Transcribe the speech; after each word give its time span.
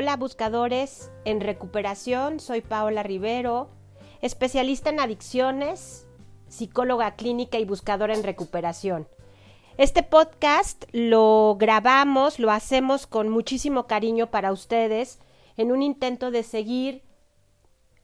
Hola 0.00 0.16
buscadores 0.16 1.10
en 1.24 1.40
recuperación, 1.40 2.38
soy 2.38 2.60
Paola 2.60 3.02
Rivero, 3.02 3.68
especialista 4.20 4.90
en 4.90 5.00
adicciones, 5.00 6.06
psicóloga 6.46 7.16
clínica 7.16 7.58
y 7.58 7.64
buscadora 7.64 8.14
en 8.14 8.22
recuperación. 8.22 9.08
Este 9.76 10.04
podcast 10.04 10.84
lo 10.92 11.56
grabamos, 11.58 12.38
lo 12.38 12.52
hacemos 12.52 13.08
con 13.08 13.28
muchísimo 13.28 13.88
cariño 13.88 14.30
para 14.30 14.52
ustedes 14.52 15.18
en 15.56 15.72
un 15.72 15.82
intento 15.82 16.30
de 16.30 16.44
seguir 16.44 17.02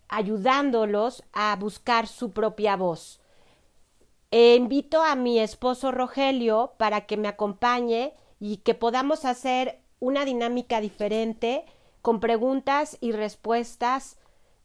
ayudándolos 0.09 1.23
a 1.33 1.55
buscar 1.55 2.09
su 2.09 2.33
propia 2.33 2.75
voz. 2.75 3.21
E 4.33 4.57
invito 4.57 5.01
a 5.01 5.15
mi 5.15 5.39
esposo 5.39 5.93
Rogelio 5.93 6.73
para 6.77 7.03
que 7.03 7.17
me 7.17 7.29
acompañe 7.29 8.15
y 8.41 8.57
que 8.57 8.75
podamos 8.75 9.25
hacer 9.25 9.79
una 10.01 10.25
dinámica 10.25 10.81
diferente 10.81 11.65
con 12.05 12.21
preguntas 12.21 12.99
y 13.01 13.13
respuestas 13.13 14.19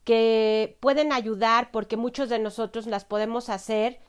que 0.04 0.78
pueden 0.82 1.14
ayudar 1.14 1.72
porque 1.72 1.96
muchos 1.96 2.28
de 2.28 2.38
nosotros 2.38 2.86
las 2.86 3.06
podemos 3.06 3.48
hacer 3.48 4.02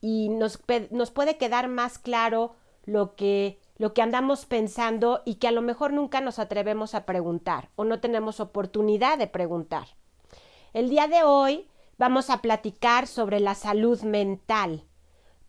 y 0.00 0.30
nos, 0.30 0.58
nos 0.90 1.10
puede 1.10 1.36
quedar 1.36 1.68
más 1.68 1.98
claro 1.98 2.54
lo 2.86 3.14
que, 3.14 3.60
lo 3.76 3.92
que 3.92 4.00
andamos 4.00 4.46
pensando 4.46 5.20
y 5.26 5.34
que 5.34 5.48
a 5.48 5.52
lo 5.52 5.60
mejor 5.60 5.92
nunca 5.92 6.22
nos 6.22 6.38
atrevemos 6.38 6.94
a 6.94 7.04
preguntar 7.04 7.68
o 7.76 7.84
no 7.84 8.00
tenemos 8.00 8.40
oportunidad 8.40 9.18
de 9.18 9.26
preguntar. 9.26 9.88
El 10.72 10.88
día 10.88 11.08
de 11.08 11.24
hoy 11.24 11.68
vamos 11.98 12.30
a 12.30 12.40
platicar 12.40 13.06
sobre 13.06 13.38
la 13.38 13.54
salud 13.54 14.00
mental, 14.00 14.86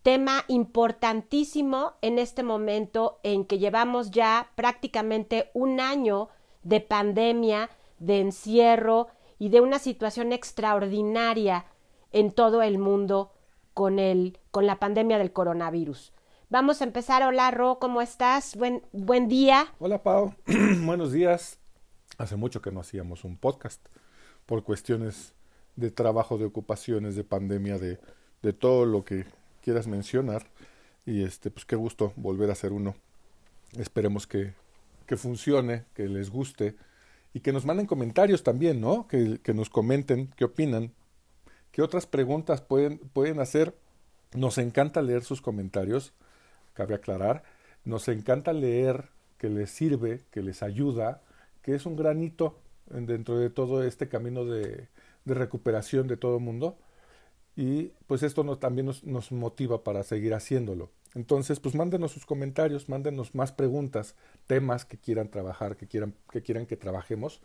tema 0.04 0.44
importantísimo 0.50 1.94
en 2.02 2.20
este 2.20 2.44
momento 2.44 3.22
en 3.24 3.46
que 3.46 3.60
llevamos 3.60 4.12
ya 4.12 4.52
prácticamente 4.56 5.52
un 5.54 5.80
año 5.80 6.28
de 6.64 6.82
pandemia, 6.82 7.70
de 8.00 8.20
encierro 8.20 9.08
y 9.38 9.50
de 9.50 9.62
una 9.62 9.80
situación 9.80 10.34
extraordinaria 10.34 11.66
en 12.12 12.32
todo 12.32 12.62
el 12.62 12.78
mundo 12.78 13.32
con, 13.74 14.00
el, 14.00 14.38
con 14.52 14.66
la 14.66 14.80
pandemia 14.80 15.18
del 15.18 15.32
coronavirus. 15.32 16.12
Vamos 16.50 16.82
a 16.82 16.86
empezar. 16.86 17.24
Hola, 17.24 17.52
Ro, 17.52 17.78
¿cómo 17.80 18.02
estás? 18.02 18.56
Buen, 18.56 18.82
buen 18.92 19.28
día. 19.28 19.68
Hola, 19.80 20.02
Pau. 20.02 20.34
Buenos 20.84 21.12
días. 21.12 21.60
Hace 22.18 22.36
mucho 22.36 22.62
que 22.62 22.72
no 22.72 22.80
hacíamos 22.80 23.24
un 23.24 23.38
podcast 23.38 23.88
por 24.46 24.64
cuestiones 24.64 25.36
de 25.76 25.92
trabajo, 25.92 26.38
de 26.38 26.46
ocupaciones, 26.46 27.16
de 27.16 27.24
pandemia, 27.24 27.78
de, 27.78 28.00
de 28.42 28.54
todo 28.54 28.86
lo 28.86 29.06
que 29.06 29.26
quieras 29.62 29.88
mencionar. 29.88 30.48
Y 31.06 31.24
este, 31.24 31.52
pues 31.52 31.66
qué 31.66 31.76
gusto 31.76 32.14
volver 32.16 32.50
a 32.50 32.54
hacer 32.54 32.74
uno. 32.74 32.96
Esperemos 33.78 34.26
que, 34.28 34.54
que 35.10 35.18
funcione, 35.18 35.86
que 35.96 36.08
les 36.08 36.30
guste 36.30 36.76
y 37.34 37.40
que 37.40 37.52
nos 37.52 37.66
manden 37.66 37.88
comentarios 37.88 38.44
también, 38.44 38.80
¿no? 38.80 39.08
Que, 39.08 39.40
que 39.42 39.56
nos 39.56 39.72
comenten 39.72 40.28
qué 40.36 40.46
opinan, 40.46 40.94
qué 41.72 41.82
otras 41.82 42.06
preguntas 42.06 42.62
pueden, 42.62 43.00
pueden 43.00 43.40
hacer. 43.40 43.74
Nos 44.36 44.60
encanta 44.60 45.02
leer 45.02 45.24
sus 45.24 45.42
comentarios, 45.42 46.14
cabe 46.76 46.94
aclarar. 46.94 47.42
Nos 47.86 48.08
encanta 48.08 48.54
leer 48.54 49.10
que 49.40 49.50
les 49.50 49.72
sirve, 49.72 50.26
que 50.30 50.44
les 50.44 50.62
ayuda, 50.62 51.24
que 51.64 51.74
es 51.74 51.88
un 51.88 51.96
granito 51.96 52.60
dentro 52.86 53.40
de 53.40 53.50
todo 53.50 53.82
este 53.84 54.10
camino 54.10 54.46
de, 54.46 54.90
de 55.26 55.34
recuperación 55.34 56.08
de 56.08 56.18
todo 56.18 56.38
el 56.38 56.44
mundo. 56.44 56.78
Y 57.56 57.94
pues 58.06 58.22
esto 58.22 58.46
también 58.60 58.86
nos, 58.86 59.04
nos 59.04 59.32
motiva 59.32 59.84
para 59.84 60.04
seguir 60.04 60.36
haciéndolo. 60.36 60.92
Entonces, 61.16 61.60
pues 61.60 61.76
mándenos 61.76 62.12
sus 62.12 62.26
comentarios, 62.26 62.90
mándenos 62.90 63.34
más 63.36 63.52
preguntas, 63.52 64.16
temas 64.48 64.86
que 64.86 64.98
quieran 64.98 65.30
trabajar, 65.30 65.76
que 65.76 65.88
quieran 65.88 66.16
que, 66.32 66.42
quieran 66.42 66.66
que 66.66 66.78
trabajemos. 66.78 67.42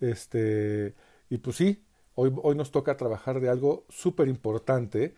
Este, 0.00 0.94
y 1.28 1.38
pues 1.38 1.56
sí, 1.56 1.84
hoy, 2.14 2.32
hoy 2.42 2.56
nos 2.56 2.70
toca 2.70 2.96
trabajar 2.96 3.40
de 3.40 3.50
algo 3.50 3.84
súper 3.88 4.28
importante 4.28 5.14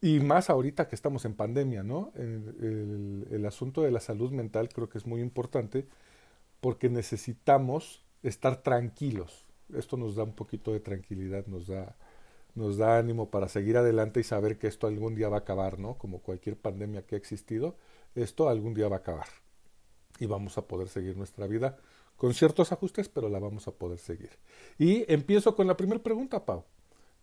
y 0.00 0.20
más 0.20 0.48
ahorita 0.48 0.88
que 0.88 0.94
estamos 0.94 1.24
en 1.24 1.34
pandemia, 1.34 1.82
¿no? 1.82 2.12
El, 2.14 3.44
asunto 3.46 3.82
de 3.82 3.90
la 3.90 4.00
salud 4.00 4.30
mental 4.30 4.68
creo 4.68 4.88
que 4.88 4.98
es 4.98 5.06
muy 5.06 5.20
importante 5.20 5.86
porque 6.60 6.88
necesitamos 6.88 8.04
estar 8.22 8.62
tranquilos. 8.62 9.46
Esto 9.74 9.96
nos 9.96 10.14
da 10.14 10.22
un 10.22 10.34
poquito 10.34 10.72
de 10.72 10.80
tranquilidad, 10.80 11.46
nos 11.46 11.66
da 11.66 11.96
nos 12.54 12.76
da 12.76 12.98
ánimo 12.98 13.30
para 13.30 13.48
seguir 13.48 13.76
adelante 13.76 14.20
y 14.20 14.24
saber 14.24 14.58
que 14.58 14.66
esto 14.66 14.86
algún 14.86 15.14
día 15.14 15.28
va 15.28 15.36
a 15.36 15.40
acabar, 15.40 15.78
¿no? 15.78 15.96
Como 15.98 16.20
cualquier 16.20 16.56
pandemia 16.56 17.06
que 17.06 17.14
ha 17.14 17.18
existido, 17.18 17.76
esto 18.14 18.48
algún 18.48 18.74
día 18.74 18.88
va 18.88 18.96
a 18.96 19.00
acabar. 19.00 19.28
Y 20.18 20.26
vamos 20.26 20.58
a 20.58 20.62
poder 20.62 20.88
seguir 20.88 21.16
nuestra 21.16 21.46
vida 21.46 21.78
con 22.16 22.34
ciertos 22.34 22.72
ajustes, 22.72 23.08
pero 23.08 23.28
la 23.28 23.38
vamos 23.38 23.68
a 23.68 23.72
poder 23.72 23.98
seguir. 23.98 24.30
Y 24.76 25.10
empiezo 25.12 25.54
con 25.54 25.66
la 25.66 25.76
primera 25.76 26.02
pregunta, 26.02 26.44
Pau. 26.44 26.64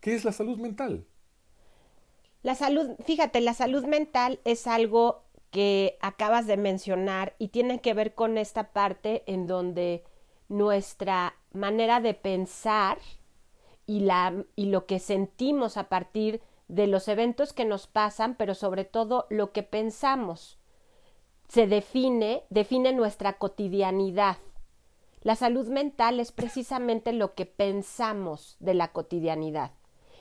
¿Qué 0.00 0.14
es 0.14 0.24
la 0.24 0.32
salud 0.32 0.58
mental? 0.58 1.06
La 2.42 2.54
salud, 2.54 2.96
fíjate, 3.04 3.40
la 3.40 3.54
salud 3.54 3.84
mental 3.84 4.40
es 4.44 4.66
algo 4.66 5.24
que 5.50 5.98
acabas 6.00 6.46
de 6.46 6.56
mencionar 6.56 7.34
y 7.38 7.48
tiene 7.48 7.80
que 7.80 7.94
ver 7.94 8.14
con 8.14 8.38
esta 8.38 8.72
parte 8.72 9.22
en 9.26 9.46
donde 9.46 10.04
nuestra 10.48 11.34
manera 11.52 12.00
de 12.00 12.14
pensar 12.14 12.98
y, 13.86 14.00
la, 14.00 14.44
y 14.56 14.66
lo 14.66 14.86
que 14.86 14.98
sentimos 14.98 15.76
a 15.76 15.88
partir 15.88 16.40
de 16.68 16.86
los 16.86 17.08
eventos 17.08 17.52
que 17.52 17.64
nos 17.64 17.86
pasan, 17.86 18.34
pero 18.36 18.54
sobre 18.54 18.84
todo 18.84 19.26
lo 19.30 19.52
que 19.52 19.62
pensamos. 19.62 20.58
Se 21.48 21.66
define, 21.66 22.42
define 22.50 22.92
nuestra 22.92 23.34
cotidianidad. 23.34 24.38
La 25.22 25.36
salud 25.36 25.68
mental 25.68 26.20
es 26.20 26.32
precisamente 26.32 27.12
lo 27.12 27.34
que 27.34 27.46
pensamos 27.46 28.56
de 28.60 28.74
la 28.74 28.92
cotidianidad 28.92 29.72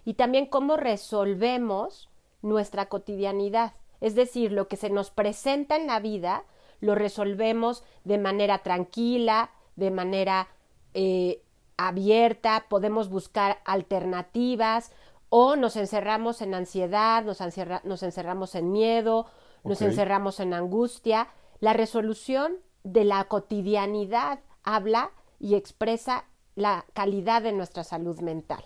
y 0.04 0.14
también 0.14 0.46
cómo 0.46 0.78
resolvemos 0.78 2.10
nuestra 2.42 2.88
cotidianidad. 2.88 3.74
Es 4.02 4.16
decir, 4.16 4.52
lo 4.52 4.68
que 4.68 4.78
se 4.78 4.90
nos 4.90 5.10
presenta 5.10 5.76
en 5.76 5.88
la 5.88 6.00
vida 6.00 6.44
lo 6.80 6.96
resolvemos 6.96 7.84
de 8.04 8.18
manera 8.18 8.60
tranquila, 8.60 9.52
de 9.76 9.92
manera 9.92 10.48
eh, 10.94 11.42
abierta, 11.78 12.66
podemos 12.70 13.10
buscar 13.10 13.60
alternativas 13.66 14.92
o 15.30 15.56
nos 15.56 15.76
encerramos 15.76 16.42
en 16.42 16.54
ansiedad, 16.54 17.24
nos, 17.24 17.40
nos 17.84 18.04
encerramos 18.04 18.56
en 18.56 18.72
miedo, 18.72 19.26
nos 19.64 19.82
encerramos 19.82 20.40
en 20.40 20.54
angustia. 20.54 21.28
La 21.60 21.74
resolución 21.74 22.54
de 22.84 23.04
la 23.04 23.26
cotidianidad 23.26 24.40
habla 24.64 25.12
y 25.40 25.56
expresa 25.56 26.26
la 26.56 26.86
calidad 26.94 27.42
de 27.42 27.52
nuestra 27.52 27.84
salud 27.84 28.20
mental. 28.22 28.64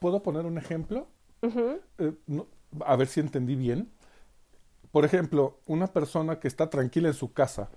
¿Puedo 0.00 0.22
poner 0.22 0.46
un 0.46 0.58
ejemplo? 0.58 1.06
eh, 1.42 2.12
no, 2.26 2.46
a 2.84 2.96
ver 2.96 3.06
si 3.06 3.20
entendí 3.20 3.54
bien. 3.54 3.90
Por 4.90 5.04
ejemplo, 5.04 5.58
una 5.66 5.88
persona 5.88 6.40
que 6.40 6.48
está 6.48 6.70
tranquila 6.70 7.08
en 7.08 7.14
su 7.14 7.32
casa, 7.32 7.68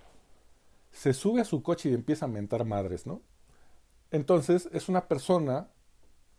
se 0.92 1.14
sube 1.14 1.42
a 1.42 1.46
su 1.46 1.62
coche 1.62 1.90
y 1.90 1.94
empieza 1.94 2.26
a 2.26 2.30
mentar 2.30 2.66
madres, 2.66 3.06
¿no? 3.06 3.22
Entonces 4.12 4.70
es 4.74 4.90
una 4.90 5.08
persona 5.08 5.70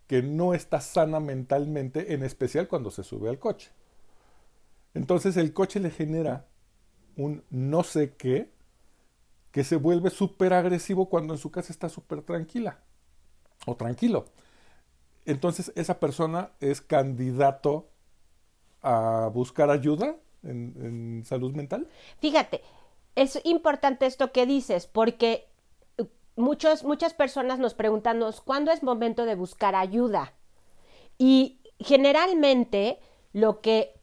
que 0.07 0.23
no 0.23 0.53
está 0.53 0.81
sana 0.81 1.21
mentalmente, 1.21 2.13
en 2.13 2.23
especial 2.23 2.69
cuando 2.69 2.91
se 2.91 3.03
sube 3.03 3.31
al 3.31 3.39
coche. 3.39 3.71
Entonces 4.95 5.37
el 5.39 5.55
coche 5.55 5.81
le 5.81 5.91
genera 5.91 6.47
un 7.17 7.45
no 7.51 7.83
sé 7.83 8.15
qué 8.15 8.53
que 9.51 9.65
se 9.65 9.77
vuelve 9.77 10.11
súper 10.11 10.53
agresivo 10.53 11.09
cuando 11.09 11.35
en 11.35 11.39
su 11.39 11.51
casa 11.51 11.73
está 11.73 11.89
súper 11.89 12.23
tranquila 12.23 12.81
o 13.67 13.77
tranquilo. 13.77 14.27
Entonces 15.25 15.73
esa 15.77 16.01
persona 16.01 16.53
es 16.61 16.81
candidato 16.81 17.91
a 18.83 19.31
buscar 19.33 19.71
ayuda 19.71 20.17
en, 20.43 20.75
en 20.79 21.25
salud 21.25 21.55
mental. 21.55 21.89
Fíjate, 22.19 22.63
es 23.15 23.41
importante 23.45 24.07
esto 24.07 24.33
que 24.33 24.47
dices 24.47 24.87
porque 24.87 25.52
muchos, 26.37 26.85
muchas 26.85 27.15
personas 27.15 27.59
nos 27.59 27.75
preguntan 27.75 28.23
cuándo 28.45 28.71
es 28.73 28.83
momento 28.83 29.25
de 29.25 29.35
buscar 29.35 29.75
ayuda. 29.75 30.35
Y 31.19 31.61
generalmente 31.79 33.01
lo 33.33 33.61
que 33.61 33.95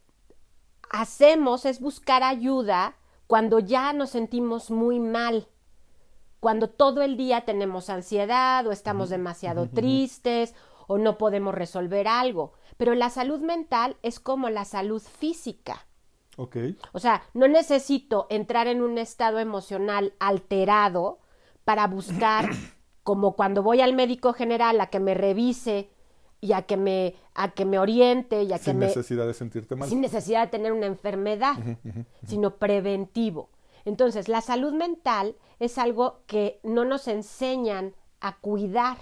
hacemos 0.90 1.66
es 1.66 1.80
buscar 1.80 2.24
ayuda 2.24 2.96
cuando 3.28 3.60
ya 3.60 3.94
nos 3.94 4.12
sentimos 4.12 4.72
muy 4.72 5.00
mal, 5.00 5.48
cuando 6.40 6.70
todo 6.70 7.02
el 7.02 7.18
día 7.18 7.42
tenemos 7.42 7.90
ansiedad 7.90 8.66
o 8.66 8.72
estamos 8.72 9.10
demasiado 9.10 9.70
tristes 9.70 10.56
o 10.88 10.98
no 10.98 11.18
podemos 11.18 11.54
resolver 11.54 12.08
algo. 12.08 12.54
Pero 12.78 12.96
la 12.96 13.10
salud 13.10 13.40
mental 13.42 13.98
es 14.02 14.20
como 14.20 14.50
la 14.50 14.66
salud 14.66 15.02
física. 15.02 15.86
Okay. 16.38 16.78
O 16.94 17.00
sea, 17.00 17.22
no 17.34 17.48
necesito 17.48 18.26
entrar 18.30 18.68
en 18.68 18.82
un 18.82 18.98
estado 18.98 19.40
emocional 19.40 20.14
alterado 20.20 21.19
para 21.70 21.86
buscar, 21.86 22.50
como 23.04 23.36
cuando 23.36 23.62
voy 23.62 23.80
al 23.82 23.94
médico 23.94 24.34
general 24.34 24.82
a 24.82 24.88
que 24.88 25.00
me 25.00 25.14
revise 25.14 25.92
y 26.42 26.54
a 26.54 26.64
que 26.64 26.78
me, 26.78 27.14
a 27.36 27.52
que 27.52 27.64
me 27.64 27.78
oriente 27.78 28.42
y 28.42 28.54
a 28.54 28.58
sin 28.58 28.66
que 28.66 28.74
me... 28.74 28.86
necesidad 28.88 29.28
de 29.28 29.36
sentirte 29.36 29.76
mal. 29.76 29.88
Sin 29.88 30.02
necesidad 30.02 30.42
de 30.42 30.48
tener 30.48 30.72
una 30.72 30.88
enfermedad, 30.88 31.54
sino 32.26 32.56
preventivo. 32.56 33.52
Entonces, 33.86 34.30
la 34.30 34.42
salud 34.42 34.74
mental 34.74 35.36
es 35.60 35.78
algo 35.78 36.22
que 36.26 36.60
no 36.64 36.86
nos 36.86 37.08
enseñan 37.08 37.94
a 38.20 38.38
cuidar 38.40 38.98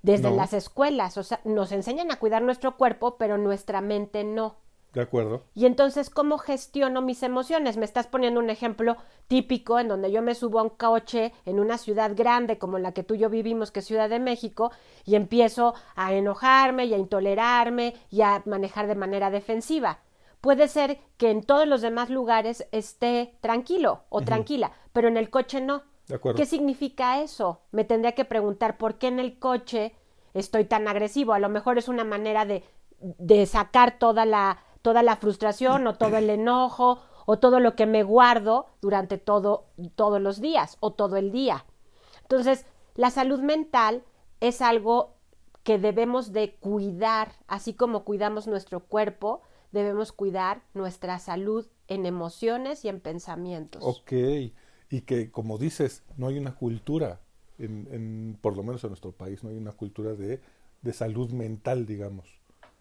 desde 0.00 0.30
No. 0.30 0.36
las 0.36 0.54
escuelas. 0.54 1.18
O 1.18 1.24
sea, 1.24 1.42
nos 1.44 1.72
enseñan 1.72 2.10
a 2.10 2.18
cuidar 2.18 2.40
nuestro 2.40 2.78
cuerpo, 2.78 3.18
pero 3.18 3.36
nuestra 3.36 3.82
mente 3.82 4.24
no. 4.24 4.56
De 4.96 5.02
acuerdo. 5.02 5.42
Y 5.54 5.66
entonces, 5.66 6.08
¿cómo 6.08 6.38
gestiono 6.38 7.02
mis 7.02 7.22
emociones? 7.22 7.76
Me 7.76 7.84
estás 7.84 8.06
poniendo 8.06 8.40
un 8.40 8.48
ejemplo 8.48 8.96
típico 9.28 9.78
en 9.78 9.88
donde 9.88 10.10
yo 10.10 10.22
me 10.22 10.34
subo 10.34 10.58
a 10.58 10.62
un 10.62 10.70
coche 10.70 11.34
en 11.44 11.60
una 11.60 11.76
ciudad 11.76 12.12
grande 12.16 12.56
como 12.56 12.78
la 12.78 12.92
que 12.92 13.02
tú 13.02 13.12
y 13.12 13.18
yo 13.18 13.28
vivimos, 13.28 13.70
que 13.70 13.80
es 13.80 13.84
Ciudad 13.84 14.08
de 14.08 14.20
México, 14.20 14.72
y 15.04 15.16
empiezo 15.16 15.74
a 15.96 16.14
enojarme 16.14 16.86
y 16.86 16.94
a 16.94 16.96
intolerarme 16.96 17.94
y 18.08 18.22
a 18.22 18.42
manejar 18.46 18.86
de 18.86 18.94
manera 18.94 19.28
defensiva. 19.28 19.98
Puede 20.40 20.66
ser 20.66 20.98
que 21.18 21.30
en 21.30 21.42
todos 21.42 21.68
los 21.68 21.82
demás 21.82 22.08
lugares 22.08 22.66
esté 22.72 23.34
tranquilo 23.42 24.04
o 24.08 24.22
tranquila, 24.22 24.72
pero 24.94 25.08
en 25.08 25.18
el 25.18 25.28
coche 25.28 25.60
no. 25.60 25.82
De 26.08 26.14
acuerdo. 26.14 26.38
¿Qué 26.38 26.46
significa 26.46 27.20
eso? 27.20 27.60
Me 27.70 27.84
tendría 27.84 28.12
que 28.12 28.24
preguntar 28.24 28.78
por 28.78 28.94
qué 28.94 29.08
en 29.08 29.20
el 29.20 29.38
coche 29.38 29.92
estoy 30.32 30.64
tan 30.64 30.88
agresivo. 30.88 31.34
A 31.34 31.38
lo 31.38 31.50
mejor 31.50 31.76
es 31.76 31.88
una 31.88 32.04
manera 32.04 32.46
de, 32.46 32.64
de 32.98 33.44
sacar 33.44 33.98
toda 33.98 34.24
la, 34.24 34.58
toda 34.86 35.02
la 35.02 35.16
frustración 35.16 35.88
o 35.88 35.94
todo 35.94 36.16
el 36.16 36.30
enojo 36.30 37.00
o 37.26 37.40
todo 37.40 37.58
lo 37.58 37.74
que 37.74 37.86
me 37.86 38.04
guardo 38.04 38.66
durante 38.80 39.18
todo, 39.18 39.64
todos 39.96 40.20
los 40.20 40.40
días 40.40 40.76
o 40.78 40.92
todo 40.92 41.16
el 41.16 41.32
día. 41.32 41.64
Entonces, 42.22 42.66
la 42.94 43.10
salud 43.10 43.40
mental 43.40 44.04
es 44.38 44.62
algo 44.62 45.16
que 45.64 45.78
debemos 45.78 46.32
de 46.32 46.54
cuidar, 46.54 47.32
así 47.48 47.74
como 47.74 48.04
cuidamos 48.04 48.46
nuestro 48.46 48.78
cuerpo, 48.78 49.42
debemos 49.72 50.12
cuidar 50.12 50.62
nuestra 50.72 51.18
salud 51.18 51.66
en 51.88 52.06
emociones 52.06 52.84
y 52.84 52.88
en 52.88 53.00
pensamientos. 53.00 53.82
Ok. 53.82 54.12
Y 54.90 55.00
que, 55.00 55.32
como 55.32 55.58
dices, 55.58 56.04
no 56.16 56.28
hay 56.28 56.38
una 56.38 56.54
cultura, 56.54 57.20
en, 57.58 57.88
en- 57.90 58.38
por 58.40 58.56
lo 58.56 58.62
menos 58.62 58.84
en 58.84 58.90
nuestro 58.90 59.10
país, 59.10 59.42
no 59.42 59.50
hay 59.50 59.56
una 59.56 59.72
cultura 59.72 60.14
de, 60.14 60.40
de 60.82 60.92
salud 60.92 61.32
mental, 61.32 61.86
digamos. 61.86 62.28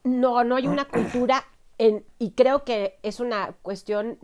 No, 0.03 0.43
no 0.43 0.55
hay 0.55 0.67
una 0.67 0.85
cultura 0.85 1.43
en, 1.77 2.05
y 2.19 2.31
creo 2.31 2.63
que 2.63 2.99
es 3.03 3.19
una 3.19 3.53
cuestión, 3.61 4.19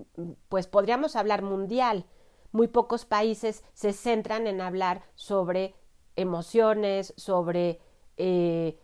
pues 0.50 0.68
podríamos 0.68 1.16
hablar 1.16 1.42
mundial. 1.42 2.06
Muy 2.52 2.68
pocos 2.68 3.06
países 3.06 3.64
se 3.74 3.94
centran 3.94 4.48
en 4.48 4.62
hablar 4.62 5.04
sobre 5.16 5.76
emociones, 6.16 7.14
sobre 7.18 7.80
eh, 8.18 8.80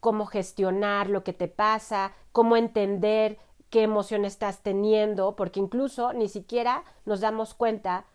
cómo 0.00 0.26
gestionar 0.26 1.08
lo 1.08 1.24
que 1.24 1.32
te 1.32 1.48
pasa, 1.48 2.12
cómo 2.32 2.56
entender 2.56 3.38
qué 3.70 3.82
emoción 3.82 4.24
estás 4.24 4.62
teniendo, 4.62 5.36
porque 5.36 5.60
incluso 5.60 6.12
ni 6.12 6.28
siquiera 6.28 6.84
nos 7.04 7.20
damos 7.20 7.54
cuenta 7.54 8.06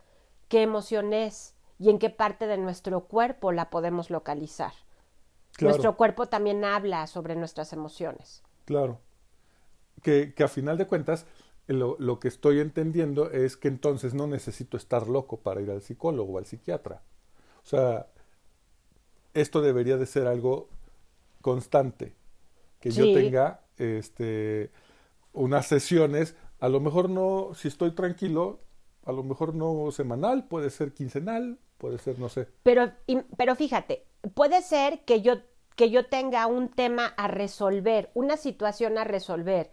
qué 0.47 0.61
emoción 0.61 1.13
es 1.13 1.55
y 1.79 1.89
en 1.89 1.99
qué 1.99 2.09
parte 2.09 2.47
de 2.47 2.57
nuestro 2.57 3.05
cuerpo 3.05 3.51
la 3.51 3.69
podemos 3.69 4.09
localizar. 4.09 4.73
Claro. 5.53 5.71
Nuestro 5.71 5.97
cuerpo 5.97 6.27
también 6.27 6.63
habla 6.63 7.07
sobre 7.07 7.35
nuestras 7.35 7.73
emociones. 7.73 8.43
Claro. 8.65 8.99
Que, 10.03 10.33
que 10.33 10.43
a 10.43 10.47
final 10.47 10.77
de 10.77 10.87
cuentas, 10.87 11.25
lo, 11.67 11.95
lo 11.99 12.19
que 12.19 12.27
estoy 12.27 12.59
entendiendo 12.59 13.31
es 13.31 13.57
que 13.57 13.67
entonces 13.67 14.13
no 14.13 14.27
necesito 14.27 14.77
estar 14.77 15.07
loco 15.07 15.37
para 15.41 15.61
ir 15.61 15.71
al 15.71 15.81
psicólogo 15.81 16.33
o 16.33 16.37
al 16.37 16.45
psiquiatra. 16.45 17.01
O 17.63 17.67
sea, 17.67 18.07
esto 19.33 19.61
debería 19.61 19.97
de 19.97 20.05
ser 20.05 20.27
algo 20.27 20.69
constante. 21.41 22.15
Que 22.79 22.91
Sí. 22.91 22.99
yo 22.99 23.13
tenga 23.13 23.61
este, 23.77 24.71
unas 25.33 25.67
sesiones, 25.67 26.35
a 26.59 26.69
lo 26.69 26.79
mejor 26.79 27.09
no, 27.09 27.51
si 27.55 27.67
estoy 27.67 27.91
tranquilo, 27.93 28.61
a 29.05 29.11
lo 29.11 29.23
mejor 29.23 29.55
no 29.55 29.91
semanal, 29.91 30.47
puede 30.47 30.69
ser 30.69 30.93
quincenal, 30.93 31.59
puede 31.77 31.97
ser, 31.99 32.19
no 32.19 32.29
sé. 32.29 32.47
Pero, 32.63 32.91
pero 33.37 33.55
fíjate, 33.55 34.05
puede 34.33 34.61
ser 34.61 35.01
que 35.05 35.21
yo, 35.21 35.35
que 35.75 35.89
yo 35.89 36.05
tenga 36.07 36.47
un 36.47 36.69
tema 36.69 37.07
a 37.17 37.27
resolver, 37.27 38.11
una 38.13 38.37
situación 38.37 38.97
a 38.97 39.03
resolver, 39.03 39.71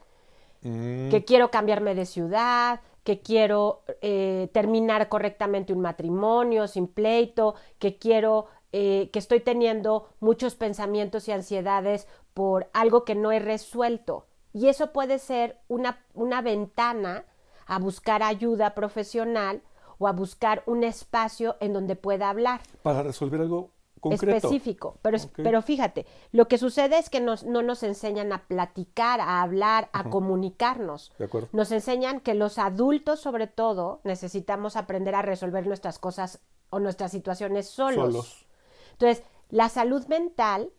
Mm, 0.65 1.11
que 1.11 1.25
quiero 1.25 1.51
cambiarme 1.51 1.95
de 1.95 2.07
ciudad, 2.07 2.81
que 3.05 3.21
quiero 3.21 3.83
eh, 4.01 4.49
terminar 4.53 5.09
correctamente 5.09 5.73
un 5.73 5.81
matrimonio 5.81 6.67
sin 6.67 6.89
pleito, 6.89 7.55
que 7.79 7.99
quiero, 7.99 8.47
eh, 8.73 9.11
que 9.13 9.19
estoy 9.19 9.41
teniendo 9.41 10.09
muchos 10.21 10.57
pensamientos 10.57 11.29
y 11.29 11.33
ansiedades 11.33 12.09
por 12.33 12.69
algo 12.73 13.05
que 13.05 13.15
no 13.15 13.31
he 13.31 13.39
resuelto. 13.39 14.27
Y 14.55 14.69
eso 14.69 14.93
puede 14.93 15.19
ser 15.19 15.59
una, 15.69 16.03
una 16.15 16.41
ventana 16.41 17.25
a 17.67 17.79
buscar 17.79 18.23
ayuda 18.23 18.75
profesional 18.75 19.63
o 19.99 20.09
a 20.09 20.13
buscar 20.13 20.63
un 20.67 20.83
espacio 20.83 21.57
en 21.61 21.73
donde 21.73 21.97
pueda 21.97 22.29
hablar 22.29 22.61
para 22.83 23.03
resolver 23.03 23.41
algo 23.41 23.71
concreto. 24.11 24.37
específico. 24.49 24.99
Pero, 25.03 25.17
es- 25.17 25.25
Ok. 25.27 25.33
pero 25.43 25.63
fíjate, 25.63 26.07
lo 26.33 26.47
que 26.49 26.59
sucede 26.59 26.99
es 26.99 27.11
que 27.11 27.21
nos- 27.21 27.45
no 27.45 27.63
nos 27.63 27.83
enseñan 27.83 28.33
a 28.33 28.47
platicar, 28.47 29.21
a 29.21 29.43
hablar, 29.43 29.89
a 29.93 30.05
comunicarnos. 30.11 31.13
De 31.19 31.25
acuerdo. 31.27 31.49
Nos 31.53 31.73
enseñan 31.73 32.21
que 32.21 32.35
los 32.35 32.59
adultos, 32.59 33.21
sobre 33.21 33.47
todo, 33.47 34.01
necesitamos 34.05 34.77
aprender 34.77 35.15
a 35.15 35.23
resolver 35.23 35.67
nuestras 35.67 35.99
cosas 35.99 36.41
o 36.71 36.79
nuestras 36.81 37.11
situaciones 37.13 37.69
solos. 37.69 37.97
Solos. 38.13 38.47
Entonces, 38.93 39.25
la 39.51 39.69
salud 39.69 40.07
mental 40.07 40.71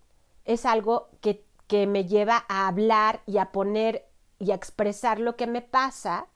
es 0.45 0.66
algo 0.66 1.10
que, 1.21 1.45
que 1.68 1.88
me 1.88 2.06
lleva 2.06 2.45
a 2.48 2.68
hablar 2.68 3.21
y 3.25 3.38
a 3.38 3.51
poner 3.51 4.06
y 4.38 4.51
a 4.51 4.56
expresar 4.56 5.19
lo 5.19 5.36
que 5.36 5.48
me 5.48 5.62
pasa 5.62 6.28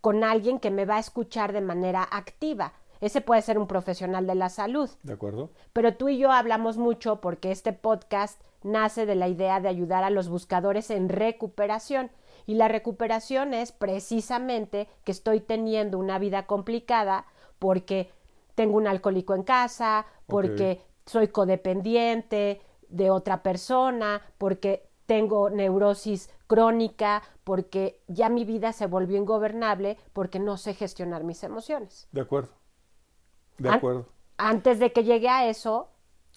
con 0.00 0.24
alguien 0.24 0.60
que 0.60 0.70
me 0.70 0.84
va 0.86 0.96
a 0.96 1.00
escuchar 1.00 1.52
de 1.52 1.60
manera 1.60 2.02
activa. 2.10 2.72
Ese 3.00 3.20
puede 3.20 3.42
ser 3.42 3.58
un 3.58 3.66
profesional 3.66 4.26
de 4.26 4.34
la 4.34 4.48
salud. 4.48 4.90
¿De 5.02 5.12
acuerdo? 5.12 5.50
Pero 5.72 5.94
tú 5.96 6.08
y 6.08 6.18
yo 6.18 6.30
hablamos 6.32 6.76
mucho 6.76 7.20
porque 7.20 7.50
este 7.50 7.72
podcast 7.72 8.40
nace 8.62 9.06
de 9.06 9.14
la 9.14 9.28
idea 9.28 9.60
de 9.60 9.68
ayudar 9.68 10.04
a 10.04 10.10
los 10.10 10.28
buscadores 10.28 10.90
en 10.90 11.08
recuperación. 11.08 12.10
Y 12.46 12.54
la 12.54 12.68
recuperación 12.68 13.54
es 13.54 13.72
precisamente 13.72 14.88
que 15.04 15.12
estoy 15.12 15.40
teniendo 15.40 15.98
una 15.98 16.18
vida 16.18 16.46
complicada 16.46 17.26
porque 17.58 18.10
tengo 18.54 18.76
un 18.76 18.86
alcohólico 18.86 19.34
en 19.34 19.42
casa, 19.42 20.06
porque 20.26 20.82
soy 21.06 21.28
codependiente 21.28 22.60
de 22.88 23.10
otra 23.10 23.42
persona, 23.42 24.20
porque 24.38 24.88
tengo 25.06 25.50
neurosis 25.50 26.30
crónica, 26.46 27.22
porque 27.44 28.00
ya 28.06 28.28
mi 28.28 28.44
vida 28.44 28.72
se 28.72 28.86
volvió 28.86 29.16
ingobernable, 29.16 29.96
porque 30.12 30.38
no 30.38 30.56
sé 30.56 30.74
gestionar 30.74 31.24
mis 31.24 31.42
emociones. 31.42 32.08
De 32.12 32.20
acuerdo. 32.20 32.59
De 33.60 33.68
An- 33.68 33.84
acuerdo. 33.84 34.12
Antes 34.38 34.78
de 34.80 34.92
que 34.92 35.04
llegue 35.04 35.28
a 35.28 35.48
eso, 35.48 35.90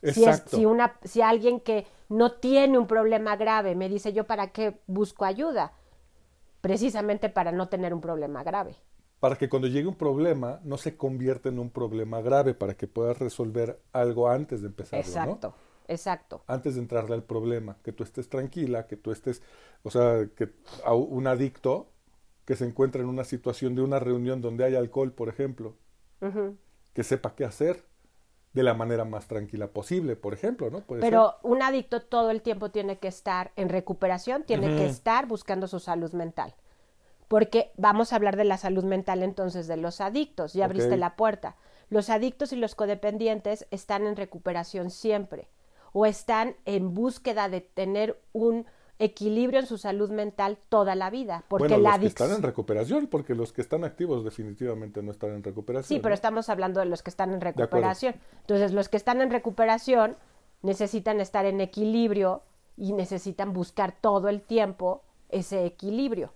si, 0.03 0.25
es, 0.25 0.43
Exacto. 0.43 0.47
si, 0.47 0.65
una, 0.65 0.99
si 1.03 1.21
alguien 1.21 1.59
que 1.61 1.87
no 2.09 2.33
tiene 2.33 2.77
un 2.77 2.87
problema 2.87 3.35
grave 3.37 3.75
me 3.75 3.89
dice 3.89 4.13
yo 4.13 4.25
para 4.25 4.51
qué 4.51 4.79
busco 4.87 5.25
ayuda, 5.25 5.73
precisamente 6.61 7.29
para 7.29 7.51
no 7.53 7.69
tener 7.69 7.93
un 7.93 8.01
problema 8.01 8.43
grave. 8.43 8.75
Para 9.19 9.37
que 9.37 9.49
cuando 9.49 9.67
llegue 9.67 9.87
un 9.87 9.97
problema 9.97 10.59
no 10.63 10.77
se 10.77 10.95
convierta 10.97 11.49
en 11.49 11.57
un 11.57 11.71
problema 11.71 12.21
grave, 12.21 12.53
para 12.53 12.75
que 12.77 12.85
puedas 12.87 13.17
resolver 13.17 13.81
algo 13.91 14.29
antes 14.29 14.61
de 14.61 14.67
empezarlo, 14.67 15.19
¿no? 15.19 15.41
Exacto, 15.41 15.53
exacto. 15.89 16.45
Antes 16.47 16.75
de 16.75 16.81
entrarle 16.81 17.15
al 17.15 17.23
problema, 17.23 17.77
que 17.83 17.91
tú 17.93 18.03
estés 18.03 18.29
tranquila, 18.29 18.87
que 18.87 18.97
tú 18.97 19.11
estés, 19.11 19.41
o 19.83 19.89
sea, 19.91 20.29
que 20.35 20.49
a 20.85 20.93
un 20.93 21.27
adicto 21.27 21.91
que 22.45 22.55
se 22.57 22.65
encuentra 22.65 23.01
en 23.01 23.07
una 23.09 23.23
situación 23.25 23.75
de 23.75 23.81
una 23.81 23.99
reunión 23.99 24.41
donde 24.41 24.65
hay 24.65 24.75
alcohol, 24.75 25.13
por 25.13 25.29
ejemplo, 25.29 25.77
Ujú. 26.21 26.57
Que 26.93 27.03
sepa 27.03 27.35
qué 27.35 27.45
hacer 27.45 27.83
de 28.53 28.63
la 28.63 28.75
manera 28.75 29.03
más 29.03 29.27
tranquila 29.27 29.67
posible, 29.67 30.15
por 30.15 30.33
ejemplo, 30.33 30.69
¿no? 30.69 30.81
Puede 30.81 31.01
Pero 31.01 31.35
un 31.41 31.63
adicto 31.63 32.01
todo 32.01 32.29
el 32.29 32.41
tiempo 32.41 32.69
tiene 32.69 32.99
que 32.99 33.07
estar 33.07 33.51
en 33.55 33.69
recuperación, 33.69 34.43
tiene 34.43 34.67
que 34.67 34.85
estar 34.85 35.25
buscando 35.25 35.67
su 35.67 35.79
salud 35.79 36.13
mental. 36.13 36.53
Porque 37.27 37.71
vamos 37.77 38.13
a 38.13 38.17
hablar 38.17 38.35
de 38.35 38.43
la 38.43 38.57
salud 38.57 38.83
mental 38.83 39.23
entonces 39.23 39.65
de 39.65 39.77
los 39.77 40.01
adictos, 40.01 40.53
ya 40.53 40.65
abriste 40.65 40.97
la 40.97 41.15
puerta. 41.15 41.55
Los 41.89 42.11
adictos 42.11 42.53
y 42.53 42.57
los 42.57 42.75
codependientes 42.75 43.65
están 43.71 44.05
en 44.05 44.15
recuperación 44.15 44.91
siempre 44.91 45.49
o 45.93 46.05
están 46.05 46.55
en 46.65 46.93
búsqueda 46.93 47.49
de 47.49 47.61
tener 47.61 48.21
un 48.33 48.67
equilibrio 48.99 49.59
en 49.59 49.65
su 49.65 49.77
salud 49.77 50.11
mental 50.11 50.57
toda 50.69 50.95
la 50.95 51.09
vida, 51.09 51.43
porque 51.47 51.67
bueno, 51.67 51.83
la 51.83 51.89
los 51.89 51.99
que 51.99 52.05
adicción 52.05 52.27
están 52.27 52.37
en 52.37 52.43
recuperación, 52.43 53.07
porque 53.07 53.35
los 53.35 53.51
que 53.51 53.61
están 53.61 53.83
activos 53.83 54.23
definitivamente 54.23 55.01
no 55.01 55.11
están 55.11 55.31
en 55.31 55.43
recuperación. 55.43 55.97
Sí, 55.97 56.01
pero 56.01 56.13
estamos 56.13 56.49
hablando 56.49 56.79
de 56.79 56.85
los 56.85 57.01
que 57.03 57.09
están 57.09 57.33
en 57.33 57.41
recuperación. 57.41 58.15
Entonces, 58.41 58.71
los 58.71 58.89
que 58.89 58.97
están 58.97 59.21
en 59.21 59.31
recuperación 59.31 60.15
necesitan 60.61 61.19
estar 61.19 61.45
en 61.45 61.59
equilibrio 61.59 62.43
y 62.77 62.93
necesitan 62.93 63.53
buscar 63.53 63.95
todo 63.99 64.29
el 64.29 64.41
tiempo 64.41 65.03
ese 65.29 65.65
equilibrio. 65.65 66.33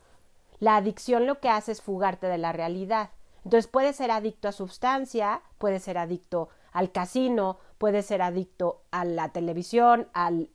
La 0.59 0.75
adicción 0.75 1.27
lo 1.27 1.39
que 1.39 1.49
hace 1.49 1.71
es 1.71 1.81
fugarte 1.81 2.27
de 2.27 2.37
la 2.37 2.51
realidad. 2.51 3.11
Entonces, 3.45 3.67
puedes 3.67 3.95
ser 3.95 4.11
adicto 4.11 4.47
a 4.47 4.51
sustancia, 4.51 5.41
puedes 5.57 5.83
ser 5.83 5.97
adicto 5.97 6.49
al 6.73 6.91
casino, 6.91 7.57
puedes 7.77 8.05
ser 8.07 8.21
adicto 8.21 8.81
a 8.91 9.05
la 9.05 9.29
televisión, 9.29 10.07
al 10.13 10.49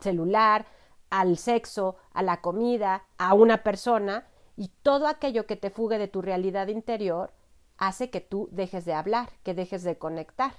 celular, 0.00 0.66
al 1.10 1.36
sexo, 1.38 1.96
a 2.12 2.22
la 2.22 2.40
comida, 2.40 3.04
a 3.16 3.34
una 3.34 3.62
persona, 3.62 4.26
y 4.56 4.72
todo 4.82 5.06
aquello 5.06 5.46
que 5.46 5.56
te 5.56 5.70
fugue 5.70 5.98
de 5.98 6.08
tu 6.08 6.20
realidad 6.20 6.68
interior 6.68 7.32
hace 7.76 8.10
que 8.10 8.20
tú 8.20 8.48
dejes 8.50 8.84
de 8.84 8.92
hablar, 8.92 9.30
que 9.44 9.54
dejes 9.54 9.84
de 9.84 9.98
conectar. 9.98 10.52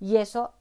Y 0.00 0.16
eso 0.16 0.52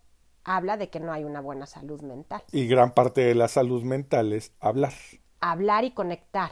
habla 0.44 0.78
de 0.78 0.90
que 0.90 1.00
no 1.00 1.12
hay 1.12 1.24
una 1.24 1.42
buena 1.42 1.66
salud 1.66 2.02
mental. 2.02 2.44
Y 2.52 2.68
gran 2.68 2.92
parte 2.92 3.22
de 3.22 3.36
la 3.36 3.48
salud 3.48 3.84
mental 3.84 4.34
es 4.34 4.54
hablar. 4.60 4.94
Hablar 5.40 5.84
y 5.84 5.92
conectar 5.92 6.52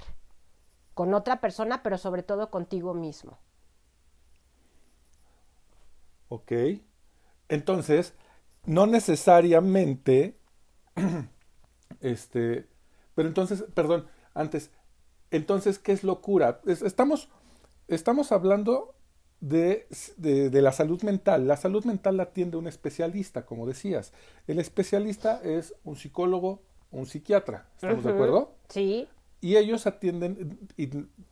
con 0.94 1.14
otra 1.14 1.40
persona, 1.40 1.84
pero 1.84 1.98
sobre 1.98 2.24
todo 2.24 2.50
contigo 2.50 2.94
mismo. 2.94 3.38
Ok. 6.28 6.52
Entonces, 7.50 8.16
no 8.66 8.88
necesariamente, 8.88 10.38
este, 12.00 12.68
pero 13.22 13.30
entonces, 13.30 13.63
perdón, 13.75 14.08
antes, 14.34 14.72
entonces, 15.30 15.78
¿qué 15.78 15.92
es 15.92 16.04
locura? 16.04 16.60
estamos, 16.66 17.30
estamos 17.88 18.32
hablando 18.32 18.96
de, 19.42 19.88
de, 20.18 20.60
la 20.60 20.72
salud 20.72 21.04
mental. 21.04 21.48
La 21.48 21.56
salud 21.56 21.86
mental 21.86 22.18
la 22.18 22.24
atiende 22.24 22.58
un 22.58 22.66
especialista, 22.66 23.46
como 23.46 23.68
decías. 23.68 24.12
El 24.48 24.58
especialista 24.58 25.40
es 25.44 25.75
un 25.84 25.98
psicólogo 25.98 26.63
un 26.90 27.06
psiquiatra. 27.06 27.68
¿Estamos 27.75 28.04
de 28.04 28.12
acuerdo? 28.12 28.56
Sí. 28.70 29.08
Y 29.40 29.58
ellos 29.58 29.86
atienden, 29.86 30.58
y 30.78 30.90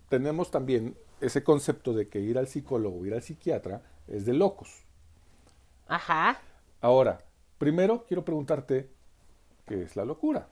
tenemos 0.09 0.51
también 0.51 0.95
ese 1.21 1.43
concepto 1.43 1.93
de 1.93 2.07
que 2.07 2.19
ir 2.19 2.37
al 2.37 2.47
psicólogo 2.47 3.03
ir 3.03 3.15
al 3.15 3.23
psiquiatra 3.23 3.81
es 4.07 4.27
de 4.27 4.35
locos. 4.35 4.83
Ajá. 5.87 6.39
Ahora, 6.81 7.17
primero 7.57 8.05
quiero 8.07 8.23
preguntarte, 8.23 8.91
¿qué 9.65 9.81
es 9.81 9.95
la 9.95 10.05
locura? 10.05 10.49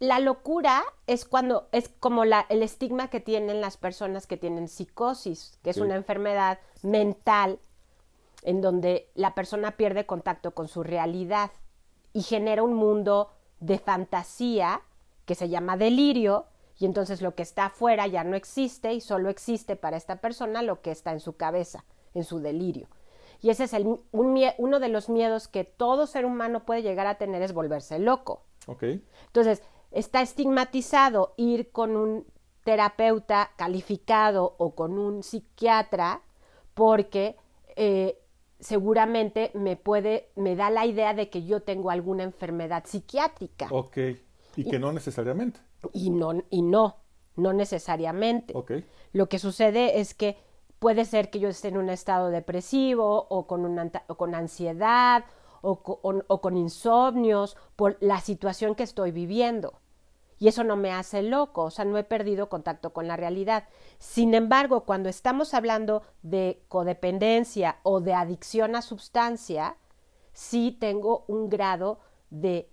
La 0.00 0.20
locura 0.20 0.82
es 1.06 1.24
cuando 1.24 1.68
es 1.72 1.88
como 1.88 2.24
la, 2.24 2.46
el 2.48 2.62
estigma 2.62 3.08
que 3.08 3.20
tienen 3.20 3.60
las 3.60 3.76
personas 3.76 4.26
que 4.26 4.36
tienen 4.36 4.68
psicosis, 4.68 5.58
que 5.62 5.70
es 5.70 5.78
una 5.78 5.96
enfermedad 5.96 6.60
mental 6.82 7.58
en 8.42 8.60
donde 8.60 9.10
la 9.14 9.34
persona 9.34 9.76
pierde 9.76 10.06
contacto 10.06 10.52
con 10.52 10.68
su 10.68 10.84
realidad 10.84 11.50
y 12.12 12.22
genera 12.22 12.62
un 12.62 12.74
mundo 12.74 13.32
de 13.60 13.78
fantasía 13.78 14.82
que 15.24 15.34
se 15.34 15.48
llama 15.48 15.76
delirio 15.76 16.46
y 16.78 16.86
entonces 16.86 17.20
lo 17.20 17.34
que 17.34 17.42
está 17.42 17.66
afuera 17.66 18.06
ya 18.06 18.22
no 18.24 18.36
existe 18.36 18.94
y 18.94 19.00
solo 19.00 19.30
existe 19.30 19.74
para 19.76 19.96
esta 19.96 20.16
persona 20.16 20.62
lo 20.62 20.80
que 20.80 20.92
está 20.92 21.12
en 21.12 21.20
su 21.20 21.36
cabeza, 21.36 21.84
en 22.14 22.24
su 22.24 22.38
delirio. 22.38 22.88
Y 23.40 23.50
ese 23.50 23.64
es 23.64 23.72
el, 23.72 23.98
uno 24.12 24.80
de 24.80 24.88
los 24.88 25.08
miedos 25.08 25.48
que 25.48 25.64
todo 25.64 26.06
ser 26.06 26.24
humano 26.24 26.64
puede 26.64 26.82
llegar 26.82 27.06
a 27.06 27.16
tener 27.16 27.42
es 27.42 27.52
volverse 27.52 27.98
loco. 27.98 28.44
Okay. 28.66 29.04
Entonces, 29.26 29.62
está 29.90 30.22
estigmatizado 30.22 31.34
ir 31.36 31.70
con 31.70 31.96
un 31.96 32.26
terapeuta 32.64 33.52
calificado 33.56 34.54
o 34.58 34.74
con 34.74 34.98
un 34.98 35.22
psiquiatra 35.22 36.22
porque 36.74 37.36
eh, 37.76 38.18
seguramente 38.60 39.50
me 39.54 39.76
puede, 39.76 40.28
me 40.36 40.56
da 40.56 40.70
la 40.70 40.84
idea 40.84 41.14
de 41.14 41.30
que 41.30 41.44
yo 41.44 41.62
tengo 41.62 41.90
alguna 41.90 42.24
enfermedad 42.24 42.84
psiquiátrica. 42.86 43.68
Ok, 43.70 43.96
y 44.56 44.64
que 44.64 44.78
no 44.78 44.92
necesariamente. 44.92 45.60
Y 45.92 46.10
no, 46.10 46.42
y 46.50 46.62
no, 46.62 46.96
no 47.36 47.52
necesariamente. 47.52 48.52
Ok. 48.56 48.72
Lo 49.12 49.28
que 49.28 49.38
sucede 49.38 50.00
es 50.00 50.14
que 50.14 50.36
puede 50.78 51.04
ser 51.04 51.30
que 51.30 51.40
yo 51.40 51.48
esté 51.48 51.68
en 51.68 51.78
un 51.78 51.88
estado 51.88 52.30
depresivo 52.30 53.26
o 53.28 53.46
con, 53.46 53.64
una, 53.64 53.90
o 54.08 54.16
con 54.16 54.34
ansiedad 54.34 55.24
o 55.62 56.40
con, 56.40 56.56
insomnios 56.56 57.56
por 57.76 57.96
la 58.00 58.20
situación 58.20 58.74
que 58.74 58.82
estoy 58.82 59.10
viviendo. 59.10 59.80
Y 60.40 60.46
eso 60.46 60.62
no 60.62 60.76
me 60.76 60.92
hace 60.92 61.22
loco, 61.22 61.64
o 61.64 61.70
sea, 61.70 61.84
no 61.84 61.98
he 61.98 62.04
perdido 62.04 62.48
contacto 62.48 62.92
con 62.92 63.08
la 63.08 63.16
realidad. 63.16 63.64
Sin 63.98 64.34
embargo, 64.34 64.84
cuando 64.84 65.08
estamos 65.08 65.52
hablando 65.52 66.02
de 66.22 66.62
codependencia 66.68 67.78
o 67.82 68.00
de 68.00 68.14
adicción 68.14 68.76
a 68.76 68.82
sustancia, 68.82 69.76
sí 70.32 70.76
tengo 70.78 71.24
un 71.26 71.48
grado 71.48 71.98
de 72.30 72.70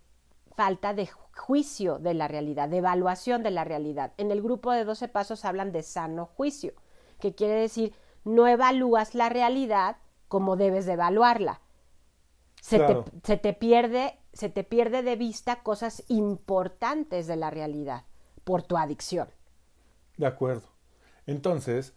falta 0.56 0.94
de 0.94 1.10
juicio 1.36 1.98
de 1.98 2.13
la 2.13 2.27
realidad, 2.27 2.70
de 2.70 2.77
evaluación 2.77 3.42
de 3.42 3.51
la 3.51 3.63
realidad. 3.63 4.13
En 4.18 4.30
el 4.30 4.44
grupo 4.44 4.72
de 4.72 4.86
12 4.86 5.08
pasos 5.08 5.44
hablan 5.44 5.72
de 5.72 5.82
sano 5.82 6.27
juicio, 6.27 6.74
que 7.20 7.34
quiere 7.34 7.56
decir 7.56 7.94
no 8.24 8.48
evalúas 8.48 9.15
la 9.15 9.30
realidad 9.30 9.98
como 10.27 10.56
debes 10.56 10.86
de 10.86 10.94
evaluarla 10.94 11.62
se, 12.66 13.38
te, 13.38 13.54
pierde, 13.54 14.18
se 14.34 14.50
te 14.50 14.64
pierde 14.64 15.04
de 15.04 15.16
vista 15.16 15.62
cosas 15.62 16.04
importantes 16.08 17.28
de 17.28 17.36
la 17.36 17.52
realidad 17.52 18.06
por 18.44 18.64
tu 18.64 18.76
adicción. 18.76 19.28
De 20.18 20.26
acuerdo. 20.26 20.68
Entonces, 21.28 21.94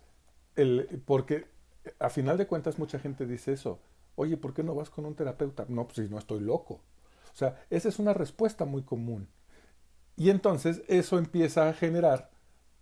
el, 0.56 1.02
porque 1.06 1.46
a 1.98 2.10
final 2.10 2.36
de 2.36 2.46
cuentas 2.46 2.78
mucha 2.78 2.98
gente 2.98 3.24
dice 3.24 3.54
eso. 3.54 3.80
Oye, 4.14 4.36
¿por 4.36 4.52
qué 4.52 4.62
no 4.62 4.74
vas 4.74 4.90
con 4.90 5.06
un 5.06 5.14
terapeuta? 5.14 5.64
No, 5.68 5.86
pues 5.86 6.06
si 6.06 6.12
no 6.12 6.18
estoy 6.18 6.40
loco. 6.40 6.82
O 7.32 7.36
sea, 7.36 7.64
esa 7.70 7.88
es 7.88 7.98
una 7.98 8.12
respuesta 8.12 8.66
muy 8.66 8.82
común. 8.82 9.26
Y 10.16 10.28
entonces 10.28 10.82
eso 10.86 11.16
empieza 11.16 11.68
a 11.70 11.72
generar 11.72 12.30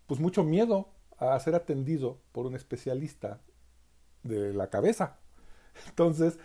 pues 0.06 0.18
mucho 0.18 0.42
miedo 0.42 0.88
a 1.18 1.38
ser 1.38 1.54
atendido 1.54 2.18
por 2.32 2.46
un 2.46 2.56
especialista 2.56 3.40
de 4.24 4.52
la 4.54 4.70
cabeza. 4.70 5.18
Entonces, 5.88 6.38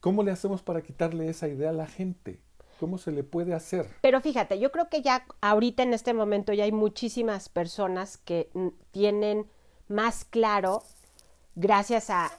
¿Cómo 0.00 0.22
le 0.22 0.30
hacemos 0.30 0.62
para 0.62 0.82
quitarle 0.82 1.28
esa 1.28 1.48
idea 1.48 1.70
a 1.70 1.72
la 1.72 1.86
gente? 1.86 2.40
¿Cómo 2.78 2.98
se 2.98 3.10
le 3.10 3.24
puede 3.24 3.54
hacer? 3.54 3.88
Pero 4.02 4.20
fíjate, 4.20 4.58
yo 4.58 4.70
creo 4.70 4.88
que 4.88 5.00
ya 5.00 5.24
ahorita 5.40 5.82
en 5.82 5.94
este 5.94 6.12
momento 6.12 6.52
ya 6.52 6.64
hay 6.64 6.72
muchísimas 6.72 7.48
personas 7.48 8.18
que 8.18 8.50
tienen 8.90 9.46
más 9.88 10.24
claro, 10.24 10.82
gracias 11.54 12.10
a, 12.10 12.30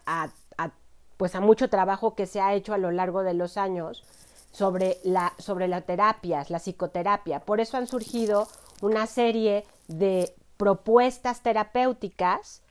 pues 1.18 1.34
a 1.34 1.40
mucho 1.40 1.70
trabajo 1.70 2.14
que 2.14 2.28
se 2.28 2.40
ha 2.40 2.54
hecho 2.54 2.74
a 2.74 2.78
lo 2.78 2.92
largo 2.92 3.24
de 3.24 3.34
los 3.34 3.58
años 3.58 4.04
sobre 4.52 4.98
la 5.04 5.34
sobre 5.40 5.68
las 5.68 5.86
terapias, 5.86 6.52
la 6.52 6.60
psicoterapia. 6.60 7.40
Por 7.40 7.60
eso 7.60 7.78
han 7.78 7.88
surgido 7.88 8.48
una 8.82 9.08
serie 9.08 9.66
de 9.88 10.34
propuestas 10.58 11.42
terapéuticas 11.42 12.62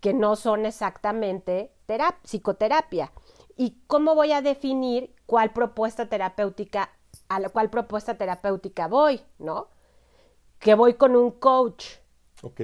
que 0.00 0.14
no 0.14 0.36
son 0.36 0.66
exactamente 0.66 1.70
psicoterapia. 2.22 3.12
¿Y 3.56 3.82
cómo 3.86 4.14
voy 4.14 4.32
a 4.32 4.42
definir 4.42 5.14
cuál 5.26 5.52
propuesta 5.52 6.08
terapéutica, 6.08 6.90
a 7.28 7.40
la 7.40 7.48
cuál 7.48 7.70
propuesta 7.70 8.16
terapéutica 8.16 8.88
voy, 8.88 9.20
¿no? 9.38 9.68
Que 10.58 10.74
voy 10.74 10.94
con 10.94 11.14
un 11.16 11.30
coach. 11.32 11.86
Ok. 12.42 12.60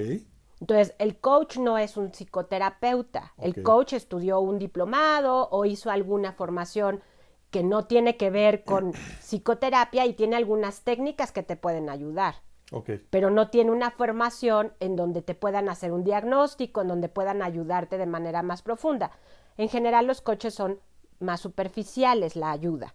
Entonces, 0.61 0.95
el 0.99 1.19
coach 1.19 1.57
no 1.57 1.79
es 1.79 1.97
un 1.97 2.13
psicoterapeuta. 2.13 3.33
El 3.39 3.63
coach 3.63 3.95
estudió 3.95 4.41
un 4.41 4.59
diplomado 4.59 5.49
o 5.51 5.65
hizo 5.65 5.91
alguna 5.91 6.33
formación 6.33 7.03
que 7.51 7.63
no 7.63 7.87
tiene 7.87 8.17
que 8.17 8.31
ver 8.31 8.65
con 8.65 8.93
psicoterapia 9.21 10.07
y 10.07 10.13
tiene 10.13 10.37
algunas 10.37 10.83
técnicas 10.83 11.33
que 11.33 11.43
te 11.43 11.57
pueden 11.57 11.89
ayudar. 11.89 12.37
Okay. 12.73 13.05
Pero 13.11 13.31
no 13.31 13.49
tiene 13.49 13.73
una 13.73 13.91
formación 13.91 14.73
en 14.79 14.95
donde 14.95 15.23
te 15.23 15.35
puedan 15.35 15.69
hacer 15.69 15.93
un 15.93 16.05
diagnóstico, 16.05 16.83
en 16.83 16.89
donde 16.89 17.09
puedan 17.09 17.43
ayudarte 17.43 17.99
de 17.99 18.07
manera 18.07 18.43
más 18.43 18.63
profunda. 18.63 19.11
En 19.61 19.69
general 19.69 20.07
los 20.07 20.23
coaches 20.23 20.55
son 20.55 20.81
más 21.19 21.41
superficiales 21.41 22.35
la 22.35 22.51
ayuda. 22.51 22.95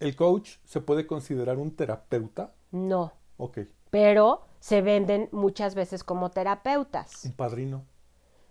¿El 0.00 0.16
coach 0.16 0.52
se 0.64 0.80
puede 0.80 1.06
considerar 1.06 1.58
un 1.58 1.76
terapeuta? 1.76 2.54
No. 2.70 3.12
Ok. 3.36 3.58
Pero 3.90 4.40
se 4.58 4.80
venden 4.80 5.28
muchas 5.32 5.74
veces 5.74 6.04
como 6.04 6.30
terapeutas. 6.30 7.26
¿Un 7.26 7.32
padrino? 7.32 7.84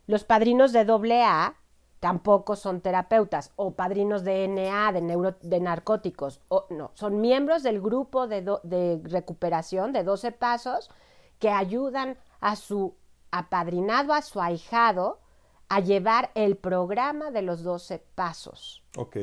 Los 0.05 0.23
padrinos 0.23 0.71
de 0.71 0.81
AA 0.81 1.55
tampoco 1.99 2.55
son 2.55 2.79
terapeutas 2.79 3.51
o 3.55 3.71
padrinos 3.71 4.23
de 4.23 4.47
NA, 4.47 4.91
de, 4.91 5.33
de 5.41 5.59
narcóticos. 5.59 6.41
O, 6.49 6.67
no, 6.69 6.91
son 6.93 7.19
miembros 7.21 7.63
del 7.63 7.81
grupo 7.81 8.27
de, 8.27 8.43
de 8.61 9.01
recuperación 9.03 9.93
de 9.93 10.03
12 10.03 10.31
pasos 10.31 10.91
que 11.39 11.49
ayudan 11.49 12.19
a 12.39 12.55
su 12.55 12.93
apadrinado, 13.31 14.13
a 14.13 14.21
su 14.21 14.41
ahijado, 14.41 15.21
a 15.69 15.79
llevar 15.79 16.31
el 16.36 16.57
programa 16.57 17.31
de 17.31 17.41
los 17.41 17.63
12 17.63 18.03
pasos. 18.15 18.83
Ok. 18.95 19.17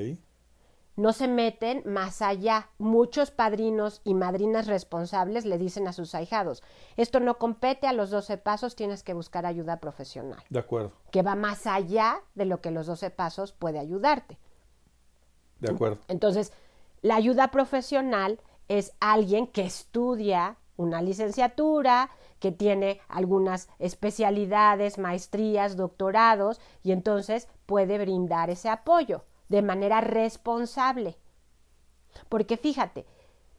No 0.97 1.13
se 1.13 1.27
meten 1.27 1.83
más 1.87 2.23
allá. 2.23 2.71
Muchos 2.79 3.31
padrinos 3.31 4.01
y 4.05 4.15
madrinas 4.15 4.67
responsables 4.67 5.45
le 5.45 5.59
dicen 5.59 5.89
a 5.89 5.93
sus 5.93 6.15
ahijados, 6.15 6.63
esto 6.97 7.19
no 7.19 7.39
compete 7.39 7.87
a 7.87 7.93
los 7.93 8.11
12 8.11 8.39
pasos, 8.39 8.77
tienes 8.77 9.03
que 9.03 9.15
buscar 9.15 9.45
ayuda 9.45 9.81
profesional. 9.81 10.43
De 10.51 10.61
acuerdo. 10.61 10.93
Que 11.11 11.23
va 11.23 11.35
más 11.35 11.67
allá 11.67 12.23
de 12.35 12.45
lo 12.45 12.61
que 12.61 12.71
los 12.71 12.87
12 12.87 13.11
pasos 13.11 13.53
puede 13.53 13.81
ayudarte. 13.81 14.39
De 15.59 15.73
acuerdo. 15.73 15.99
Entonces, 16.09 16.53
la 17.03 17.17
ayuda 17.17 17.51
profesional 17.51 18.41
es 18.69 18.93
alguien 19.01 19.47
que 19.47 19.63
estudia 19.63 20.59
una 20.77 21.03
licenciatura, 21.03 22.11
que 22.39 22.53
tiene 22.53 23.01
algunas 23.09 23.69
especialidades, 23.79 24.99
maestrías, 24.99 25.77
doctorados, 25.77 26.61
y 26.83 26.93
entonces 26.93 27.49
puede 27.67 27.99
brindar 27.99 28.51
ese 28.51 28.69
apoyo 28.69 29.25
de 29.49 29.63
manera 29.63 30.01
responsable. 30.01 31.17
Porque 32.29 32.57
fíjate, 32.57 33.07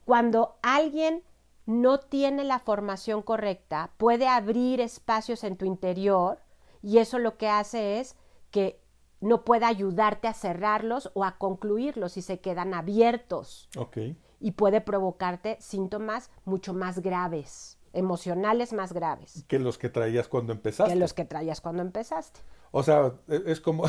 cuando 0.05 0.55
alguien 0.61 1.23
no 1.65 1.99
tiene 1.99 2.43
la 2.43 2.59
formación 2.59 3.21
correcta, 3.21 3.91
puede 3.97 4.27
abrir 4.27 4.81
espacios 4.81 5.43
en 5.43 5.57
tu 5.57 5.65
interior 5.65 6.39
y 6.81 6.99
eso 6.99 7.17
lo 7.17 7.37
que 7.37 7.49
hace 7.49 7.99
es 7.99 8.15
que 8.51 8.79
no 9.19 9.43
pueda 9.43 9.67
ayudarte 9.67 10.27
a 10.27 10.33
cerrarlos 10.33 11.09
o 11.15 11.23
a 11.23 11.37
concluirlos 11.37 12.17
y 12.17 12.21
se 12.21 12.39
quedan 12.39 12.73
abiertos. 12.73 13.69
Ok. 13.77 13.97
Y 14.39 14.51
puede 14.51 14.81
provocarte 14.81 15.57
síntomas 15.59 16.29
mucho 16.43 16.73
más 16.73 16.99
graves, 16.99 17.79
emocionales 17.95 18.73
más 18.73 18.93
graves. 18.93 19.43
Que 19.47 19.59
los 19.59 19.77
que 19.77 19.89
traías 19.89 20.27
cuando 20.27 20.53
empezaste. 20.53 20.93
Que 20.93 20.99
los 20.99 21.13
que 21.13 21.25
traías 21.25 21.61
cuando 21.61 21.81
empezaste. 21.81 22.41
O 22.71 22.83
sea, 22.83 23.13
e, 23.27 23.43
es 23.47 23.61
como, 23.61 23.85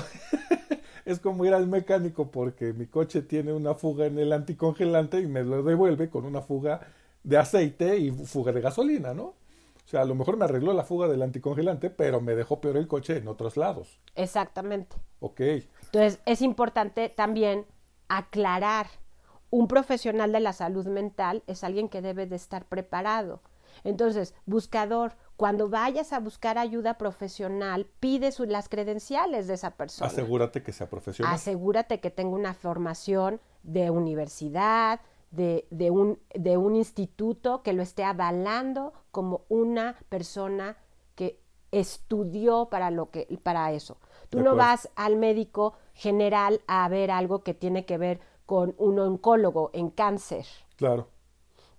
es 1.05 1.21
como 1.21 1.45
ir 1.45 1.53
al 1.53 1.67
mecánico 1.67 2.31
porque 2.31 2.73
mi 2.73 2.87
coche 2.87 3.23
tiene 3.23 3.53
una 3.53 3.75
fuga 3.75 4.07
en 4.07 4.19
el 4.19 4.33
anticongelante 4.33 5.21
y 5.21 5.27
me 5.27 5.43
lo 5.43 5.63
devuelve 5.63 6.09
con 6.09 6.25
una 6.25 6.41
fuga 6.41 6.81
de 7.23 7.37
aceite 7.37 7.99
y 7.99 8.11
fuga 8.11 8.53
de 8.53 8.61
gasolina, 8.61 9.13
¿no? 9.13 9.35
O 9.87 9.89
sea, 9.89 10.03
a 10.03 10.05
lo 10.05 10.17
mejor 10.17 10.37
me 10.37 10.45
arregló 10.45 10.73
la 10.73 10.83
fuga 10.83 11.07
del 11.07 11.23
anticongelante, 11.23 11.91
pero 11.91 12.21
me 12.21 12.35
dejó 12.35 12.61
peor 12.61 12.77
el 12.77 12.89
coche 12.89 13.19
en 13.19 13.29
otros 13.29 13.57
lados. 13.57 14.01
Exactamente. 14.17 14.97
Ok. 15.21 15.41
Entonces, 15.41 16.19
es 16.27 16.43
importante 16.43 17.09
también 17.09 17.67
aclarar. 18.09 18.89
Un 19.49 19.69
profesional 19.69 20.33
de 20.33 20.41
la 20.41 20.53
salud 20.53 20.87
mental 20.89 21.45
es 21.47 21.63
alguien 21.63 21.89
que 21.89 22.03
debe 22.03 22.27
de 22.27 22.35
estar 22.35 22.65
preparado. 22.65 23.41
Entonces, 23.85 24.35
buscador, 24.47 25.15
cuando 25.37 25.69
vayas 25.69 26.13
a 26.13 26.21
buscar 26.21 26.59
ayuda 26.59 26.99
profesional, 26.99 27.87
pide 28.01 28.31
las 28.47 28.69
credenciales 28.69 29.47
de 29.47 29.55
esa 29.55 29.73
persona. 29.73 30.11
Asegúrate 30.11 30.63
que 30.63 30.73
sea 30.73 30.89
profesional. 30.89 31.35
Asegúrate 31.35 32.01
que 32.01 32.11
tenga 32.11 32.35
una 32.35 32.55
formación 32.55 33.41
de 33.63 33.91
universidad, 33.91 35.01
de, 35.31 35.91
un, 35.91 36.19
de 36.35 36.57
un 36.57 36.77
instituto 36.77 37.63
que 37.63 37.73
lo 37.73 37.83
esté 37.83 38.05
avalando 38.05 38.93
como 39.11 39.45
una 39.49 39.97
persona 40.09 40.77
que 41.15 41.41
estudió 41.73 42.69
para, 42.71 42.91
lo 42.91 43.11
que, 43.11 43.27
para 43.43 43.73
eso. 43.73 43.99
Tú 44.31 44.41
no 44.41 44.57
vas 44.57 44.89
al 44.97 45.17
médico 45.17 45.75
general 45.95 46.61
a 46.67 46.89
ver 46.89 47.11
algo 47.11 47.43
que 47.43 47.55
tiene 47.55 47.85
que 47.85 47.99
ver 47.99 48.21
con 48.45 48.75
un 48.79 48.99
oncólogo 48.99 49.71
en 49.73 49.91
cáncer. 49.91 50.47
Claro. 50.77 51.09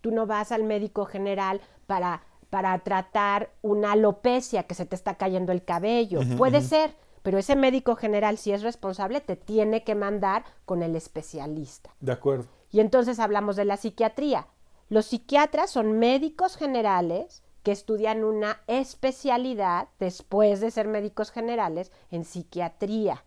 Tú 0.02 0.12
no 0.12 0.28
vas 0.28 0.52
al 0.52 0.64
médico 0.64 1.06
general 1.06 1.62
para, 1.88 2.22
para 2.50 2.78
tratar 2.80 3.50
una 3.62 3.94
alopecia 3.94 4.64
que 4.64 4.76
se 4.76 4.86
te 4.86 4.96
está 4.96 5.16
cayendo 5.16 5.52
el 5.52 5.64
cabello. 5.64 6.20
Puede 6.38 6.62
ser, 6.62 6.96
pero 7.24 7.40
ese 7.40 7.56
médico 7.56 7.96
general, 7.96 8.38
si 8.38 8.52
es 8.52 8.62
responsable, 8.62 9.22
te 9.22 9.36
tiene 9.36 9.84
que 9.84 9.96
mandar 9.96 10.46
con 10.66 10.84
el 10.84 10.96
especialista. 10.96 11.90
De 12.00 12.12
acuerdo. 12.12 12.46
Y 12.70 12.80
entonces 12.80 13.20
hablamos 13.20 13.56
de 13.56 13.66
la 13.66 13.78
psiquiatría. 13.78 14.48
Los 14.90 15.08
psiquiatras 15.08 15.72
son 15.72 16.00
médicos 16.00 16.56
generales 16.56 17.44
que 17.64 17.72
estudian 17.74 18.24
una 18.24 18.62
especialidad 18.68 19.90
después 20.00 20.62
de 20.62 20.72
ser 20.72 20.88
médicos 20.88 21.32
generales 21.32 21.92
en 22.12 22.24
psiquiatría. 22.24 23.26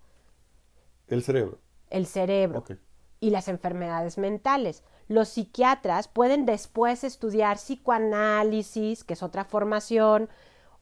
El 1.09 1.23
cerebro. 1.23 1.59
El 1.91 2.07
cerebro. 2.07 2.65
Y 3.21 3.31
las 3.31 3.49
enfermedades 3.49 4.17
mentales. 4.17 4.83
Los 5.11 5.31
psiquiatras 5.31 6.07
pueden 6.07 6.47
después 6.47 7.03
estudiar 7.03 7.57
psicoanálisis, 7.57 9.03
que 9.03 9.15
es 9.15 9.25
otra 9.25 9.45
formación, 9.45 10.29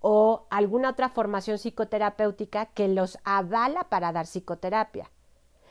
o 0.01 0.47
alguna 0.51 0.91
otra 0.91 1.09
formación 1.09 1.57
psicoterapéutica 1.57 2.67
que 2.67 2.89
los 2.89 3.17
avala 3.25 3.85
para 3.85 4.13
dar 4.13 4.27
psicoterapia. 4.27 5.11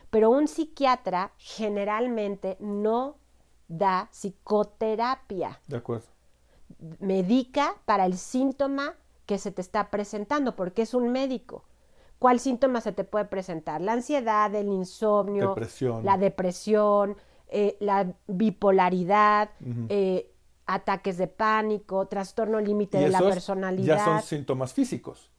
Pero 0.10 0.32
un 0.32 0.48
psiquiatra 0.48 1.34
generalmente 1.38 2.58
no 2.60 3.18
da 3.68 4.10
psicoterapia. 4.12 5.62
De 5.68 5.78
acuerdo. 5.78 6.08
Medica 7.00 7.76
para 7.86 8.08
el 8.08 8.18
síntoma 8.18 8.96
que 9.28 9.38
se 9.38 9.52
te 9.52 9.62
está 9.62 9.92
presentando, 9.92 10.56
porque 10.56 10.82
es 10.82 10.96
un 10.96 11.12
médico. 11.12 11.64
¿Cuál 12.18 12.40
síntoma 12.40 12.82
se 12.82 12.92
te 12.92 13.04
puede 13.04 13.26
presentar? 13.26 13.82
La 13.82 13.94
ansiedad, 13.94 14.56
el 14.56 14.70
insomnio, 14.70 15.56
la 16.02 16.18
depresión, 16.18 17.18
eh, 17.50 17.78
la 17.80 18.14
bipolaridad, 18.28 19.52
eh, 19.90 20.32
ataques 20.66 21.18
de 21.18 21.28
pánico, 21.28 22.08
trastorno 22.08 22.60
límite 22.60 22.98
de 22.98 23.10
la 23.10 23.20
personalidad. 23.20 23.98
Ya 23.98 24.06
son 24.06 24.22
síntomas 24.22 24.74
físicos 24.74 25.32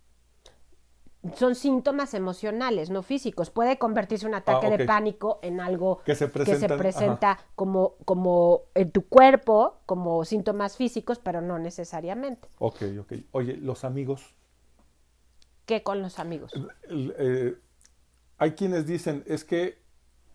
son 1.34 1.54
síntomas 1.54 2.14
emocionales, 2.14 2.90
no 2.90 3.02
físicos. 3.02 3.50
Puede 3.50 3.78
convertirse 3.78 4.26
un 4.26 4.34
ataque 4.34 4.68
ah, 4.68 4.76
de 4.76 4.84
pánico 4.84 5.40
en 5.42 5.60
algo 5.60 5.98
que 6.04 6.14
se, 6.14 6.28
presenta 6.28 7.38
como, 7.54 7.96
como 8.04 8.62
en 8.74 8.90
tu 8.92 9.06
cuerpo, 9.08 9.80
como 9.86 10.24
síntomas 10.24 10.76
físicos, 10.76 11.18
pero 11.18 11.40
no 11.40 11.58
necesariamente. 11.58 12.48
Ok, 12.58 12.82
ok. 13.00 13.12
Oye, 13.32 13.56
los 13.56 13.84
amigos. 13.84 14.34
¿Qué 15.66 15.82
con 15.82 16.00
los 16.00 16.18
amigos? 16.18 16.52
Eh, 16.88 17.56
hay 18.38 18.52
quienes 18.52 18.86
dicen, 18.86 19.24
es 19.26 19.44
que 19.44 19.82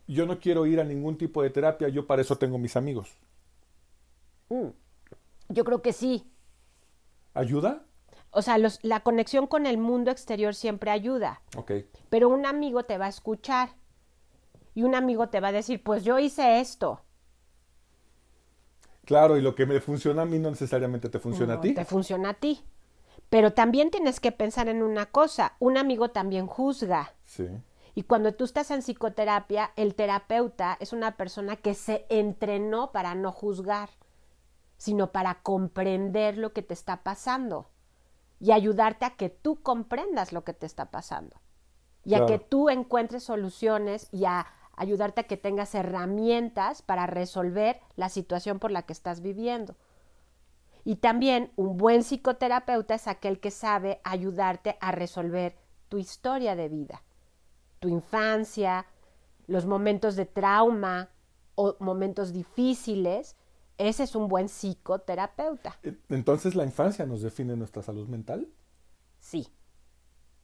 yo 0.06 0.26
no 0.26 0.38
quiero 0.38 0.66
ir 0.66 0.80
a 0.80 0.84
ningún 0.84 1.16
tipo 1.16 1.42
de 1.42 1.50
terapia, 1.50 1.88
yo 1.88 2.06
para 2.06 2.22
eso 2.22 2.36
tengo 2.36 2.58
mis 2.58 2.76
amigos. 2.76 3.16
Mm. 4.48 4.68
Yo 5.48 5.64
creo 5.64 5.82
que 5.82 5.92
sí. 5.92 6.30
¿Ayuda? 7.32 7.84
O 8.30 8.42
sea, 8.42 8.58
la 8.58 9.00
conexión 9.00 9.46
con 9.46 9.66
el 9.66 9.78
mundo 9.78 10.10
exterior 10.10 10.54
siempre 10.54 10.90
ayuda. 10.90 11.40
Ok. 11.56 11.72
Pero 12.10 12.28
un 12.28 12.46
amigo 12.46 12.84
te 12.84 12.98
va 12.98 13.06
a 13.06 13.10
escuchar 13.10 13.70
y 14.74 14.82
un 14.82 14.94
amigo 14.94 15.28
te 15.28 15.40
va 15.40 15.48
a 15.48 15.52
decir, 15.52 15.82
pues 15.82 16.04
yo 16.04 16.18
hice 16.18 16.60
esto. 16.60 17.00
Claro, 19.04 19.36
y 19.36 19.42
lo 19.42 19.54
que 19.54 19.66
me 19.66 19.80
funciona 19.80 20.22
a 20.22 20.24
mí 20.24 20.38
no 20.38 20.50
necesariamente 20.50 21.08
te 21.08 21.18
funciona 21.18 21.54
a 21.54 21.60
ti. 21.60 21.74
Te 21.74 21.84
funciona 21.84 22.30
a 22.30 22.34
ti. 22.34 22.64
Pero 23.30 23.52
también 23.52 23.90
tienes 23.90 24.18
que 24.18 24.32
pensar 24.32 24.68
en 24.68 24.82
una 24.82 25.06
cosa, 25.06 25.54
un 25.58 25.76
amigo 25.76 26.10
también 26.10 26.46
juzga. 26.46 27.14
Sí. 27.24 27.48
Y 27.94 28.02
cuando 28.04 28.34
tú 28.34 28.44
estás 28.44 28.70
en 28.70 28.80
psicoterapia, 28.80 29.72
el 29.76 29.94
terapeuta 29.94 30.76
es 30.80 30.92
una 30.92 31.16
persona 31.16 31.56
que 31.56 31.74
se 31.74 32.06
entrenó 32.08 32.90
para 32.90 33.14
no 33.14 33.30
juzgar, 33.30 33.90
sino 34.76 35.12
para 35.12 35.42
comprender 35.42 36.36
lo 36.36 36.52
que 36.52 36.62
te 36.62 36.74
está 36.74 37.02
pasando 37.02 37.70
y 38.40 38.52
ayudarte 38.52 39.04
a 39.04 39.16
que 39.16 39.28
tú 39.30 39.62
comprendas 39.62 40.32
lo 40.32 40.44
que 40.44 40.52
te 40.52 40.66
está 40.66 40.90
pasando 40.90 41.40
y 42.04 42.14
a 42.14 42.26
que 42.26 42.38
tú 42.38 42.68
encuentres 42.68 43.24
soluciones 43.24 44.08
y 44.12 44.26
a 44.26 44.46
ayudarte 44.76 45.22
a 45.22 45.24
que 45.24 45.36
tengas 45.36 45.74
herramientas 45.74 46.82
para 46.82 47.06
resolver 47.06 47.80
la 47.96 48.08
situación 48.08 48.58
por 48.58 48.70
la 48.70 48.82
que 48.82 48.92
estás 48.92 49.20
viviendo. 49.20 49.76
Y 50.84 50.96
también 50.96 51.52
un 51.56 51.78
buen 51.78 52.02
psicoterapeuta 52.02 52.94
es 52.94 53.08
aquel 53.08 53.40
que 53.40 53.50
sabe 53.50 54.00
ayudarte 54.04 54.76
a 54.80 54.92
resolver 54.92 55.56
tu 55.88 55.98
historia 55.98 56.56
de 56.56 56.68
vida, 56.68 57.02
tu 57.84 57.90
infancia, 57.90 58.86
los 59.46 59.66
momentos 59.66 60.16
de 60.16 60.24
trauma 60.24 61.10
o 61.54 61.76
momentos 61.80 62.32
difíciles 62.32 63.36
ese 63.76 64.04
es 64.04 64.14
un 64.14 64.28
buen 64.28 64.48
psicoterapeuta. 64.48 65.78
Entonces, 66.08 66.54
¿la 66.54 66.64
infancia 66.64 67.04
nos 67.04 67.20
define 67.22 67.56
nuestra 67.56 67.82
salud 67.82 68.08
mental? 68.08 68.48
Sí, 69.18 69.48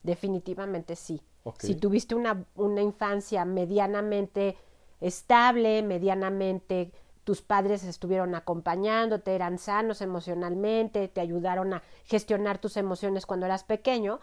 definitivamente 0.03 0.97
sí. 0.97 1.23
Si 1.59 1.75
tuviste 1.77 2.15
una, 2.15 2.45
una 2.55 2.83
infancia 2.83 3.47
medianamente 3.47 4.59
estable, 5.01 5.83
medianamente 5.83 6.93
tus 7.25 7.41
padres 7.41 7.85
estuvieron 7.85 8.35
acompañándote, 8.35 9.35
eran 9.35 9.59
sanos 9.59 10.03
emocionalmente, 10.03 11.09
te 11.09 11.21
ayudaron 11.23 11.73
a 11.73 11.83
gestionar 12.05 12.59
tus 12.59 12.77
emociones 12.77 13.25
cuando 13.25 13.47
eras 13.47 13.65
pequeño, 13.65 14.21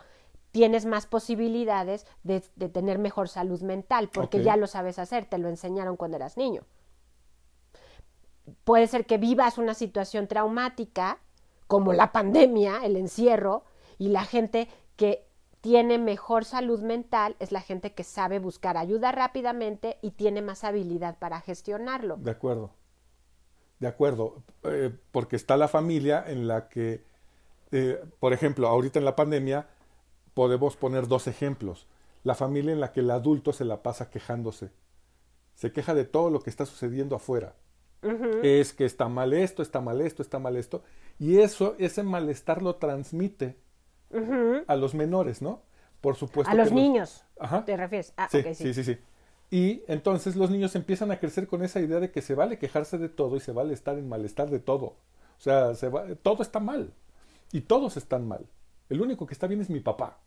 tienes 0.51 0.85
más 0.85 1.05
posibilidades 1.05 2.05
de, 2.23 2.41
tener 2.69 2.99
mejor 2.99 3.29
salud 3.29 3.61
mental, 3.61 4.09
porque 4.13 4.43
ya 4.43 4.55
lo 4.57 4.67
sabes 4.67 4.99
hacer, 4.99 5.25
te 5.25 5.37
lo 5.37 5.49
enseñaron 5.49 5.97
cuando 5.97 6.17
eras 6.17 6.37
niño 6.37 6.63
puede 8.63 8.87
ser 8.87 9.05
que 9.05 9.17
vivas 9.17 9.57
una 9.57 9.73
situación 9.73 10.27
traumática, 10.27 11.19
como 11.67 11.93
la 11.93 12.11
pandemia, 12.11 12.79
el 12.83 12.95
encierro, 12.95 13.63
y 13.97 14.09
la 14.09 14.23
gente 14.23 14.69
que 14.95 15.25
tiene 15.61 15.97
mejor 15.97 16.45
salud 16.45 16.81
mental 16.81 17.35
es 17.39 17.51
la 17.51 17.61
gente 17.61 17.93
que 17.93 18.03
sabe 18.03 18.39
buscar 18.39 18.77
ayuda 18.77 19.11
rápidamente 19.11 19.97
y 20.01 20.11
tiene 20.11 20.41
más 20.41 20.63
habilidad 20.63 21.17
para 21.17 21.41
gestionarlo. 21.41 22.17
De 22.17 22.31
acuerdo. 22.31 22.71
De 23.79 23.87
acuerdo. 23.87 24.43
Eh, 24.63 24.95
porque 25.11 25.35
está 25.35 25.57
la 25.57 25.67
familia 25.67 26.23
en 26.25 26.47
la 26.47 26.69
que, 26.69 27.03
eh, 27.71 28.03
por 28.19 28.33
ejemplo, 28.33 28.67
ahorita 28.67 28.99
en 28.99 29.05
la 29.05 29.15
pandemia 29.15 29.67
podemos 30.37 30.77
poner 30.77 31.07
dos 31.07 31.25
ejemplos. 31.25 31.87
La 32.23 32.35
familia 32.35 32.71
en 32.71 32.79
la 32.79 32.91
que 32.91 32.99
el 32.99 33.09
adulto 33.09 33.53
se 33.53 33.65
la 33.65 33.81
pasa 33.81 34.11
quejándose. 34.11 34.69
Se 35.55 35.71
queja 35.71 35.95
de 35.95 36.05
todo 36.05 36.29
lo 36.29 36.41
que 36.41 36.51
está 36.51 36.67
sucediendo 36.67 37.15
afuera 37.15 37.55
es 38.43 38.71
que 38.71 38.85
está 38.85 39.09
mal 39.09 39.33
esto, 39.33 39.63
está 39.63 39.81
mal 39.81 39.99
esto, 39.99 40.21
está 40.21 40.37
mal 40.37 40.55
esto. 40.55 40.83
Y 41.17 41.39
eso, 41.39 41.75
ese 41.79 42.03
malestar 42.03 42.61
lo 42.61 42.75
transmite 42.75 43.57
a 44.67 44.75
los 44.75 44.93
menores, 44.93 45.41
¿no? 45.41 45.63
Por 46.01 46.15
supuesto. 46.15 46.51
A 46.51 46.53
los 46.53 46.71
niños. 46.71 47.25
¿Te 47.65 47.75
refieres? 47.75 48.13
Ah, 48.15 48.27
sí, 48.29 48.43
sí, 48.53 48.75
sí, 48.75 48.83
sí. 48.83 48.99
Y 49.49 49.81
entonces 49.87 50.35
los 50.35 50.51
niños 50.51 50.75
empiezan 50.75 51.09
a 51.09 51.19
crecer 51.19 51.47
con 51.47 51.63
esa 51.63 51.79
idea 51.79 51.99
de 51.99 52.11
que 52.11 52.21
se 52.21 52.35
vale 52.35 52.59
quejarse 52.59 52.99
de 52.99 53.09
todo 53.09 53.37
y 53.37 53.39
se 53.39 53.53
vale 53.53 53.73
estar 53.73 53.97
en 53.97 54.07
malestar 54.07 54.51
de 54.51 54.59
todo. 54.59 54.85
O 54.85 55.39
sea, 55.39 55.73
se 55.73 55.89
va, 55.89 56.05
todo 56.21 56.43
está 56.43 56.59
mal. 56.59 56.93
Y 57.51 57.61
todos 57.61 57.97
están 57.97 58.27
mal. 58.27 58.45
El 58.87 59.01
único 59.01 59.25
que 59.25 59.33
está 59.33 59.47
bien 59.47 59.61
es 59.61 59.69
mi 59.71 59.79
papá. 59.79 60.19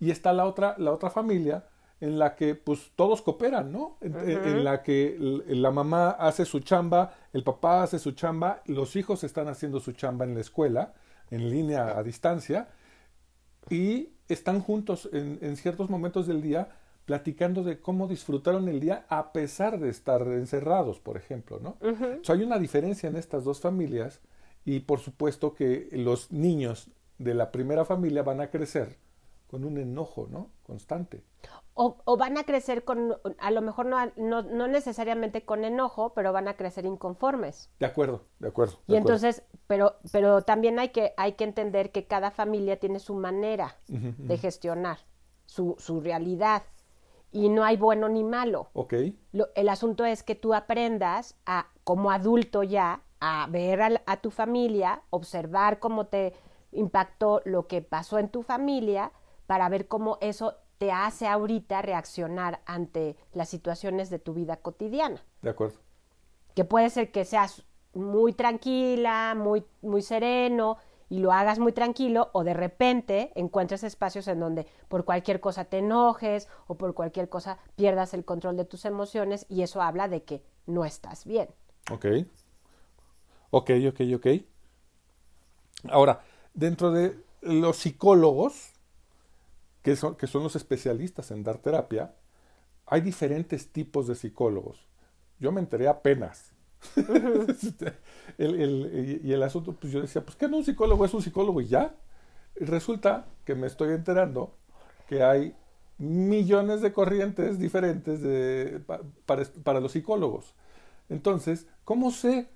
Y 0.00 0.10
está 0.10 0.32
la 0.32 0.46
otra, 0.46 0.74
la 0.78 0.92
otra 0.92 1.10
familia 1.10 1.64
en 2.00 2.18
la 2.18 2.36
que 2.36 2.54
pues 2.54 2.92
todos 2.94 3.22
cooperan, 3.22 3.72
¿no? 3.72 3.98
En, 4.00 4.14
en, 4.16 4.64
la 4.64 4.82
que 4.82 5.16
la 5.48 5.70
mamá 5.72 6.10
hace 6.10 6.44
su 6.44 6.60
chamba, 6.60 7.14
el 7.32 7.42
papá 7.42 7.82
hace 7.82 7.98
su 7.98 8.12
chamba, 8.12 8.62
los 8.66 8.94
hijos 8.94 9.24
están 9.24 9.48
haciendo 9.48 9.80
su 9.80 9.92
chamba 9.92 10.24
en 10.24 10.34
la 10.34 10.40
escuela, 10.40 10.94
en 11.30 11.50
línea 11.50 11.98
a 11.98 12.02
distancia, 12.04 12.68
y 13.68 14.10
están 14.28 14.60
juntos 14.60 15.08
en, 15.12 15.38
en 15.42 15.56
ciertos 15.56 15.90
momentos 15.90 16.28
del 16.28 16.40
día 16.40 16.68
platicando 17.08 17.64
de 17.64 17.80
cómo 17.80 18.06
disfrutaron 18.06 18.68
el 18.68 18.80
día 18.80 19.06
a 19.08 19.32
pesar 19.32 19.80
de 19.80 19.88
estar 19.88 20.20
encerrados, 20.20 21.00
por 21.00 21.16
ejemplo, 21.16 21.58
¿no? 21.58 21.78
hay 22.28 22.42
una 22.42 22.58
diferencia 22.58 23.08
en 23.08 23.16
estas 23.16 23.44
dos 23.44 23.60
familias 23.60 24.20
y 24.66 24.80
por 24.80 25.00
supuesto 25.00 25.54
que 25.54 25.88
los 25.92 26.30
niños 26.30 26.90
de 27.16 27.32
la 27.32 27.50
primera 27.50 27.86
familia 27.86 28.22
van 28.22 28.42
a 28.42 28.50
crecer 28.50 28.98
con 29.48 29.64
un 29.64 29.78
enojo, 29.78 30.28
¿no? 30.30 30.50
Constante. 30.62 31.24
O, 31.74 32.16
van 32.16 32.36
a 32.36 32.44
crecer 32.44 32.84
con, 32.84 33.16
a 33.38 33.50
lo 33.50 33.62
mejor 33.62 33.86
no, 33.86 34.42
no, 34.42 34.68
necesariamente 34.68 35.44
con 35.44 35.64
enojo, 35.64 36.12
pero 36.12 36.32
van 36.32 36.48
a 36.48 36.56
crecer 36.56 36.84
inconformes. 36.84 37.70
De 37.78 37.86
acuerdo, 37.86 38.24
de 38.40 38.48
acuerdo. 38.48 38.78
y 38.88 38.96
entonces, 38.96 39.44
pero, 39.68 39.94
pero 40.10 40.42
también 40.42 40.78
hay 40.80 40.88
que, 40.88 41.14
hay 41.16 41.32
que 41.32 41.44
entender 41.44 41.92
que 41.92 42.06
cada 42.06 42.32
familia 42.32 42.80
tiene 42.80 42.98
su 42.98 43.14
manera 43.14 43.76
de 43.86 44.38
gestionar 44.38 44.98
su, 45.46 45.76
su 45.78 46.00
realidad 46.00 46.64
y 47.30 47.48
no 47.48 47.64
hay 47.64 47.76
bueno 47.76 48.08
ni 48.08 48.24
malo. 48.24 48.70
Ok. 48.72 48.94
el 49.54 49.68
asunto 49.68 50.04
es 50.04 50.22
que 50.22 50.34
tú 50.34 50.54
aprendas 50.54 51.36
a, 51.46 51.68
como 51.84 52.10
adulto 52.10 52.64
ya, 52.64 53.02
a 53.20 53.46
ver 53.50 53.82
a, 53.82 54.02
a 54.06 54.16
tu 54.18 54.30
familia, 54.30 55.02
observar 55.10 55.78
cómo 55.78 56.06
te 56.06 56.34
impactó 56.72 57.40
lo 57.44 57.66
que 57.66 57.82
pasó 57.82 58.18
en 58.18 58.28
tu 58.28 58.42
familia, 58.42 59.12
para 59.48 59.70
ver 59.70 59.88
cómo 59.88 60.18
eso 60.20 60.56
te 60.76 60.92
hace 60.92 61.26
ahorita 61.26 61.80
reaccionar 61.80 62.60
ante 62.66 63.16
las 63.32 63.48
situaciones 63.48 64.10
de 64.10 64.18
tu 64.18 64.34
vida 64.34 64.58
cotidiana. 64.58 65.24
De 65.40 65.48
acuerdo. 65.48 65.78
Que 66.54 66.66
puede 66.66 66.90
ser 66.90 67.10
que 67.10 67.24
seas 67.24 67.64
muy 67.94 68.34
tranquila, 68.34 69.34
muy, 69.34 69.64
muy 69.80 70.02
sereno 70.02 70.76
y 71.08 71.20
lo 71.20 71.32
hagas 71.32 71.58
muy 71.58 71.72
tranquilo 71.72 72.28
o 72.34 72.44
de 72.44 72.52
repente 72.52 73.32
encuentres 73.36 73.84
espacios 73.84 74.28
en 74.28 74.38
donde 74.38 74.66
por 74.88 75.06
cualquier 75.06 75.40
cosa 75.40 75.64
te 75.64 75.78
enojes 75.78 76.46
o 76.66 76.74
por 76.74 76.92
cualquier 76.92 77.30
cosa 77.30 77.56
pierdas 77.74 78.12
el 78.12 78.26
control 78.26 78.58
de 78.58 78.66
tus 78.66 78.84
emociones 78.84 79.46
y 79.48 79.62
eso 79.62 79.80
habla 79.80 80.08
de 80.08 80.24
que 80.24 80.42
no 80.66 80.84
estás 80.84 81.24
bien. 81.24 81.48
Ok. 81.90 82.04
Ok, 83.50 83.70
ok, 83.88 84.00
ok. 84.14 84.26
Ahora, 85.88 86.22
dentro 86.52 86.90
de 86.90 87.18
los 87.40 87.78
psicólogos, 87.78 88.74
que 89.82 89.96
son, 89.96 90.16
que 90.16 90.26
son 90.26 90.42
los 90.42 90.56
especialistas 90.56 91.30
en 91.30 91.44
dar 91.44 91.58
terapia, 91.58 92.14
hay 92.86 93.00
diferentes 93.00 93.70
tipos 93.70 94.06
de 94.06 94.14
psicólogos. 94.14 94.86
Yo 95.38 95.52
me 95.52 95.60
enteré 95.60 95.88
apenas. 95.88 96.52
y 98.38 99.32
el 99.32 99.42
asunto, 99.42 99.74
pues 99.74 99.92
yo 99.92 100.00
decía, 100.00 100.24
pues 100.24 100.36
que 100.36 100.48
no 100.48 100.58
un 100.58 100.64
psicólogo 100.64 101.04
es 101.04 101.14
un 101.14 101.22
psicólogo 101.22 101.60
y 101.60 101.68
ya. 101.68 101.94
Y 102.60 102.64
resulta 102.64 103.26
que 103.44 103.54
me 103.54 103.66
estoy 103.66 103.94
enterando 103.94 104.56
que 105.06 105.22
hay 105.22 105.54
millones 105.98 106.80
de 106.80 106.92
corrientes 106.92 107.58
diferentes 107.58 108.22
de, 108.22 108.80
para, 109.26 109.44
para, 109.64 109.80
los 109.80 109.92
psicólogos. 109.92 110.54
Entonces, 111.08 111.66
¿cómo 111.84 112.10
sé 112.10 112.48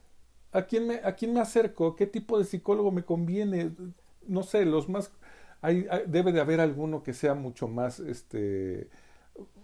a 0.53 0.63
quién, 0.63 0.87
me, 0.87 0.97
a 0.97 1.15
quién 1.15 1.33
me 1.33 1.41
acerco? 1.41 1.97
¿Qué 1.97 2.07
tipo 2.07 2.39
de 2.39 2.45
psicólogo 2.45 2.93
me 2.93 3.05
conviene? 3.05 3.73
No 4.27 4.43
sé, 4.43 4.65
los 4.65 4.89
más 4.89 5.11
debe 5.63 6.33
de 6.33 6.41
haber 6.41 6.61
alguno 6.61 7.03
que 7.03 7.13
sea 7.13 7.35
mucho 7.35 7.69
más, 7.69 8.01
este, 8.01 8.89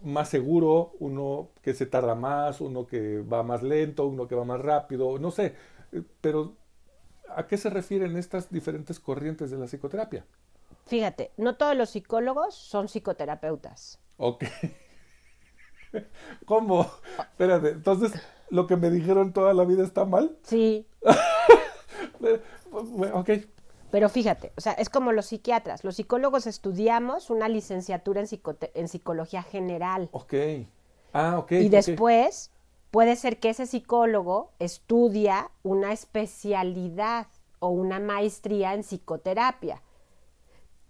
más 0.02 0.28
seguro, 0.28 0.92
uno 1.00 1.50
que 1.62 1.74
se 1.74 1.87
tarda 1.87 2.14
más, 2.14 2.61
uno 2.61 2.87
que 2.87 3.20
va 3.20 3.42
más 3.42 3.62
lento, 3.62 4.06
uno 4.06 4.28
que 4.28 4.34
va 4.34 4.44
más 4.44 4.61
rápido, 4.61 5.18
no 5.18 5.30
sé, 5.30 5.54
eh, 5.92 6.02
pero 6.20 6.54
¿a 7.34 7.46
qué 7.46 7.56
se 7.56 7.70
refieren 7.70 8.16
estas 8.16 8.50
diferentes 8.50 9.00
corrientes 9.00 9.50
de 9.50 9.58
la 9.58 9.66
psicoterapia? 9.66 10.24
Fíjate, 10.87 11.32
no 11.37 11.56
todos 11.56 11.76
los 11.76 11.90
psicólogos 11.90 12.54
son 12.54 12.87
psicoterapeutas. 12.87 14.00
Ok. 14.16 14.44
¿Cómo? 16.46 16.90
Espérate, 17.18 17.70
entonces, 17.70 18.12
¿lo 18.50 18.66
que 18.66 18.76
me 18.76 18.90
dijeron 18.90 19.32
toda 19.32 19.52
la 19.52 19.64
vida 19.64 19.84
está 19.84 20.04
mal? 20.04 20.38
Sí. 20.42 20.87
ok, 23.12 23.30
pero 23.90 24.09
fíjate, 24.09 24.53
o 24.57 24.61
sea, 24.61 24.72
es 24.72 24.90
como 24.90 25.12
los 25.12 25.27
psiquiatras. 25.27 25.83
Los 25.83 25.96
psicólogos 25.96 26.46
estudiamos 26.46 27.31
una 27.31 27.48
licenciatura 27.48 28.20
en, 28.20 28.29
en 28.74 28.88
psicología 28.88 29.42
general. 29.42 30.09
Ok. 30.12 30.35
Ah, 31.12 31.38
ok. 31.38 31.53
Y 31.53 31.68
después 31.70 32.51
puede 32.90 33.16
ser 33.16 33.40
que 33.40 33.51
ese 33.51 33.66
psicólogo 33.66 34.53
estudia 34.59 35.51
una 35.62 35.92
especialidad 35.92 37.29
o 37.61 37.68
una 37.68 37.98
maestría 37.98 38.74
en 38.74 38.83
psicoterapia. 38.83 39.83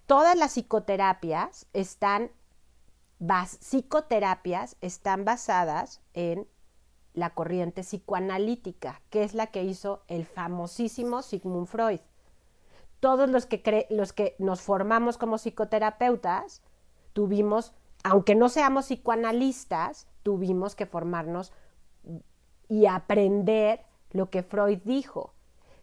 Todas 0.06 0.36
las 0.36 0.52
psicoterapias 0.52 1.66
están, 1.72 2.32
psicoterapias 3.60 4.76
están 4.80 5.24
basadas 5.24 6.00
en 6.14 6.48
la 7.14 7.30
corriente 7.30 7.82
psicoanalítica, 7.82 9.02
que 9.10 9.22
es 9.22 9.34
la 9.34 9.48
que 9.48 9.62
hizo 9.62 10.02
el 10.08 10.24
famosísimo 10.24 11.22
Sigmund 11.22 11.66
Freud 11.66 12.00
todos 13.00 13.30
los 13.30 13.46
que, 13.46 13.86
los 13.90 14.12
que 14.12 14.34
nos 14.38 14.60
formamos 14.60 15.18
como 15.18 15.38
psicoterapeutas 15.38 16.62
tuvimos, 17.12 17.72
aunque 18.04 18.34
no 18.34 18.48
seamos 18.48 18.86
psicoanalistas, 18.86 20.08
tuvimos 20.22 20.74
que 20.74 20.86
formarnos 20.86 21.52
y 22.68 22.86
aprender 22.86 23.82
lo 24.10 24.30
que 24.30 24.42
Freud 24.42 24.80
dijo. 24.84 25.34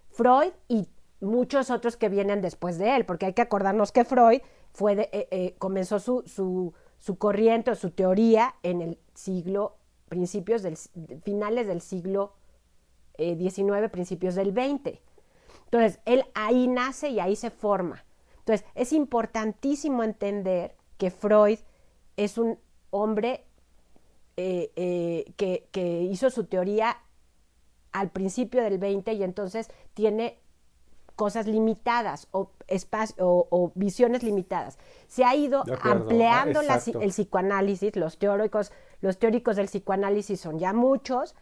Freud 0.09 0.51
y 0.67 0.87
muchos 1.19 1.69
otros 1.69 1.97
que 1.97 2.09
vienen 2.09 2.41
después 2.41 2.77
de 2.77 2.95
él, 2.95 3.05
porque 3.05 3.27
hay 3.27 3.33
que 3.33 3.41
acordarnos 3.41 3.91
que 3.91 4.05
Freud 4.05 4.41
fue 4.71 5.09
eh, 5.11 5.27
eh, 5.31 5.55
comenzó 5.57 5.99
su, 5.99 6.23
su, 6.25 7.17
corriente 7.17 7.71
o 7.71 7.75
su 7.75 7.91
teoría 7.91 8.55
en 8.63 8.81
el 8.81 8.99
siglo, 9.13 9.77
principios 10.09 10.63
del, 10.63 10.77
finales 11.21 11.67
del 11.67 11.81
siglo 11.81 12.33
XIX, 13.17 13.59
eh, 13.59 13.89
principios 13.89 14.35
del 14.35 14.51
XX. 14.53 14.99
Entonces, 15.65 15.99
él 16.05 16.25
ahí 16.33 16.67
nace 16.67 17.09
y 17.09 17.19
ahí 17.19 17.35
se 17.35 17.49
forma. 17.49 18.05
Entonces, 18.39 18.65
es 18.75 18.93
importantísimo 18.93 20.03
entender 20.03 20.75
que 20.97 21.11
Freud 21.11 21.59
es 22.15 22.37
un 22.37 22.59
hombre 22.91 23.45
eh, 24.37 24.71
eh, 24.75 25.33
que, 25.71 26.01
hizo 26.01 26.29
su 26.29 26.45
teoría 26.45 26.97
al 27.91 28.11
principio 28.11 28.61
del 28.61 28.77
20 28.77 29.13
y 29.13 29.23
entonces 29.23 29.69
tiene 29.93 30.39
cosas 31.15 31.47
limitadas 31.47 32.27
o, 32.31 32.51
o, 33.17 33.71
visiones 33.75 34.23
limitadas. 34.23 34.77
Se 35.07 35.23
ha 35.23 35.35
ido 35.35 35.63
ampliando 35.81 36.59
el 36.61 37.09
psicoanálisis, 37.09 37.95
los 37.95 38.17
teóricos, 38.17 38.73
los 38.99 39.17
teóricos 39.17 39.55
del 39.55 39.67
psicoanálisis 39.67 40.41
son 40.41 40.59
ya 40.59 40.73
muchos, 40.73 41.35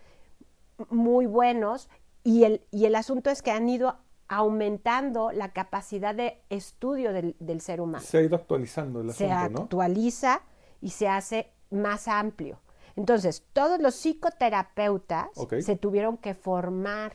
muy 0.90 1.26
buenos, 1.26 1.90
y 2.24 2.44
el, 2.44 2.62
y 2.70 2.86
el 2.86 2.96
asunto 2.96 3.32
es 3.32 3.42
que 3.42 3.52
han 3.52 3.68
ido 3.68 3.98
aumentando 4.28 5.32
la 5.32 5.54
capacidad 5.54 6.16
de 6.16 6.42
estudio 6.50 7.14
del, 7.14 7.62
ser 7.62 7.82
humano. 7.82 8.04
Se 8.04 8.18
ha 8.18 8.22
ido 8.22 8.36
actualizando 8.36 9.02
el 9.02 9.10
asunto, 9.10 9.26
Se 9.26 9.32
actualiza 9.32 10.42
y 10.82 10.90
se 10.90 11.08
hace 11.08 11.52
más 11.70 12.08
amplio. 12.08 12.60
Entonces, 12.96 13.46
todos 13.54 13.80
los 13.80 13.96
psicoterapeutas 13.96 15.28
se 15.60 15.76
tuvieron 15.76 16.18
que 16.18 16.34
formar 16.34 17.14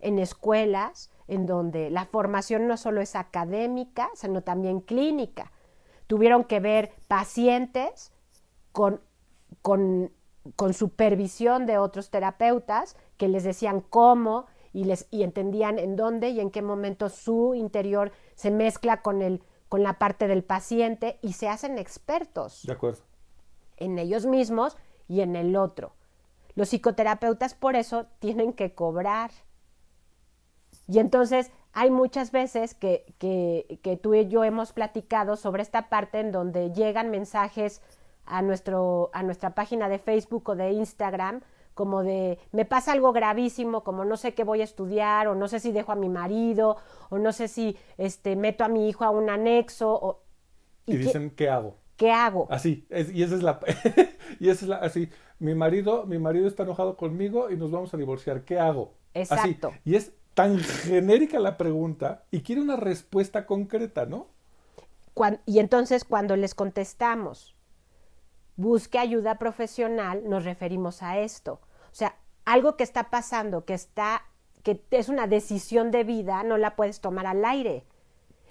en 0.00 0.18
escuelas 0.18 1.10
en 1.26 1.46
donde 1.46 1.90
la 1.90 2.04
formación 2.04 2.68
no 2.68 2.76
solo 2.76 3.00
es 3.00 3.16
académica, 3.16 4.08
sino 4.14 4.42
también 4.42 4.80
clínica. 4.80 5.52
Tuvieron 6.06 6.44
que 6.44 6.60
ver 6.60 6.92
pacientes 7.08 8.12
con, 8.72 9.00
con, 9.62 10.12
con 10.56 10.72
supervisión 10.72 11.66
de 11.66 11.78
otros 11.78 12.10
terapeutas 12.10 12.96
que 13.16 13.28
les 13.28 13.44
decían 13.44 13.80
cómo 13.80 14.46
y, 14.78 14.84
les, 14.84 15.08
y 15.10 15.24
entendían 15.24 15.80
en 15.80 15.96
dónde 15.96 16.28
y 16.28 16.38
en 16.38 16.52
qué 16.52 16.62
momento 16.62 17.08
su 17.08 17.54
interior 17.54 18.12
se 18.36 18.52
mezcla 18.52 19.02
con, 19.02 19.22
el, 19.22 19.42
con 19.68 19.82
la 19.82 19.98
parte 19.98 20.28
del 20.28 20.44
paciente 20.44 21.18
y 21.20 21.32
se 21.32 21.48
hacen 21.48 21.78
expertos. 21.78 22.62
De 22.62 22.74
acuerdo. 22.74 23.00
En 23.76 23.98
ellos 23.98 24.24
mismos 24.24 24.76
y 25.08 25.22
en 25.22 25.34
el 25.34 25.56
otro. 25.56 25.94
Los 26.54 26.68
psicoterapeutas 26.68 27.54
por 27.54 27.74
eso 27.74 28.06
tienen 28.20 28.52
que 28.52 28.72
cobrar. 28.72 29.32
Y 30.86 31.00
entonces 31.00 31.50
hay 31.72 31.90
muchas 31.90 32.30
veces 32.30 32.76
que, 32.76 33.12
que, 33.18 33.80
que, 33.82 33.96
tú 33.96 34.14
y 34.14 34.28
yo 34.28 34.44
hemos 34.44 34.72
platicado 34.72 35.34
sobre 35.34 35.62
esta 35.62 35.88
parte 35.88 36.20
en 36.20 36.30
donde 36.30 36.72
llegan 36.72 37.10
mensajes 37.10 37.82
a, 38.26 38.42
nuestro, 38.42 39.10
a 39.12 39.24
nuestra 39.24 39.56
página 39.56 39.88
de 39.88 39.98
Facebook 39.98 40.48
o 40.50 40.54
de 40.54 40.70
Instagram 40.70 41.40
como 41.78 42.02
de 42.02 42.40
me 42.50 42.64
pasa 42.64 42.90
algo 42.90 43.12
gravísimo, 43.12 43.84
como 43.84 44.04
no 44.04 44.16
sé 44.16 44.34
qué 44.34 44.42
voy 44.42 44.62
a 44.62 44.64
estudiar, 44.64 45.28
o 45.28 45.36
no 45.36 45.46
sé 45.46 45.60
si 45.60 45.70
dejo 45.70 45.92
a 45.92 45.94
mi 45.94 46.08
marido, 46.08 46.76
o 47.08 47.18
no 47.18 47.32
sé 47.32 47.46
si 47.46 47.76
este, 47.98 48.34
meto 48.34 48.64
a 48.64 48.68
mi 48.68 48.88
hijo 48.88 49.04
a 49.04 49.10
un 49.10 49.30
anexo, 49.30 49.92
o 49.92 50.24
Y, 50.86 50.96
dicen, 50.96 51.30
¿qué 51.30 51.48
hago? 51.48 51.76
¿Qué 51.96 52.10
hago? 52.10 52.48
Así, 52.50 52.84
y 52.90 53.22
esa 53.22 53.36
es 53.36 53.44
la, 53.44 53.60
y 54.40 54.48
esa 54.48 54.64
es 54.64 54.68
la, 54.68 54.76
así, 54.78 55.08
mi 55.38 55.54
marido, 55.54 56.04
mi 56.04 56.18
marido 56.18 56.48
está 56.48 56.64
enojado 56.64 56.96
conmigo 56.96 57.48
y 57.48 57.56
nos 57.56 57.70
vamos 57.70 57.94
a 57.94 57.96
divorciar, 57.96 58.42
¿qué 58.42 58.58
hago? 58.58 58.94
Exacto. 59.14 59.72
Y 59.84 59.94
es 59.94 60.10
tan 60.34 60.58
genérica 60.58 61.38
la 61.38 61.56
pregunta 61.56 62.24
y 62.32 62.40
quiere 62.40 62.60
una 62.60 62.74
respuesta 62.74 63.46
concreta, 63.46 64.04
¿no? 64.04 64.26
y 65.46 65.60
entonces 65.60 66.04
cuando 66.04 66.34
les 66.34 66.56
contestamos, 66.56 67.54
busque 68.56 68.98
ayuda 68.98 69.38
profesional, 69.38 70.28
nos 70.28 70.44
referimos 70.44 71.02
a 71.02 71.18
esto. 71.20 71.60
O 71.90 71.94
sea, 71.94 72.16
algo 72.44 72.76
que 72.76 72.84
está 72.84 73.10
pasando, 73.10 73.64
que 73.64 73.74
está, 73.74 74.22
que 74.62 74.82
es 74.90 75.08
una 75.08 75.26
decisión 75.26 75.90
de 75.90 76.04
vida, 76.04 76.42
no 76.42 76.56
la 76.56 76.76
puedes 76.76 77.00
tomar 77.00 77.26
al 77.26 77.44
aire. 77.44 77.84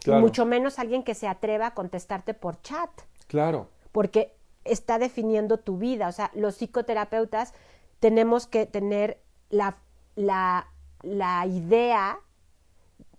Y 0.06 0.12
mucho 0.12 0.46
menos 0.46 0.80
alguien 0.80 1.04
que 1.04 1.16
se 1.16 1.28
atreva 1.28 1.68
a 1.68 1.74
contestarte 1.74 2.34
por 2.34 2.62
chat. 2.62 2.90
Claro. 3.28 3.70
Porque 3.92 4.36
está 4.64 5.00
definiendo 5.00 5.58
tu 5.58 5.78
vida. 5.78 6.08
O 6.08 6.12
sea, 6.12 6.32
los 6.34 6.56
psicoterapeutas 6.56 7.54
tenemos 8.00 8.48
que 8.48 8.66
tener 8.66 9.22
la, 9.50 9.78
la, 10.16 10.70
la 11.02 11.46
idea 11.46 12.20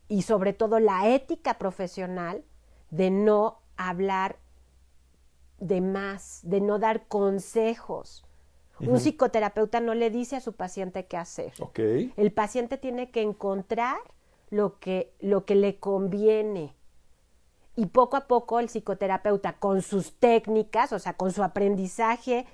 y 0.09 0.23
sobre 0.23 0.53
todo 0.53 0.79
la 0.81 1.09
ética 1.09 1.59
profesional 1.59 2.45
de 2.91 3.11
no 3.11 3.61
hablar 3.77 4.39
de 5.59 5.81
más, 5.81 6.41
de 6.43 6.61
no 6.61 6.79
dar 6.79 7.07
consejos. 7.07 8.25
Un 8.81 8.99
psicoterapeuta 8.99 9.81
no 9.81 9.95
le 9.95 10.11
dice 10.11 10.37
a 10.37 10.41
su 10.41 10.55
paciente 10.55 11.07
qué 11.07 11.17
hacer. 11.17 11.53
El 12.17 12.33
paciente 12.33 12.79
tiene 12.79 13.11
que 13.11 13.23
encontrar 13.23 13.99
lo 14.51 14.79
que, 14.79 15.13
lo 15.21 15.45
que 15.45 15.55
le 15.55 15.79
conviene. 15.79 16.75
Y 17.77 17.87
poco 17.87 18.17
a 18.17 18.27
poco 18.27 18.61
el 18.61 18.69
psicoterapeuta, 18.69 19.55
con 19.55 19.83
sus 19.83 20.15
técnicas, 20.15 20.93
o 20.93 20.99
sea, 20.99 21.15
con 21.15 21.33
su 21.33 21.43
aprendizaje 21.43 22.47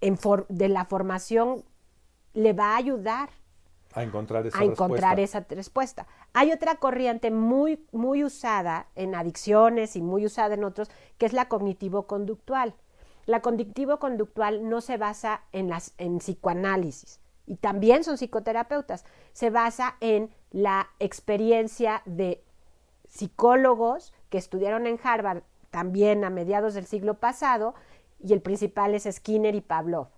de 0.00 0.68
la 0.68 0.84
formación, 0.84 1.64
le 2.32 2.52
va 2.52 2.74
a 2.74 2.76
ayudar 2.76 3.30
a 3.96 4.02
encontrar 4.02 4.46
esa 4.46 4.58
a 4.58 4.64
encontrar 4.64 5.20
esa 5.20 5.46
respuesta. 5.48 6.06
Hay 6.34 6.52
otra 6.52 6.76
corriente 6.76 7.30
muy, 7.30 7.86
muy 7.92 8.24
usada 8.24 8.88
en 8.94 9.14
adicciones 9.14 9.96
y 9.96 10.02
muy 10.02 10.26
usada 10.26 10.54
en 10.54 10.64
otros, 10.64 10.90
que 11.16 11.24
es 11.24 11.32
la 11.32 11.48
cognitivo-conductual. 11.48 12.74
La 13.26 13.40
cognitivo-conductual 13.40 14.68
no 14.68 14.80
se 14.80 14.96
basa 14.96 15.42
en, 15.50 15.70
psicoanálisis 16.18 17.20
y 17.44 17.56
también 17.56 18.04
son 18.04 18.18
psicoterapeutas. 18.18 19.04
Se 19.32 19.50
basa 19.50 19.96
en 20.00 20.30
la 20.52 20.88
experiencia 21.00 22.02
de 22.06 22.44
psicólogos 23.08 24.12
que 24.30 24.38
estudiaron 24.38 24.86
en 24.86 24.98
Harvard 25.02 25.42
también 25.70 26.24
a 26.24 26.30
mediados 26.30 26.74
del 26.74 26.86
siglo 26.86 27.14
pasado 27.14 27.74
y 28.20 28.32
el 28.32 28.40
principal 28.40 28.94
es 28.94 29.08
Skinner 29.10 29.56
y 29.56 29.60
Pavlov. 29.60 30.08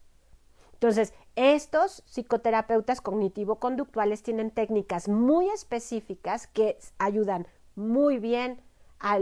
Entonces, 0.74 1.14
estos 1.34 2.04
psicoterapeutas 2.06 3.00
cognitivo-conductuales 3.00 4.22
tienen 4.22 4.50
técnicas 4.50 5.08
muy 5.08 5.48
específicas 5.48 6.46
que 6.46 6.78
ayudan 6.98 7.48
muy 7.74 8.18
bien 8.18 8.60
a 9.00 9.18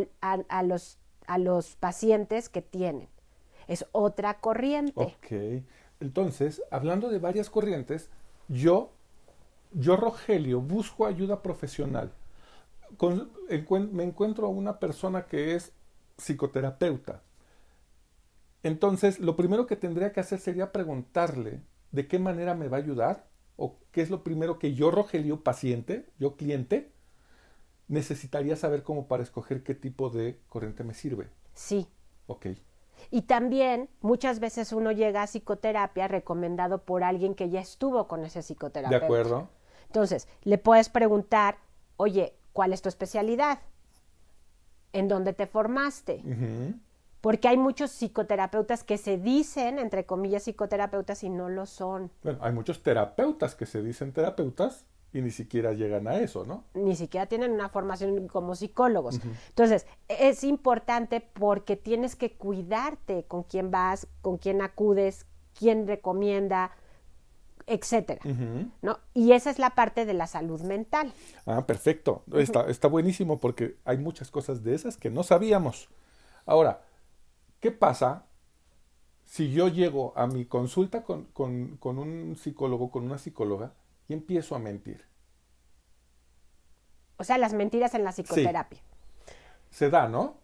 los 1.38 1.76
pacientes 1.76 2.48
que 2.48 2.62
tienen. 2.62 3.08
Es 3.68 3.86
otra 3.92 4.40
corriente. 4.40 4.92
Ok. 4.96 5.64
Entonces, 6.00 6.62
hablando 6.70 7.08
de 7.08 7.18
varias 7.18 7.50
corrientes, 7.50 8.10
yo, 8.48 8.92
yo 9.72 9.96
Rogelio, 9.96 10.60
busco 10.60 11.06
ayuda 11.06 11.42
profesional. 11.42 12.12
me 13.48 14.04
encuentro 14.04 14.46
a 14.46 14.50
una 14.50 14.78
persona 14.78 15.26
que 15.26 15.54
es 15.54 15.72
psicoterapeuta 16.18 17.22
entonces, 18.66 19.20
lo 19.20 19.36
primero 19.36 19.68
que 19.68 19.76
tendría 19.76 20.12
que 20.12 20.18
hacer 20.18 20.40
sería 20.40 20.72
preguntarle 20.72 21.62
de 21.92 22.08
qué 22.08 22.18
manera 22.18 22.56
me 22.56 22.66
va 22.66 22.78
a 22.78 22.80
ayudar 22.80 23.28
o 23.54 23.78
qué 23.92 24.02
es 24.02 24.10
lo 24.10 24.24
primero 24.24 24.58
que 24.58 24.74
yo, 24.74 24.90
Rogelio, 24.90 25.44
paciente, 25.44 26.10
yo 26.18 26.34
cliente, 26.34 26.90
necesitaría 27.86 28.56
saber 28.56 28.82
cómo 28.82 29.06
para 29.06 29.22
escoger 29.22 29.62
qué 29.62 29.76
tipo 29.76 30.10
de 30.10 30.40
corriente 30.48 30.82
me 30.82 30.94
sirve. 30.94 31.30
Sí. 31.54 31.86
Ok. 32.26 32.46
Y 33.10 33.22
también 33.22 33.88
muchas 34.00 34.40
veces 34.40 34.72
uno 34.72 34.92
llega 34.92 35.22
a 35.22 35.26
psicoterapia 35.26 36.08
recomendado 36.08 36.82
por 36.84 37.04
alguien 37.04 37.34
que 37.34 37.50
ya 37.50 37.60
estuvo 37.60 38.08
con 38.08 38.24
ese 38.24 38.42
psicoterapeuta. 38.42 38.98
De 38.98 39.04
acuerdo. 39.04 39.48
Entonces, 39.86 40.28
le 40.42 40.58
puedes 40.58 40.88
preguntar, 40.88 41.58
oye, 41.96 42.34
¿cuál 42.52 42.72
es 42.72 42.82
tu 42.82 42.88
especialidad? 42.88 43.58
¿En 44.92 45.08
dónde 45.08 45.32
te 45.32 45.46
formaste? 45.46 46.22
porque 47.26 47.48
hay 47.48 47.56
muchos 47.56 47.90
psicoterapeutas 47.90 48.84
que 48.84 48.98
se 48.98 49.18
dicen, 49.18 49.80
entre 49.80 50.06
comillas, 50.06 50.44
psicoterapeutas 50.44 51.24
y 51.24 51.28
no 51.28 51.48
lo 51.48 51.66
son. 51.66 52.12
Bueno, 52.22 52.38
hay 52.40 52.52
muchos 52.52 52.84
terapeutas 52.84 53.56
que 53.56 53.66
se 53.66 53.82
dicen 53.82 54.12
terapeutas 54.12 54.86
y 55.12 55.22
ni 55.22 55.30
siquiera 55.30 55.72
llegan 55.72 56.08
a 56.08 56.16
eso, 56.16 56.44
¿no? 56.44 56.64
Ni 56.74 56.94
siquiera 56.94 57.26
tienen 57.26 57.52
una 57.52 57.68
formación 57.68 58.28
como 58.28 58.54
psicólogos. 58.54 59.20
Entonces, 59.48 59.86
es 60.08 60.44
importante 60.44 61.20
porque 61.20 61.76
tienes 61.76 62.16
que 62.16 62.36
cuidarte 62.36 63.24
con 63.24 63.42
quién 63.42 63.70
vas, 63.70 64.08
con 64.20 64.36
quién 64.36 64.60
acudes, 64.60 65.26
quién 65.58 65.86
recomienda, 65.86 66.72
etcétera, 67.66 68.20
¿no? 68.82 68.98
Y 69.14 69.32
esa 69.32 69.50
es 69.50 69.58
la 69.58 69.70
parte 69.70 70.04
de 70.04 70.14
la 70.14 70.26
salud 70.26 70.60
mental. 70.60 71.12
Ah, 71.46 71.66
perfecto. 71.66 72.22
está, 72.34 72.68
está 72.68 72.88
buenísimo 72.88 73.40
porque 73.40 73.76
hay 73.84 73.98
muchas 73.98 74.30
cosas 74.30 74.62
de 74.62 74.74
esas 74.74 74.96
que 74.96 75.10
no 75.10 75.22
sabíamos. 75.22 75.88
Ahora, 76.44 76.82
¿Qué 77.60 77.70
pasa 77.72 78.26
si 79.24 79.50
yo 79.50 79.68
llego 79.68 80.12
a 80.16 80.26
mi 80.26 80.44
consulta 80.44 81.02
con, 81.02 81.28
un 81.82 82.36
psicólogo, 82.36 82.90
con 82.90 83.04
una 83.04 83.18
psicóloga, 83.18 83.74
y 84.08 84.14
empiezo 84.14 84.54
a 84.54 84.58
mentir? 84.58 85.04
O 87.18 87.24
sea, 87.24 87.38
las 87.38 87.54
mentiras 87.54 87.94
en 87.94 88.04
la 88.04 88.12
psicoterapia. 88.12 88.80
Se 89.70 89.90
da, 89.90 90.08
¿no? 90.08 90.36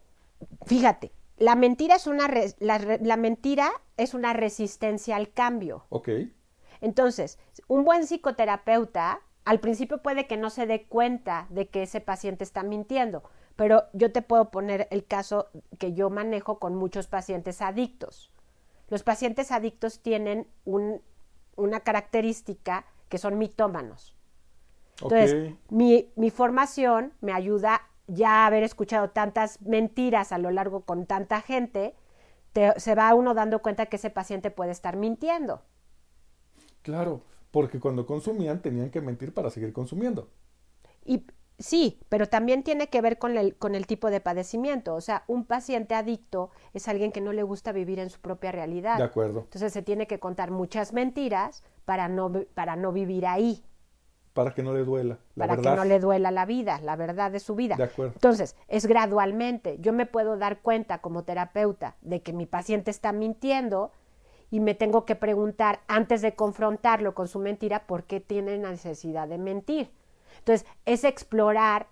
Fíjate, 0.65 1.11
la 1.37 1.55
mentira 1.55 1.95
es 1.95 2.07
una 2.07 2.29
la, 2.59 3.17
mentira 3.17 3.71
es 3.97 4.13
una 4.13 4.33
resistencia 4.33 5.15
al 5.15 5.31
cambio. 5.31 5.85
Ok. 5.89 6.09
Entonces, 6.81 7.39
un 7.67 7.83
buen 7.83 8.05
psicoterapeuta 8.05 9.21
al 9.45 9.59
principio 9.59 10.01
puede 10.01 10.27
que 10.27 10.37
no 10.37 10.49
se 10.49 10.65
dé 10.65 10.85
cuenta 10.85 11.47
de 11.49 11.67
que 11.67 11.83
ese 11.83 12.01
paciente 12.01 12.43
está 12.43 12.63
mintiendo, 12.63 13.23
pero 13.55 13.83
yo 13.93 14.11
te 14.11 14.21
puedo 14.21 14.51
poner 14.51 14.87
el 14.89 15.05
caso 15.05 15.49
que 15.79 15.93
yo 15.93 16.09
manejo 16.09 16.59
con 16.59 16.75
muchos 16.75 17.07
pacientes 17.07 17.61
adictos. 17.61 18.31
Los 18.89 19.03
pacientes 19.03 19.51
adictos 19.51 20.01
tienen 20.01 20.47
una 20.65 21.79
característica 21.81 22.85
que 23.13 23.19
son 23.19 23.37
mitómanos. 23.37 24.15
Entonces, 24.99 25.53
mi, 25.69 26.29
formación 26.31 27.13
me 27.21 27.31
ayuda 27.31 27.83
ya 28.07 28.41
a 28.43 28.47
haber 28.47 28.63
escuchado 28.63 29.11
tantas 29.11 29.61
mentiras 29.61 30.31
a 30.31 30.39
lo 30.39 30.49
largo 30.49 30.81
con 30.81 31.05
tanta 31.05 31.39
gente, 31.39 31.93
se 32.77 32.95
va 32.95 33.13
uno 33.13 33.35
dando 33.35 33.61
cuenta 33.61 33.85
que 33.85 33.97
ese 33.97 34.09
paciente 34.09 34.49
puede 34.49 34.71
estar 34.71 34.97
mintiendo. 34.97 35.61
Claro, 36.81 37.21
porque 37.51 37.79
cuando 37.79 38.07
consumían 38.07 38.63
tenían 38.63 38.89
que 38.89 38.99
mentir 38.99 39.31
para 39.31 39.51
seguir 39.51 39.73
consumiendo. 39.73 40.31
Y 41.05 41.27
Sí, 41.59 41.99
pero 42.09 42.27
también 42.27 42.63
tiene 42.63 42.87
que 42.87 43.01
ver 43.01 43.19
con 43.19 43.37
el, 43.37 43.55
con 43.55 43.75
el 43.75 43.85
tipo 43.85 44.09
de 44.09 44.19
padecimiento. 44.19 44.95
O 44.95 45.01
sea, 45.01 45.23
un 45.27 45.45
paciente 45.45 45.95
adicto 45.95 46.49
es 46.73 46.87
alguien 46.87 47.11
que 47.11 47.21
no 47.21 47.31
le 47.31 47.43
gusta 47.43 47.71
vivir 47.71 47.99
en 47.99 48.09
su 48.09 48.19
propia 48.19 48.51
realidad. 48.51 48.97
De 48.97 49.03
acuerdo. 49.03 49.41
Entonces 49.41 49.71
se 49.71 49.81
tiene 49.81 50.07
que 50.07 50.19
contar 50.19 50.51
muchas 50.51 50.93
mentiras 50.93 51.63
para 51.85 52.09
no, 52.09 52.31
para 52.53 52.75
no 52.75 52.91
vivir 52.91 53.25
ahí. 53.27 53.63
Para 54.33 54.55
que 54.55 54.63
no 54.63 54.73
le 54.73 54.83
duela. 54.83 55.19
La 55.35 55.47
para 55.47 55.61
que 55.61 55.69
no 55.75 55.85
le 55.85 55.99
duela 55.99 56.31
la 56.31 56.45
vida, 56.47 56.79
la 56.81 56.95
verdad 56.95 57.29
de 57.29 57.39
su 57.39 57.53
vida. 57.53 57.75
De 57.75 57.83
acuerdo. 57.83 58.13
Entonces, 58.15 58.55
es 58.67 58.87
gradualmente. 58.87 59.77
Yo 59.79 59.93
me 59.93 60.07
puedo 60.07 60.37
dar 60.37 60.61
cuenta 60.61 61.01
como 61.01 61.23
terapeuta 61.23 61.97
de 62.01 62.23
que 62.23 62.33
mi 62.33 62.47
paciente 62.47 62.89
está 62.89 63.13
mintiendo 63.13 63.91
y 64.49 64.59
me 64.59 64.73
tengo 64.73 65.05
que 65.05 65.15
preguntar 65.15 65.81
antes 65.87 66.23
de 66.23 66.33
confrontarlo 66.33 67.13
con 67.13 67.27
su 67.27 67.37
mentira 67.37 67.85
por 67.85 68.05
qué 68.05 68.19
tiene 68.19 68.57
necesidad 68.57 69.27
de 69.27 69.37
mentir 69.37 69.91
entonces, 70.39 70.67
es 70.85 71.03
explorar 71.03 71.87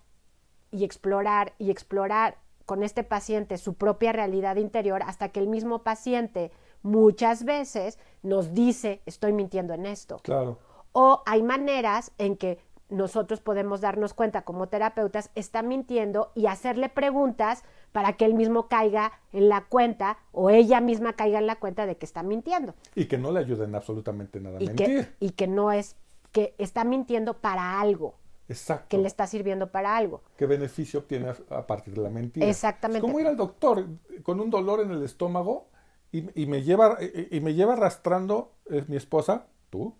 y 0.71 0.84
explorar 0.84 1.54
y 1.58 1.71
explorar 1.71 2.38
con 2.65 2.84
este 2.84 3.04
paciente 3.04 3.58
su 3.58 3.73
propia 3.73 4.13
realidad 4.13 4.56
interior 4.56 5.01
hasta 5.06 5.30
que 5.30 5.39
el 5.39 5.47
mismo 5.47 5.84
paciente 5.84 6.51
muchas 6.84 7.43
veces 7.43 7.99
nos 8.23 8.54
dice, 8.54 9.01
estoy 9.06 9.34
mintiendo 9.34 9.73
en 9.73 9.86
esto. 9.86 10.19
Claro. 10.23 10.58
O 10.93 11.21
hay 11.25 11.43
maneras 11.43 12.12
en 12.17 12.38
que 12.38 12.60
nosotros 12.91 13.39
podemos 13.39 13.82
darnos 13.82 14.13
cuenta 14.13 14.43
como 14.43 14.67
terapeutas, 14.67 15.32
está 15.34 15.63
mintiendo 15.63 16.32
y 16.36 16.47
hacerle 16.47 16.89
preguntas 16.89 17.63
para 17.91 18.13
que 18.13 18.25
él 18.25 18.34
mismo 18.34 18.67
caiga 18.67 19.13
en 19.32 19.49
la 19.49 19.65
cuenta 19.65 20.17
o 20.32 20.49
ella 20.49 20.82
misma 20.82 21.13
caiga 21.13 21.39
en 21.39 21.47
la 21.47 21.56
cuenta 21.56 21.86
de 21.86 21.97
que 21.97 22.06
está 22.06 22.21
mintiendo. 22.21 22.75
Y 22.93 23.06
que 23.06 23.17
no 23.17 23.32
le 23.32 23.39
ayuden 23.39 23.73
absolutamente 23.75 24.39
nada 24.39 24.58
a 24.58 24.60
mentir. 24.60 25.15
y 25.19 25.32
que 25.32 25.47
no 25.47 25.71
es, 25.71 25.95
que 26.32 26.54
está 26.58 26.84
mintiendo 26.84 27.36
para 27.36 27.80
algo. 27.80 28.15
Exacto. 28.51 28.87
que 28.89 28.97
le 28.97 29.07
está 29.07 29.27
sirviendo 29.27 29.71
para 29.71 29.95
algo. 29.97 30.21
¿Qué 30.37 30.45
beneficio 30.45 30.99
obtiene 31.01 31.33
a, 31.49 31.67
partir 31.67 31.93
de 31.95 32.01
la 32.01 32.09
mentira? 32.09 32.45
Exactamente. 32.47 32.99
Es 32.99 33.01
como 33.01 33.19
ir 33.19 33.27
al 33.27 33.37
doctor 33.37 33.85
con 34.23 34.39
un 34.39 34.49
dolor 34.49 34.81
en 34.81 34.91
el 34.91 35.03
estómago 35.03 35.67
y, 36.11 36.43
y 36.43 36.45
me, 36.45 36.61
lleva, 36.63 36.97
y, 37.01 37.37
y 37.37 37.41
me 37.41 37.53
lleva 37.53 37.73
arrastrando, 37.73 38.53
es 38.69 38.87
mi 38.89 38.97
esposa, 38.97 39.47
tú, 39.69 39.95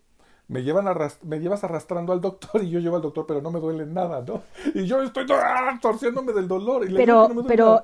me, 0.48 0.64
llevan 0.64 0.86
arrast- 0.86 1.22
me 1.24 1.40
llevas 1.40 1.64
arrastrando 1.64 2.12
al 2.12 2.20
doctor 2.22 2.62
y 2.64 2.70
yo 2.70 2.80
llevo 2.80 2.98
al 2.98 3.02
doctor, 3.02 3.26
pero 3.26 3.42
no 3.42 3.52
me 3.52 3.60
duele 3.60 3.86
nada, 3.86 4.22
¿no? 4.22 4.42
Y 4.74 4.86
yo 4.86 5.02
estoy 5.02 5.26
¡ah! 5.32 5.80
torciéndome 5.82 6.34
del 6.34 6.48
dolor. 6.48 6.90
Y 6.90 6.94
Pero, 6.94 7.30
no 7.30 7.46
pero, 7.46 7.66
nada. 7.66 7.84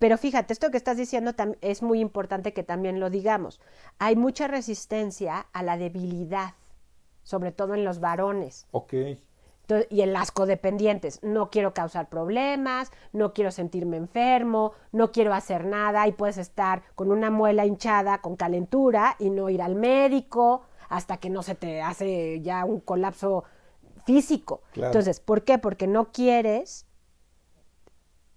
pero 0.00 0.18
fíjate, 0.18 0.52
esto 0.52 0.70
que 0.72 0.76
estás 0.76 0.96
diciendo 0.96 1.32
es 1.60 1.82
muy 1.82 2.00
importante 2.00 2.52
que 2.52 2.64
también 2.64 2.98
lo 2.98 3.08
digamos. 3.10 3.60
Hay 3.98 4.16
mucha 4.16 4.48
resistencia 4.48 5.46
a 5.52 5.62
la 5.62 5.76
debilidad, 5.78 6.54
sobre 7.22 7.52
todo 7.52 7.74
en 7.74 7.84
los 7.84 8.00
varones. 8.00 8.66
Ok, 8.72 8.94
Entonces, 9.68 9.86
y 9.90 10.00
en 10.00 10.14
las 10.14 10.32
codependientes, 10.32 11.22
no 11.22 11.50
quiero 11.50 11.74
causar 11.74 12.08
problemas, 12.08 12.90
no 13.12 13.34
quiero 13.34 13.50
sentirme 13.50 13.98
enfermo, 13.98 14.72
no 14.92 15.12
quiero 15.12 15.34
hacer 15.34 15.66
nada 15.66 16.08
y 16.08 16.12
puedes 16.12 16.38
estar 16.38 16.82
con 16.94 17.12
una 17.12 17.30
muela 17.30 17.66
hinchada, 17.66 18.22
con 18.22 18.34
calentura 18.36 19.14
y 19.18 19.28
no 19.28 19.50
ir 19.50 19.60
al 19.60 19.74
médico 19.74 20.62
hasta 20.88 21.18
que 21.18 21.28
no 21.28 21.42
se 21.42 21.54
te 21.54 21.82
hace 21.82 22.40
ya 22.40 22.64
un 22.64 22.80
colapso 22.80 23.44
físico. 24.06 24.62
Claro. 24.72 24.86
Entonces, 24.88 25.20
¿por 25.20 25.44
qué? 25.44 25.58
Porque 25.58 25.86
no 25.86 26.12
quieres 26.12 26.86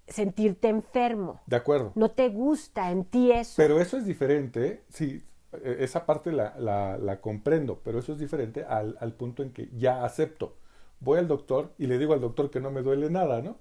sentirte 0.10 0.68
enfermo. 0.68 1.40
de 1.46 1.56
acuerdo. 1.56 1.94
No 1.96 2.12
te 2.12 2.28
gusta 2.28 2.92
en 2.92 3.06
ti 3.06 3.32
eso. 3.32 3.54
Pero 3.56 3.80
eso 3.80 3.96
es 3.96 4.06
diferente, 4.06 4.84
sí, 4.90 5.24
eh, 5.54 5.78
esa 5.80 6.06
parte 6.06 6.34
la, 6.34 6.56
la- 6.60 6.98
la 6.98 7.22
comprendo, 7.22 7.80
pero 7.86 8.00
eso 8.00 8.12
es 8.12 8.20
diferente 8.20 8.66
al, 8.66 8.98
al 9.00 9.14
punto 9.14 9.44
en 9.44 9.54
que 9.54 9.70
ya 9.78 10.04
acepto. 10.04 10.58
Voy 11.02 11.20
al 11.20 11.28
doctor 11.28 11.74
y 11.78 11.88
le 11.88 11.98
digo 11.98 12.14
al 12.14 12.22
doctor 12.22 12.50
que 12.50 12.60
no 12.62 12.72
me 12.72 12.82
duele 12.82 13.10
nada, 13.10 13.42
¿no? 13.42 13.58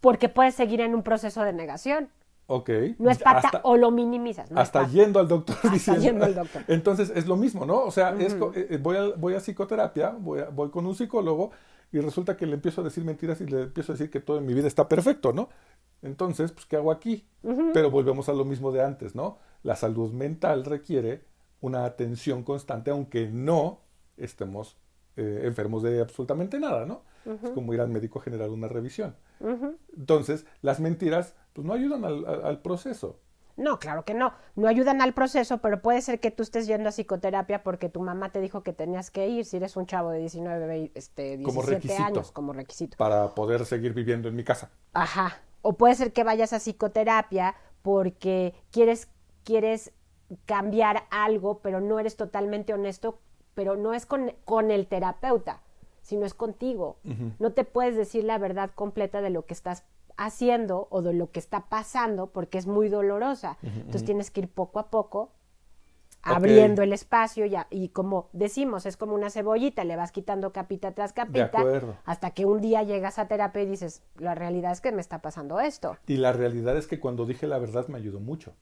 Porque 0.00 0.28
puedes 0.28 0.54
seguir 0.54 0.80
en 0.80 0.94
un 0.94 1.02
proceso 1.02 1.42
de 1.42 1.52
negación. 1.52 2.08
Ok. 2.46 2.70
No 2.98 3.10
es 3.10 3.18
pata 3.18 3.48
Hasta- 3.48 3.60
o 3.64 3.76
lo 3.76 3.90
minimizas. 3.90 4.50
No 4.50 4.58
hasta 4.58 4.86
yendo 4.88 5.20
al 5.20 5.28
doctor 5.28 5.56
diciendo- 5.70 6.00
yendo 6.02 6.24
al 6.24 6.34
doctor. 6.34 6.62
Entonces 6.68 7.12
es 7.14 7.26
lo 7.26 7.36
mismo, 7.36 7.66
¿no? 7.66 7.82
O 7.82 7.90
sea, 7.90 8.14
eh, 8.18 8.28
eh, 8.70 8.78
voy, 8.80 8.96
a, 8.96 9.08
voy 9.16 9.34
a 9.34 9.40
psicoterapia, 9.40 10.10
voy, 10.18 10.40
a- 10.40 10.48
voy 10.48 10.70
con 10.70 10.86
un 10.86 10.94
psicólogo 10.94 11.50
y 11.92 11.98
resulta 12.00 12.36
que 12.36 12.46
le 12.46 12.54
empiezo 12.54 12.80
a 12.80 12.84
decir 12.84 13.04
mentiras 13.04 13.40
y 13.42 13.46
le 13.46 13.62
empiezo 13.64 13.92
a 13.92 13.94
decir 13.96 14.10
que 14.10 14.20
todo 14.20 14.38
en 14.38 14.46
mi 14.46 14.54
vida 14.54 14.66
está 14.66 14.88
perfecto, 14.88 15.32
¿no? 15.32 15.48
Entonces, 16.00 16.52
pues, 16.52 16.64
¿qué 16.64 16.76
hago 16.76 16.92
aquí? 16.92 17.26
Pero 17.74 17.90
volvemos 17.90 18.28
a 18.28 18.32
lo 18.32 18.44
mismo 18.44 18.70
de 18.72 18.82
antes, 18.84 19.14
¿no? 19.16 19.38
La 19.62 19.74
salud 19.74 20.12
mental 20.12 20.64
requiere 20.64 21.24
una 21.60 21.84
atención 21.84 22.44
constante, 22.44 22.90
aunque 22.92 23.28
no 23.28 23.80
estemos 24.16 24.76
eh, 25.18 25.40
enfermos 25.44 25.82
de 25.82 26.00
absolutamente 26.00 26.58
nada, 26.58 26.86
¿no? 26.86 27.02
Es 27.44 27.50
como 27.50 27.74
ir 27.74 27.80
al 27.82 27.88
médico 27.90 28.20
a 28.20 28.22
generar 28.22 28.48
una 28.48 28.68
revisión. 28.68 29.14
Entonces, 29.96 30.46
las 30.62 30.80
mentiras, 30.80 31.34
pues, 31.52 31.66
no 31.66 31.72
ayudan 31.74 32.04
al- 32.04 32.24
al- 32.26 32.44
al 32.44 32.62
proceso. 32.62 33.18
No, 33.56 33.80
claro 33.80 34.04
que 34.04 34.14
no. 34.14 34.32
No 34.54 34.68
ayudan 34.68 35.02
al 35.02 35.14
proceso, 35.14 35.58
pero 35.58 35.82
puede 35.82 36.00
ser 36.00 36.20
que 36.20 36.30
tú 36.30 36.44
estés 36.44 36.68
yendo 36.68 36.88
a 36.88 36.92
psicoterapia 36.92 37.64
porque 37.64 37.88
tu 37.88 38.00
mamá 38.00 38.30
te 38.30 38.40
dijo 38.40 38.62
que 38.62 38.72
tenías 38.72 39.10
que 39.10 39.28
ir 39.28 39.44
si 39.44 39.56
eres 39.56 39.76
un 39.76 39.84
chavo 39.86 40.10
de 40.12 40.20
19, 40.20 40.66
ve- 40.66 40.92
este, 40.94 41.36
17 41.36 41.42
Como 41.42 41.62
requisito. 41.62 42.02
años 42.04 42.30
como 42.32 42.52
requisito. 42.52 42.96
para 42.96 43.34
poder 43.34 43.66
seguir 43.66 43.94
viviendo 43.94 44.28
en 44.28 44.36
mi 44.36 44.44
casa. 44.44 44.70
Ajá. 44.94 45.38
O 45.62 45.72
puede 45.72 45.96
ser 45.96 46.12
que 46.12 46.22
vayas 46.22 46.52
a 46.52 46.60
psicoterapia 46.60 47.56
porque 47.82 48.54
quieres, 48.70 49.08
quieres 49.42 49.92
cambiar 50.46 51.04
algo, 51.10 51.58
pero 51.60 51.80
no 51.80 51.98
eres 51.98 52.16
totalmente 52.16 52.72
honesto, 52.74 53.18
pero 53.58 53.74
no 53.74 53.92
es 53.92 54.06
con, 54.06 54.30
con 54.44 54.70
el 54.70 54.86
terapeuta, 54.86 55.62
sino 56.00 56.24
es 56.24 56.32
contigo. 56.32 56.98
No 57.40 57.50
te 57.54 57.64
puedes 57.64 57.96
decir 57.96 58.22
la 58.22 58.38
verdad 58.38 58.70
completa 58.72 59.20
de 59.20 59.30
lo 59.30 59.46
que 59.46 59.52
estás 59.52 59.82
haciendo 60.16 60.86
o 60.90 61.02
de 61.02 61.12
lo 61.12 61.32
que 61.32 61.40
está 61.40 61.62
pasando 61.68 62.28
porque 62.28 62.58
es 62.58 62.68
muy 62.68 62.88
dolorosa. 62.88 63.58
Entonces 63.64 64.04
tienes 64.04 64.30
que 64.30 64.42
ir 64.42 64.48
poco 64.48 64.78
a 64.78 64.90
poco 64.90 65.32
abriendo 66.22 66.82
el 66.82 66.92
espacio 66.92 67.46
y, 67.46 67.56
a- 67.56 67.66
y 67.70 67.88
como 67.88 68.28
decimos, 68.32 68.86
es 68.86 68.96
como 68.96 69.16
una 69.16 69.28
cebollita, 69.28 69.82
le 69.82 69.96
vas 69.96 70.12
quitando 70.12 70.52
capita 70.52 70.92
tras 70.92 71.12
capita 71.12 71.58
hasta 72.04 72.30
que 72.30 72.44
un 72.46 72.60
día 72.60 72.84
llegas 72.84 73.18
a 73.18 73.26
terapia 73.26 73.62
y 73.62 73.66
dices, 73.66 74.02
la 74.18 74.36
realidad 74.36 74.70
es 74.70 74.80
que 74.80 74.92
me 74.92 75.00
está 75.00 75.20
pasando 75.20 75.58
esto. 75.58 75.96
Y 76.06 76.18
la 76.18 76.32
realidad 76.32 76.76
es 76.76 76.86
que 76.86 77.00
cuando 77.00 77.26
dije 77.26 77.48
la 77.48 77.58
verdad 77.58 77.88
me 77.88 77.98
ayudó 77.98 78.20
mucho. 78.20 78.54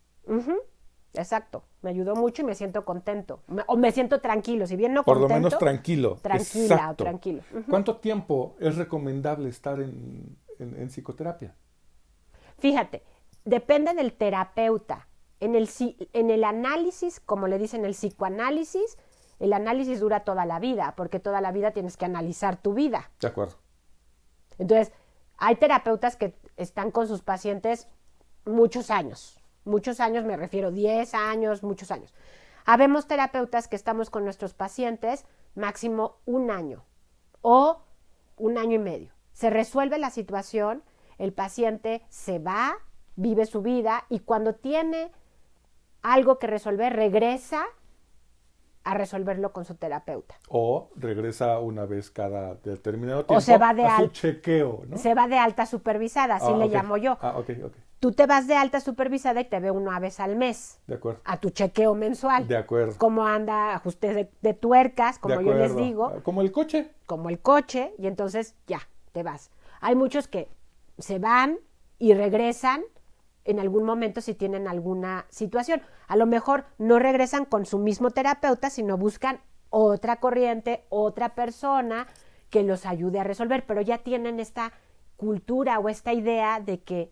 Exacto, 1.17 1.65
me 1.83 1.91
ayudó 1.91 2.15
mucho 2.15 2.43
y 2.43 2.45
me 2.45 2.55
siento 2.55 2.85
contento. 2.85 3.43
Me- 3.49 3.65
o 3.67 3.77
me 3.77 3.91
siento 3.93 4.21
tranquilo, 4.21 4.67
si 4.67 4.77
bien 4.77 4.93
no 4.93 5.03
Por 5.05 5.17
lo 5.17 5.23
contento. 5.23 5.49
menos 5.49 5.59
tranquilo. 5.59 6.19
Tranquila 6.23 6.75
Exacto. 6.75 7.05
tranquilo. 7.05 7.43
¿Cuánto 7.69 7.97
tiempo 7.97 8.57
es 8.61 8.77
recomendable 8.77 9.49
estar 9.49 9.81
en, 9.81 10.37
en- 10.59 10.77
en 10.81 10.89
psicoterapia? 10.91 11.55
Fíjate, 12.59 13.03
depende 13.45 13.95
del 13.95 14.13
terapeuta. 14.13 15.09
En 15.41 15.55
el, 15.55 15.69
si- 15.69 15.97
en 16.15 16.31
el 16.31 16.45
análisis, 16.45 17.21
como 17.21 17.47
le 17.47 17.59
dicen 17.59 17.85
el 17.85 17.93
psicoanálisis, 17.93 18.97
el 19.39 19.53
análisis 19.53 20.01
dura 20.01 20.21
toda 20.25 20.47
la 20.47 20.59
vida, 20.59 20.95
porque 20.97 21.21
toda 21.21 21.43
la 21.43 21.53
vida 21.53 21.73
tienes 21.73 21.97
que 21.99 22.07
analizar 22.07 22.57
tu 22.57 22.73
vida. 22.73 23.11
De 23.21 23.29
acuerdo. 23.29 23.57
Entonces, 24.59 24.93
hay 25.37 25.57
terapeutas 25.57 26.17
que 26.17 26.35
están 26.57 26.91
con 26.91 27.07
sus 27.07 27.21
pacientes 27.21 27.89
muchos 28.47 28.91
años. 28.91 29.36
Muchos 29.67 29.99
años, 29.99 30.25
me 30.25 30.37
refiero 30.37 30.71
10 30.71 31.13
años, 31.15 31.65
muchos 31.65 31.91
años. 31.91 32.15
Habemos 32.65 33.09
terapeutas 33.09 33.67
que 33.67 33.75
estamos 33.77 34.11
con 34.11 34.25
nuestros 34.25 34.55
pacientes 34.55 35.27
máximo 35.57 36.19
un 36.25 36.51
año 36.53 36.85
o 37.43 37.83
un 38.37 38.59
año 38.59 38.75
y 38.75 38.79
medio. 38.79 39.13
Se 39.33 39.51
resuelve 39.51 39.99
la 39.99 40.11
situación, 40.11 40.85
el 41.19 41.33
paciente 41.33 42.03
se 42.09 42.39
va, 42.39 42.77
vive 43.17 43.45
su 43.45 43.61
vida 43.61 44.05
y 44.09 44.21
cuando 44.21 44.55
tiene 44.55 45.11
algo 46.03 46.39
que 46.39 46.47
resolver, 46.47 46.95
regresa 46.95 47.65
a 48.85 48.95
resolverlo 48.95 49.53
con 49.53 49.65
su 49.65 49.75
terapeuta. 49.75 50.37
O 50.49 50.91
regresa 50.95 51.59
una 51.59 51.87
vez 51.87 52.09
cada 52.13 52.55
determinado 52.55 53.25
tiempo 53.27 53.41
se 53.41 53.59
va 53.59 53.75
de 53.75 53.85
a 53.85 53.97
su 53.99 54.09
chequeo, 54.09 54.85
¿no? 54.87 54.97
Se 54.97 55.13
va 55.15 55.27
de 55.27 55.39
alta 55.39 55.67
supervisada, 55.67 56.37
así 56.37 56.53
Ah, 56.53 56.57
le 56.57 56.69
llamo 56.69 56.97
yo. 56.97 57.19
Ah, 57.21 57.35
ok, 57.37 57.51
ok. 57.65 57.75
Tú 57.99 58.13
te 58.13 58.27
vas 58.27 58.47
de 58.47 58.55
alta 58.55 58.81
supervisada 58.81 59.41
y 59.41 59.45
te 59.47 59.59
ve 59.59 59.71
una 59.71 59.99
vez 59.99 60.21
al 60.21 60.37
mes 60.37 60.81
De 60.87 60.97
acuerdo. 60.97 61.21
a 61.25 61.39
tu 61.41 61.51
chequeo 61.51 61.95
mensual. 61.95 62.47
De 62.47 62.57
acuerdo. 62.57 62.95
Cómo 62.99 63.27
anda 63.27 63.75
ajuste 63.75 64.13
de, 64.13 64.31
de 64.43 64.55
tuercas, 64.55 65.19
como 65.19 65.39
De 65.39 65.45
yo 65.45 65.55
les 65.55 65.75
digo, 65.77 66.13
Ah, 66.17 66.21
Como 66.23 66.43
el 66.43 66.53
coche. 66.53 66.91
como 67.07 67.31
el 67.31 67.41
coche, 67.41 67.95
y 67.99 68.07
entonces 68.07 68.55
ya, 68.67 68.81
te 69.13 69.23
vas. 69.23 69.51
Hay 69.81 69.95
muchos 69.97 70.29
que 70.29 70.49
se 70.99 71.19
van 71.19 71.59
y 71.99 72.13
regresan 72.15 72.83
en 73.45 73.61
algún 73.61 73.85
momento 73.85 74.21
si 74.21 74.35
tienen 74.35 74.69
alguna 74.69 75.25
situación. 75.31 75.81
A 76.09 76.17
lo 76.17 76.27
mejor 76.27 76.65
no 76.79 76.99
regresan 76.99 77.45
con 77.47 77.65
su 77.65 77.79
mismo 77.79 78.11
terapeuta, 78.11 78.69
sino 78.71 78.99
buscan 78.99 79.41
otra 79.71 80.17
corriente, 80.21 80.85
otra 80.91 81.35
persona 81.35 82.07
que 82.51 82.63
los 82.63 82.85
ayude 82.87 83.21
a 83.21 83.25
resolver, 83.25 83.65
pero 83.67 83.81
ya 83.81 83.99
tienen 83.99 84.39
esta 84.41 84.73
cultura 85.17 85.79
o 85.79 85.89
esta 85.89 86.13
idea 86.13 86.61
de 86.61 86.81
que 86.83 87.11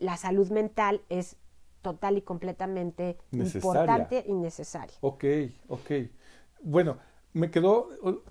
la 0.00 0.16
salud 0.16 0.50
mental 0.50 1.02
es 1.08 1.36
total 1.82 2.18
y 2.18 2.22
completamente 2.22 3.18
Necesaria. 3.30 3.68
importante 3.68 4.24
y 4.26 4.32
necesaria. 4.34 4.96
Ok, 5.00 5.24
ok. 5.68 5.90
Bueno, 6.62 6.98
me 7.32 7.50
quedó 7.50 7.88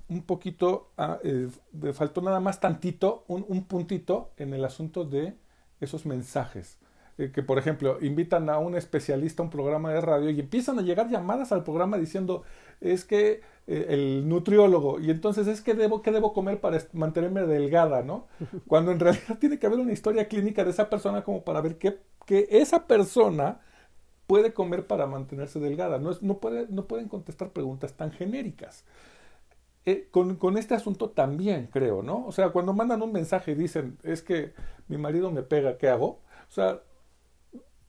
un 0.10 0.24
poquito, 0.24 0.92
ah, 0.98 1.20
eh, 1.24 1.50
me 1.72 1.94
faltó 1.94 2.22
nada 2.22 2.40
más 2.40 2.60
tantito, 2.60 3.24
un, 3.28 3.46
un 3.48 3.64
puntito 3.66 4.34
en 4.38 4.54
el 4.54 4.66
asunto 4.66 5.06
de 5.06 5.38
esos 5.80 6.06
mensajes. 6.06 6.78
Eh, 7.18 7.32
que, 7.32 7.42
por 7.44 7.58
ejemplo, 7.58 7.98
invitan 8.02 8.50
a 8.50 8.60
un 8.60 8.76
especialista 8.76 9.42
a 9.42 9.46
un 9.46 9.50
programa 9.50 9.92
de 9.92 10.02
radio 10.02 10.30
y 10.30 10.40
empiezan 10.40 10.78
a 10.80 10.84
llegar 10.84 11.10
llamadas 11.10 11.52
al 11.52 11.64
programa 11.64 11.98
diciendo, 11.98 12.44
es 12.80 13.06
que 13.06 13.42
eh, 13.68 13.86
el 13.90 14.28
nutriólogo, 14.30 15.00
y 15.00 15.10
entonces 15.10 15.48
es 15.48 15.62
que 15.62 15.74
debo, 15.74 16.02
¿qué 16.04 16.12
debo 16.12 16.34
comer 16.34 16.60
para 16.62 16.78
mantenerme 16.94 17.42
delgada, 17.48 18.04
no? 18.04 18.28
Cuando 18.68 18.92
en 18.92 19.00
realidad 19.00 19.38
tiene 19.40 19.58
que 19.60 19.66
haber 19.68 19.80
una 19.80 19.94
historia 19.94 20.28
clínica 20.28 20.64
de 20.64 20.70
esa 20.72 20.90
persona 20.90 21.24
como 21.24 21.44
para 21.44 21.62
ver 21.62 21.78
qué, 21.78 21.98
que 22.26 22.48
esa 22.52 22.86
persona 22.88 23.60
puede 24.28 24.54
comer 24.54 24.88
para 24.88 25.08
mantenerse 25.08 25.60
delgada. 25.60 26.00
No, 26.00 26.12
es- 26.12 26.22
no, 26.24 26.40
puede, 26.40 26.68
no 26.70 26.88
pueden 26.88 27.08
contestar 27.10 27.52
preguntas 27.52 27.94
tan 27.96 28.12
genéricas. 28.12 28.86
Eh, 29.86 30.10
con, 30.12 30.36
con 30.36 30.58
este 30.58 30.76
asunto 30.76 31.12
también 31.12 31.68
creo, 31.72 32.04
¿no? 32.04 32.26
O 32.26 32.32
sea, 32.34 32.50
cuando 32.50 32.74
mandan 32.74 33.02
un 33.02 33.14
mensaje 33.14 33.52
y 33.52 33.56
dicen, 33.56 33.98
es 34.04 34.22
que 34.22 34.54
mi 34.90 34.98
marido 34.98 35.32
me 35.32 35.44
pega, 35.44 35.78
¿qué 35.78 35.88
hago? 35.88 36.08
O 36.50 36.52
sea, 36.52 36.82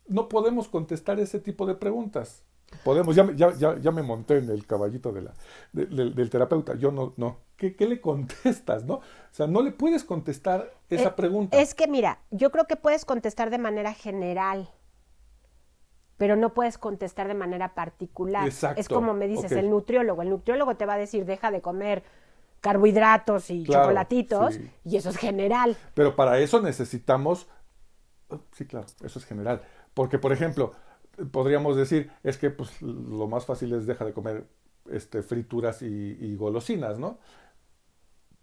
no 0.09 0.29
podemos 0.29 0.69
contestar 0.69 1.21
ese 1.21 1.41
tipo 1.41 1.67
de 1.67 1.75
preguntas. 1.75 2.43
Podemos, 2.85 3.17
ya, 3.17 3.25
me- 3.25 3.35
ya, 3.35 3.55
ya, 3.55 3.79
ya 3.79 3.91
me 3.91 4.03
monté 4.03 4.37
en 4.39 4.51
el 4.51 4.67
caballito 4.67 5.11
de 5.13 5.23
la, 5.23 5.35
de- 5.73 5.87
del- 5.87 6.15
del 6.15 6.29
terapeuta. 6.31 6.75
Yo 6.75 6.93
no, 6.93 7.15
no. 7.17 7.39
¿Qué, 7.57 7.75
qué 7.75 7.87
le 7.89 8.01
contestas, 8.01 8.85
no? 8.85 8.95
O 8.97 9.03
sea, 9.33 9.47
no 9.47 9.63
le 9.63 9.73
puedes 9.73 10.05
contestar 10.05 10.71
esa 10.91 11.09
Eh, 11.09 11.13
pregunta. 11.17 11.57
Es 11.59 11.75
que 11.75 11.89
mira, 11.89 12.21
yo 12.31 12.51
creo 12.51 12.67
que 12.67 12.77
puedes 12.77 13.05
contestar 13.07 13.49
de 13.51 13.59
manera 13.59 13.95
general, 13.95 14.69
pero 16.17 16.37
no 16.37 16.53
puedes 16.53 16.79
contestar 16.79 17.29
de 17.29 17.35
manera 17.35 17.75
particular. 17.75 18.47
Exacto, 18.47 18.81
Es 18.81 18.89
como 18.89 19.15
me 19.15 19.29
dices, 19.29 19.53
el 19.53 19.71
nutriólogo. 19.71 20.23
El 20.23 20.31
nutriólogo 20.31 20.77
te 20.77 20.85
va 20.85 20.95
a 20.95 20.99
decir, 20.99 21.25
deja 21.25 21.51
de 21.51 21.61
comer 21.63 22.03
carbohidratos 22.61 23.51
y 23.51 23.65
Claro, 23.65 23.85
chocolatitos, 23.85 24.55
sí. 24.55 24.71
y 24.85 24.97
eso 24.97 25.11
es 25.11 25.17
general. 25.17 25.77
Pero 25.95 26.17
para 26.17 26.39
eso 26.41 26.61
necesitamos, 26.61 27.47
sí, 28.53 28.67
claro, 28.67 28.87
eso 29.03 29.19
es 29.21 29.25
general. 29.25 29.63
Porque, 29.99 30.19
por 30.19 30.33
ejemplo, 30.33 30.73
podríamos 31.33 31.77
decir, 31.77 32.11
es 32.23 32.39
que 32.39 32.51
pues, 32.51 32.81
lo 32.83 33.27
más 33.29 33.47
fácil 33.47 33.73
es 33.75 33.87
deja 33.87 34.05
de 34.05 34.13
comer 34.13 34.47
este, 34.91 35.23
frituras 35.23 35.83
y, 35.83 35.87
y 36.21 36.37
golosinas, 36.37 36.99
¿no? 36.99 37.19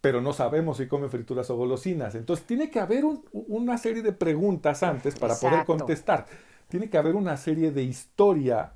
Pero 0.02 0.22
no 0.22 0.34
sabemos 0.34 0.78
si 0.78 0.88
come 0.88 1.10
frituras 1.10 1.50
o 1.50 1.56
golosinas. 1.56 2.14
Entonces, 2.16 2.46
tiene 2.46 2.70
que 2.70 2.80
haber 2.80 3.06
un- 3.06 3.26
una 3.32 3.78
serie 3.78 4.04
de 4.04 4.12
preguntas 4.14 4.84
antes 4.84 5.16
para 5.16 5.40
poder 5.40 5.66
contestar. 5.66 6.28
Tiene 6.68 6.90
que 6.90 6.98
haber 6.98 7.16
una 7.16 7.38
serie 7.38 7.72
de 7.72 7.84
historia 7.84 8.74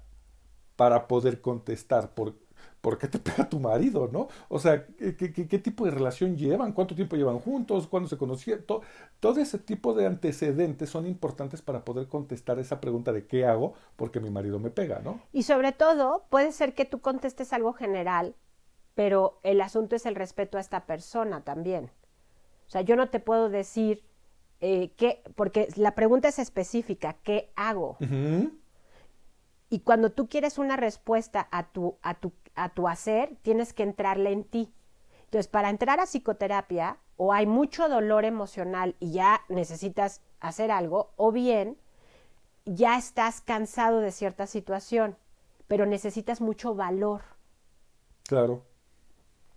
para 0.78 1.08
poder 1.08 1.42
contestar. 1.42 2.14
Por, 2.16 2.36
¿Por 2.82 2.98
qué 2.98 3.08
te 3.08 3.20
pega 3.20 3.50
tu 3.50 3.60
marido, 3.60 4.10
no? 4.12 4.28
O 4.48 4.60
sea, 4.60 4.86
¿qué, 4.88 5.16
qué- 5.18 5.34
qué- 5.34 5.48
qué 5.48 5.60
tipo 5.60 5.86
de 5.86 5.92
relación 5.92 6.38
llevan? 6.38 6.74
¿Cuánto 6.74 6.96
tiempo 6.96 7.16
llevan 7.16 7.40
juntos? 7.40 7.88
¿Cuándo 7.88 8.08
se 8.10 8.18
conocieron? 8.18 8.64
To- 8.66 8.82
todo 9.20 9.40
ese 9.42 9.58
tipo 9.60 9.94
de 9.94 10.06
antecedentes 10.08 10.90
son 10.90 11.06
importantes 11.08 11.62
para 11.62 11.84
poder 11.86 12.08
contestar 12.08 12.60
esa 12.60 12.80
pregunta 12.82 13.12
de 13.12 13.26
qué 13.28 13.46
hago 13.46 13.74
porque 13.96 14.20
mi 14.20 14.30
marido 14.30 14.60
me 14.60 14.70
pega, 14.70 15.00
¿no? 15.04 15.20
Y 15.34 15.44
sobre 15.44 15.72
todo, 15.74 16.26
puede 16.30 16.52
ser 16.52 16.74
que 16.74 16.86
tú 16.86 17.02
contestes 17.02 17.52
algo 17.54 17.74
general, 17.74 18.36
pero 18.96 19.40
el 19.44 19.62
asunto 19.62 19.96
es 19.96 20.06
el 20.06 20.16
respeto 20.16 20.58
a 20.58 20.62
esta 20.62 20.86
persona 20.86 21.44
también. 21.44 21.92
O 22.68 22.70
sea, 22.72 22.82
yo 22.82 22.96
no 22.96 23.10
te 23.10 23.20
puedo 23.20 23.50
decir 23.50 24.04
eh, 24.62 24.92
qué, 24.98 25.24
porque 25.36 25.68
la 25.76 25.96
pregunta 25.96 26.28
es 26.28 26.38
específica, 26.40 27.18
¿qué 27.24 27.52
hago? 27.56 27.98
Y 29.70 29.80
cuando 29.82 30.12
tú 30.12 30.28
quieres 30.28 30.58
una 30.58 30.78
respuesta 30.78 31.48
a 31.52 31.72
tu, 31.72 31.98
a 32.02 32.16
tu, 32.20 32.34
a 32.64 32.70
tu 32.70 32.88
hacer, 32.88 33.36
tienes 33.42 33.74
que 33.74 33.84
entrarle 33.84 34.32
en 34.32 34.44
ti. 34.44 34.74
Entonces, 35.26 35.48
para 35.48 35.70
entrar 35.70 36.00
a 36.00 36.06
psicoterapia, 36.06 36.98
o 37.18 37.34
hay 37.34 37.46
mucho 37.46 37.90
dolor 37.90 38.26
emocional 38.26 38.96
y 39.00 39.12
ya 39.12 39.42
necesitas 39.50 40.22
hacer 40.40 40.72
algo, 40.72 41.12
o 41.18 41.32
bien 41.32 41.78
ya 42.66 42.98
estás 42.98 43.42
cansado 43.42 44.00
de 44.00 44.12
cierta 44.12 44.48
situación, 44.48 45.18
pero 45.68 45.86
necesitas 45.86 46.42
mucho 46.42 46.76
valor 46.76 47.22
Claro. 48.28 48.64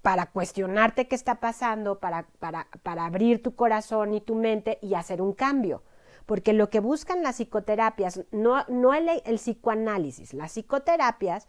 para 0.02 0.26
cuestionarte 0.26 1.06
qué 1.06 1.14
está 1.14 1.36
pasando, 1.36 2.00
para, 2.00 2.26
para, 2.40 2.66
para 2.82 3.04
abrir 3.06 3.42
tu 3.42 3.54
corazón 3.54 4.14
y 4.14 4.20
tu 4.20 4.34
mente 4.34 4.78
y 4.82 4.94
hacer 4.94 5.22
un 5.22 5.32
cambio. 5.32 5.82
Porque 6.26 6.52
lo 6.52 6.70
que 6.70 6.80
buscan 6.80 7.22
las 7.22 7.36
psicoterapias, 7.36 8.24
no, 8.32 8.64
no 8.68 8.94
el, 8.94 9.08
el 9.24 9.36
psicoanálisis, 9.36 10.34
las 10.34 10.52
psicoterapias 10.52 11.46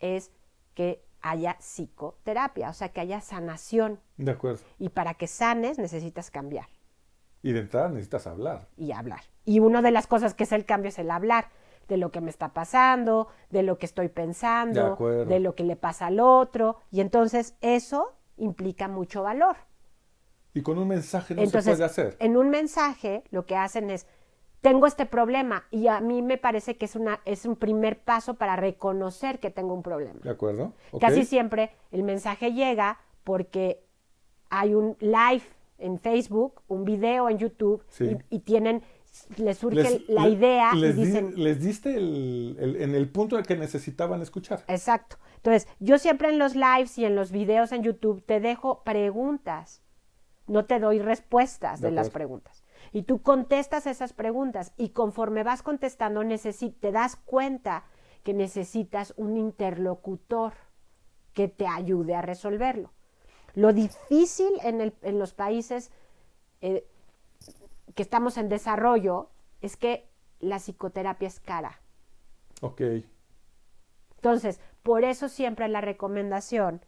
es 0.00 0.30
que 0.74 1.04
haya 1.20 1.56
psicoterapia, 1.60 2.70
o 2.70 2.72
sea, 2.72 2.90
que 2.90 3.00
haya 3.00 3.20
sanación. 3.20 4.00
De 4.16 4.32
acuerdo. 4.32 4.60
Y 4.78 4.88
para 4.88 5.14
que 5.14 5.26
sanes 5.26 5.78
necesitas 5.78 6.30
cambiar 6.30 6.66
Y 7.42 7.52
de 7.52 7.60
entrada 7.60 7.88
necesitas 7.88 8.26
hablar. 8.26 8.68
y 8.76 8.92
hablar. 8.92 9.20
Y 9.44 9.60
una 9.60 9.82
de 9.82 9.90
las 9.90 10.06
cosas 10.06 10.34
que 10.34 10.44
es 10.44 10.52
el 10.52 10.64
cambio 10.64 10.88
es 10.88 10.98
el 10.98 11.10
hablar 11.10 11.48
de 11.88 11.96
lo 11.96 12.10
que 12.10 12.20
me 12.20 12.30
está 12.30 12.52
pasando, 12.52 13.28
de 13.50 13.62
lo 13.62 13.78
que 13.78 13.86
estoy 13.86 14.08
pensando, 14.08 14.96
de 14.96 15.40
lo 15.40 15.54
que 15.54 15.64
le 15.64 15.76
pasa 15.76 16.06
al 16.06 16.20
otro. 16.20 16.78
Y 16.90 17.00
entonces 17.00 17.54
eso 17.60 18.14
implica 18.36 18.88
mucho 18.88 19.22
valor. 19.22 19.56
Y 20.54 20.62
con 20.62 20.78
un 20.78 20.88
mensaje 20.88 21.34
no 21.34 21.42
entonces, 21.42 21.64
se 21.64 21.76
puede 21.76 21.84
hacer. 21.84 22.16
en 22.20 22.36
un 22.36 22.50
mensaje 22.50 23.24
lo 23.30 23.46
que 23.46 23.56
hacen 23.56 23.90
es, 23.90 24.06
tengo 24.62 24.86
este 24.86 25.04
problema 25.06 25.64
y 25.70 25.88
a 25.88 26.00
mí 26.00 26.22
me 26.22 26.38
parece 26.38 26.76
que 26.76 26.86
es, 26.86 26.96
una, 26.96 27.20
es 27.24 27.44
un 27.44 27.56
primer 27.56 27.98
paso 28.00 28.34
para 28.34 28.56
reconocer 28.56 29.38
que 29.40 29.50
tengo 29.50 29.74
un 29.74 29.82
problema. 29.82 30.20
¿De 30.22 30.30
acuerdo? 30.30 30.72
Casi 31.00 31.24
siempre 31.24 31.72
el 31.90 32.04
mensaje 32.04 32.52
llega 32.52 32.98
porque 33.24 33.84
hay 34.48 34.74
un 34.74 34.96
live 35.00 35.42
en 35.78 35.98
Facebook, 35.98 36.62
un 36.68 36.84
video 36.84 37.28
en 37.28 37.38
YouTube 37.38 37.82
Sí. 37.88 38.16
y, 38.30 38.36
y 38.36 38.38
tienen, 38.40 38.82
les 39.36 39.58
surge 39.58 39.82
Les- 39.82 40.08
la 40.08 40.28
idea 40.28 40.72
les 40.74 40.96
y 40.96 41.00
di- 41.00 41.06
dicen, 41.06 41.32
les 41.36 41.60
diste 41.60 41.94
el- 41.96 42.56
el- 42.60 42.76
en 42.80 42.94
el 42.94 43.08
punto 43.10 43.36
en 43.36 43.44
que 43.44 43.56
necesitaban 43.56 44.22
escuchar. 44.22 44.62
exacto. 44.68 45.16
Entonces, 45.36 45.66
yo 45.80 45.98
siempre 45.98 46.28
en 46.28 46.38
los 46.38 46.54
lives 46.54 46.96
y 46.98 47.04
en 47.04 47.16
los 47.16 47.32
videos 47.32 47.72
en 47.72 47.82
YouTube 47.82 48.22
te 48.24 48.38
dejo 48.38 48.84
preguntas, 48.84 49.82
no 50.46 50.66
te 50.66 50.78
doy 50.78 51.00
respuestas 51.00 51.80
De 51.80 51.88
de, 51.88 51.94
las 51.96 52.10
preguntas. 52.10 52.61
Y 52.92 53.02
tú 53.02 53.22
contestas 53.22 53.86
esas 53.86 54.12
preguntas 54.12 54.72
y 54.76 54.90
conforme 54.90 55.42
vas 55.44 55.62
contestando 55.62 56.22
te 56.80 56.92
das 56.92 57.16
cuenta 57.16 57.84
que 58.22 58.34
necesitas 58.34 59.14
un 59.16 59.36
interlocutor 59.36 60.52
que 61.32 61.48
te 61.48 61.66
ayude 61.66 62.14
a 62.14 62.22
resolverlo. 62.22 62.92
Lo 63.54 63.72
difícil 63.72 64.52
en, 64.62 64.80
el- 64.80 64.94
en 65.02 65.18
los 65.18 65.32
países 65.32 65.90
eh, 66.60 66.86
que 67.94 68.02
estamos 68.02 68.36
en 68.36 68.48
desarrollo 68.48 69.30
es 69.60 69.76
que 69.76 70.08
la 70.40 70.58
psicoterapia 70.58 71.28
es 71.28 71.40
cara. 71.40 71.80
Ok. 72.60 72.82
Entonces, 74.16 74.60
por 74.82 75.04
eso 75.04 75.28
siempre 75.28 75.68
la 75.68 75.80
recomendación 75.80 76.84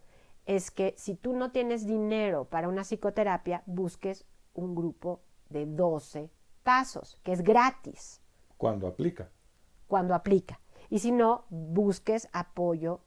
es 0.46 0.70
que 0.70 0.94
si 0.98 1.14
tú 1.14 1.34
no 1.34 1.50
tienes 1.50 1.86
dinero 1.86 2.44
para 2.44 2.68
una 2.68 2.82
psicoterapia, 2.84 3.62
busques 3.66 4.26
un 4.52 4.74
grupo 4.74 5.22
de 5.54 5.64
12 5.66 6.30
pasos, 6.62 7.18
que 7.22 7.32
es 7.32 7.42
gratis 7.42 8.20
Cuando 8.58 8.86
aplica. 8.86 9.30
cuando 9.86 10.14
aplica. 10.14 10.60
Y 10.90 10.98
si 10.98 11.12
no, 11.12 11.44
busques 11.50 12.28
apoyo 12.32 13.00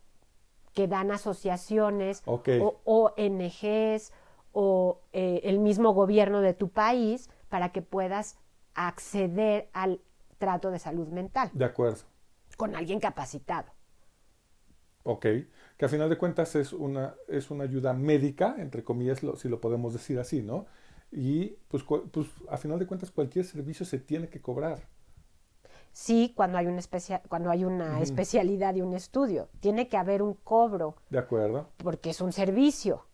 que 0.73 0.87
dan 0.87 1.11
asociaciones 1.11 2.23
o 2.25 2.39
ONGs 2.85 4.13
o 4.53 5.01
eh, 5.13 5.41
el 5.43 5.59
mismo 5.59 5.93
gobierno 5.93 6.41
de 6.41 6.53
tu 6.53 6.69
país 6.69 7.29
para 7.49 7.71
que 7.71 7.81
puedas 7.81 8.37
acceder 8.75 9.69
al 9.73 9.99
trato 10.37 10.69
de 10.71 10.79
salud 10.79 11.07
mental 11.09 11.49
De 11.53 11.65
acuerdo. 11.65 12.03
con 12.57 12.75
alguien 12.75 12.99
capacitado. 12.99 13.71
Ok. 15.03 15.25
Que 15.77 15.85
a 15.85 15.89
final 15.89 16.09
de 16.09 16.17
cuentas 16.17 16.55
es 16.55 16.73
una, 16.73 17.15
es 17.27 17.49
una 17.51 17.63
ayuda 17.63 17.93
médica, 17.93 18.55
entre 18.59 18.83
comillas, 18.83 19.23
lo- 19.23 19.35
si 19.37 19.47
lo 19.49 19.61
podemos 19.61 19.93
decir 19.93 20.19
así, 20.19 20.41
¿no? 20.41 20.65
Y 21.11 21.55
pues, 21.69 21.83
pues 22.11 22.27
a 22.49 22.57
final 22.57 22.79
de 22.79 22.87
cuentas 22.87 23.11
cualquier 23.11 23.45
servicio 23.45 23.85
se 23.85 23.99
tiene 23.99 24.29
que 24.29 24.41
cobrar. 24.41 24.87
Sí, 25.93 26.33
cuando 26.35 26.57
hay, 26.59 26.67
una 26.67 26.79
especia- 26.79 27.23
cuando 27.27 27.49
hay 27.49 27.65
una 27.65 28.01
especialidad 28.01 28.75
y 28.75 28.81
un 28.81 28.93
estudio, 28.93 29.49
tiene 29.61 29.87
que 29.89 29.97
haber 29.97 30.21
un 30.21 30.35
cobro 30.35 30.95
¿De 31.09 31.17
acuerdo? 31.17 31.69
porque 31.77 32.11
es 32.11 32.21
un 32.21 32.31
servicio. 32.33 33.05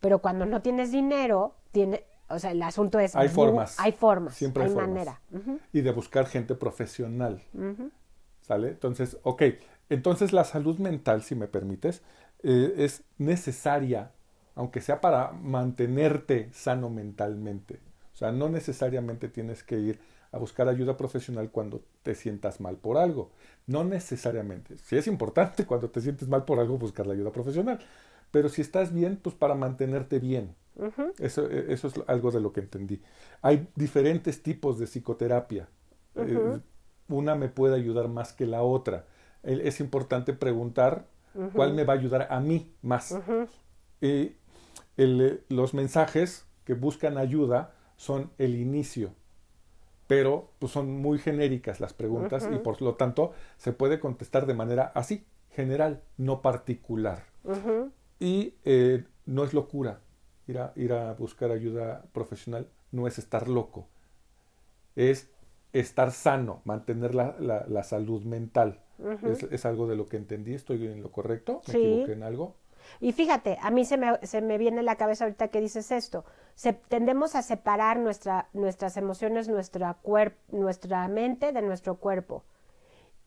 Pero 0.00 0.20
cuando 0.20 0.46
no 0.46 0.62
tienes 0.62 0.92
dinero, 0.92 1.56
tiene, 1.72 2.04
o 2.28 2.38
sea, 2.38 2.52
el 2.52 2.62
asunto 2.62 3.00
es 3.00 3.16
Hay 3.16 3.28
formas. 3.28 3.80
hay 3.80 3.92
formas, 3.92 4.34
Siempre 4.34 4.62
hay, 4.62 4.68
hay 4.68 4.74
formas. 4.74 4.90
manera. 4.90 5.20
Y 5.72 5.80
de 5.80 5.90
buscar 5.92 6.26
gente 6.26 6.54
profesional. 6.54 7.42
¿Sale? 8.42 8.68
Entonces, 8.68 9.16
ok. 9.22 9.42
Entonces 9.88 10.32
la 10.32 10.44
salud 10.44 10.78
mental, 10.78 11.22
si 11.22 11.34
me 11.34 11.48
permites, 11.48 12.02
eh, 12.42 12.74
es 12.76 13.02
necesaria, 13.18 14.12
aunque 14.54 14.80
sea 14.80 15.00
para 15.00 15.32
mantenerte 15.32 16.48
sano 16.52 16.90
mentalmente. 16.90 17.80
O 18.12 18.16
sea, 18.16 18.32
no 18.32 18.48
necesariamente 18.48 19.28
tienes 19.28 19.62
que 19.62 19.78
ir 19.78 20.00
a 20.30 20.38
buscar 20.38 20.68
ayuda 20.68 20.96
profesional 20.96 21.50
cuando 21.50 21.82
te 22.02 22.14
sientas 22.14 22.60
mal 22.60 22.76
por 22.76 22.96
algo. 22.96 23.30
No 23.66 23.84
necesariamente. 23.84 24.76
Si 24.78 24.96
es 24.96 25.06
importante 25.06 25.64
cuando 25.66 25.90
te 25.90 26.00
sientes 26.00 26.28
mal 26.28 26.44
por 26.44 26.58
algo 26.58 26.78
buscar 26.78 27.06
la 27.06 27.14
ayuda 27.14 27.32
profesional. 27.32 27.78
Pero 28.30 28.48
si 28.48 28.62
estás 28.62 28.92
bien, 28.92 29.18
pues 29.20 29.34
para 29.36 29.54
mantenerte 29.54 30.18
bien. 30.18 30.56
Ujú. 30.76 31.12
Eso, 31.18 31.48
eso 31.48 31.86
es 31.86 31.94
algo 32.08 32.32
de 32.32 32.40
lo 32.40 32.52
que 32.52 32.60
entendí. 32.60 33.00
Hay 33.42 33.68
diferentes 33.76 34.42
tipos 34.42 34.78
de 34.78 34.86
psicoterapia. 34.86 35.68
Eh, 36.16 36.60
una 37.08 37.36
me 37.36 37.48
puede 37.48 37.76
ayudar 37.76 38.08
más 38.08 38.32
que 38.32 38.46
la 38.46 38.62
otra. 38.62 39.06
Es 39.44 39.78
importante 39.78 40.32
preguntar 40.32 41.06
cuál 41.52 41.74
me 41.74 41.84
va 41.84 41.92
a 41.92 41.96
ayudar 41.96 42.28
a 42.30 42.40
mí 42.40 42.72
más. 42.82 43.14
El, 44.96 45.20
eh, 45.20 45.40
los 45.48 45.74
mensajes 45.74 46.46
que 46.64 46.74
buscan 46.74 47.18
ayuda 47.18 47.74
son 47.96 48.30
el 48.38 48.54
inicio, 48.56 49.10
pero 50.06 50.50
pues, 50.58 50.72
son 50.72 50.90
muy 51.00 51.18
genéricas 51.18 51.80
las 51.80 51.92
preguntas 51.94 52.48
y 52.52 52.58
por 52.58 52.80
lo 52.82 52.94
tanto 52.94 53.32
se 53.56 53.72
puede 53.72 54.00
contestar 54.00 54.46
de 54.46 54.54
manera 54.54 54.92
así, 54.94 55.24
general, 55.50 56.02
no 56.16 56.42
particular. 56.42 57.24
Y 58.20 58.54
eh, 58.64 59.04
no 59.26 59.44
es 59.44 59.54
locura. 59.54 60.00
Ir 60.46 60.58
a, 60.58 60.72
ir 60.76 60.92
a 60.92 61.14
buscar 61.14 61.50
ayuda 61.50 62.04
profesional 62.12 62.68
no 62.92 63.06
es 63.06 63.18
estar 63.18 63.48
loco. 63.48 63.88
Es 64.96 65.30
estar 65.72 66.12
sano, 66.12 66.62
mantener 66.64 67.14
la, 67.14 67.36
la- 67.40 67.66
la 67.68 67.82
salud 67.82 68.22
mental. 68.24 68.80
Es, 69.24 69.42
es 69.42 69.66
algo 69.66 69.86
de 69.88 69.96
lo 69.96 70.06
que 70.06 70.16
entendí. 70.16 70.54
¿Estoy 70.54 70.86
en 70.86 71.02
lo 71.02 71.10
correcto? 71.10 71.62
¿Me 71.66 71.72
Sí. 71.72 71.78
equivoqué 71.78 72.12
en 72.12 72.22
algo? 72.22 72.56
Y 73.00 73.12
fíjate, 73.12 73.58
a 73.62 73.70
mí 73.70 73.84
se 73.84 73.96
me, 73.96 74.18
se 74.26 74.40
me 74.40 74.58
viene 74.58 74.80
a 74.80 74.82
la 74.82 74.96
cabeza 74.96 75.24
ahorita 75.24 75.48
que 75.48 75.60
dices 75.60 75.90
esto. 75.90 76.24
Se, 76.54 76.72
tendemos 76.72 77.34
a 77.34 77.42
separar 77.42 77.98
nuestra, 77.98 78.48
nuestras 78.52 78.96
emociones, 78.96 79.48
nuestra, 79.48 80.00
cuer- 80.02 80.36
nuestra 80.48 81.06
mente 81.08 81.52
de 81.52 81.62
nuestro 81.62 81.96
cuerpo. 81.96 82.44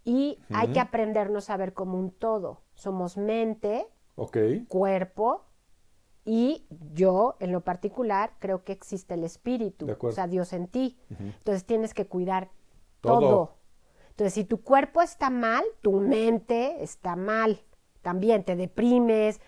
Y 0.03 0.39
hay 0.53 0.67
que 0.73 0.79
aprendernos 0.79 1.49
a 1.49 1.57
ver 1.57 1.73
como 1.73 1.99
un 1.99 2.11
todo. 2.11 2.61
Somos 2.75 3.17
mente, 3.17 3.87
cuerpo 4.65 5.43
Y 6.29 6.65
yo, 6.93 7.35
en 7.39 7.51
lo 7.53 7.61
particular, 7.61 8.33
creo 8.39 8.63
que 8.65 8.73
existe 8.73 9.13
el 9.13 9.23
espíritu, 9.23 9.85
o 10.09 10.11
sea, 10.15 10.27
Dios 10.27 10.51
en 10.53 10.67
ti. 10.67 10.97
Entonces 11.19 11.65
tienes 11.65 11.93
que 11.93 12.07
cuidar 12.07 12.49
Todo. 13.01 13.19
todo. 13.19 13.53
Entonces, 14.09 14.33
si 14.33 14.43
tu 14.43 14.61
cuerpo 14.61 15.01
está 15.01 15.29
mal, 15.29 15.63
tu 15.81 15.99
mente 16.01 16.83
está 16.83 17.15
mal. 17.15 17.61
También 18.01 18.43
te 18.43 18.55
deprimes, 18.55 19.41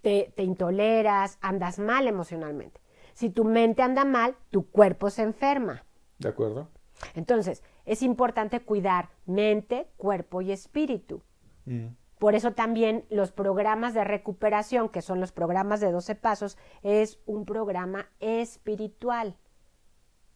te, 0.00 0.32
te 0.36 0.42
intoleras, 0.42 1.38
andas 1.40 1.78
mal 1.78 2.06
emocionalmente. 2.06 2.80
Si 3.14 3.30
tu 3.30 3.44
mente 3.44 3.82
anda 3.82 4.04
mal, 4.04 4.36
tu 4.50 4.70
cuerpo 4.70 5.10
se 5.10 5.22
enferma. 5.22 5.84
¿De 6.18 6.28
acuerdo? 6.28 6.68
Entonces, 7.14 7.62
es 7.84 8.02
importante 8.02 8.60
cuidar 8.60 9.10
mente, 9.26 9.88
cuerpo 9.96 10.40
y 10.40 10.52
espíritu. 10.52 11.22
Mm. 11.64 11.88
Por 12.18 12.36
eso 12.36 12.52
también 12.52 13.04
los 13.10 13.32
programas 13.32 13.94
de 13.94 14.04
recuperación, 14.04 14.88
que 14.88 15.02
son 15.02 15.18
los 15.18 15.32
programas 15.32 15.80
de 15.80 15.90
12 15.90 16.14
pasos, 16.14 16.56
es 16.82 17.18
un 17.26 17.44
programa 17.44 18.06
espiritual. 18.20 19.36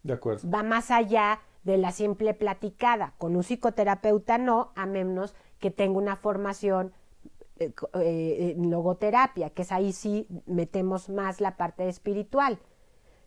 De 0.02 0.14
acuerdo. 0.14 0.50
Va 0.50 0.64
más 0.64 0.90
allá 0.90 1.40
de 1.62 1.78
la 1.78 1.92
simple 1.92 2.34
platicada. 2.34 3.14
Con 3.18 3.36
un 3.36 3.44
psicoterapeuta 3.44 4.36
no, 4.36 4.72
a 4.74 4.86
menos 4.86 5.36
que 5.60 5.70
tenga 5.70 5.98
una 5.98 6.16
formación 6.16 6.92
eh, 7.58 7.72
eh, 7.94 8.56
logoterapia, 8.58 9.50
que 9.50 9.62
es 9.62 9.72
ahí 9.72 9.92
sí 9.92 10.26
metemos 10.46 11.08
más 11.08 11.40
la 11.40 11.56
parte 11.56 11.88
espiritual. 11.88 12.58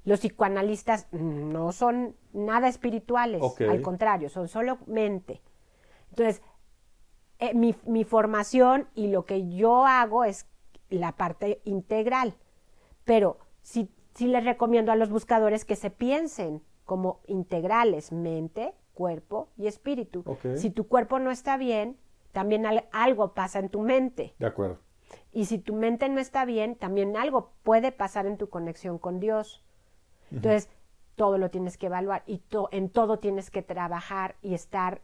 Los 0.05 0.19
psicoanalistas 0.21 1.07
no 1.11 1.71
son 1.71 2.15
nada 2.33 2.67
espirituales, 2.67 3.41
al 3.59 3.81
contrario, 3.81 4.29
son 4.29 4.47
solo 4.47 4.79
mente. 4.87 5.41
Entonces, 6.09 6.41
eh, 7.39 7.53
mi, 7.53 7.75
mi 7.85 8.03
formación 8.03 8.87
y 8.95 9.07
lo 9.07 9.25
que 9.25 9.49
yo 9.49 9.85
hago 9.85 10.23
es 10.23 10.47
la 10.89 11.13
parte 11.13 11.61
integral. 11.65 12.35
Pero 13.05 13.37
sí, 13.61 13.89
sí 14.13 14.27
les 14.27 14.43
recomiendo 14.45 14.91
a 14.91 14.95
los 14.95 15.09
buscadores 15.09 15.65
que 15.65 15.75
se 15.75 15.89
piensen 15.89 16.61
como 16.85 17.21
integrales, 17.27 18.11
mente, 18.11 18.73
cuerpo 18.93 19.49
y 19.57 19.67
espíritu. 19.67 20.23
Si 20.55 20.71
tu 20.71 20.87
cuerpo 20.87 21.19
no 21.19 21.31
está 21.31 21.55
bien, 21.57 21.97
también 22.31 22.65
al- 22.65 22.87
algo 22.91 23.33
pasa 23.33 23.59
en 23.59 23.69
tu 23.69 23.81
mente. 23.81 24.35
De 24.39 24.45
acuerdo. 24.47 24.79
Y 25.31 25.45
si 25.45 25.57
tu 25.59 25.73
mente 25.75 26.07
no 26.09 26.19
está 26.19 26.45
bien, 26.45 26.75
también 26.75 27.17
algo 27.17 27.51
puede 27.63 27.91
pasar 27.91 28.25
en 28.25 28.37
tu 28.37 28.49
conexión 28.49 28.97
con 28.99 29.19
Dios. 29.19 29.63
Entonces, 30.31 30.69
todo 31.15 31.37
lo 31.37 31.49
tienes 31.49 31.77
que 31.77 31.87
evaluar 31.87 32.23
y 32.27 32.37
to- 32.37 32.69
en 32.71 32.89
todo 32.89 33.19
tienes 33.19 33.49
que 33.51 33.61
trabajar 33.61 34.35
y 34.41 34.53
estar 34.53 35.01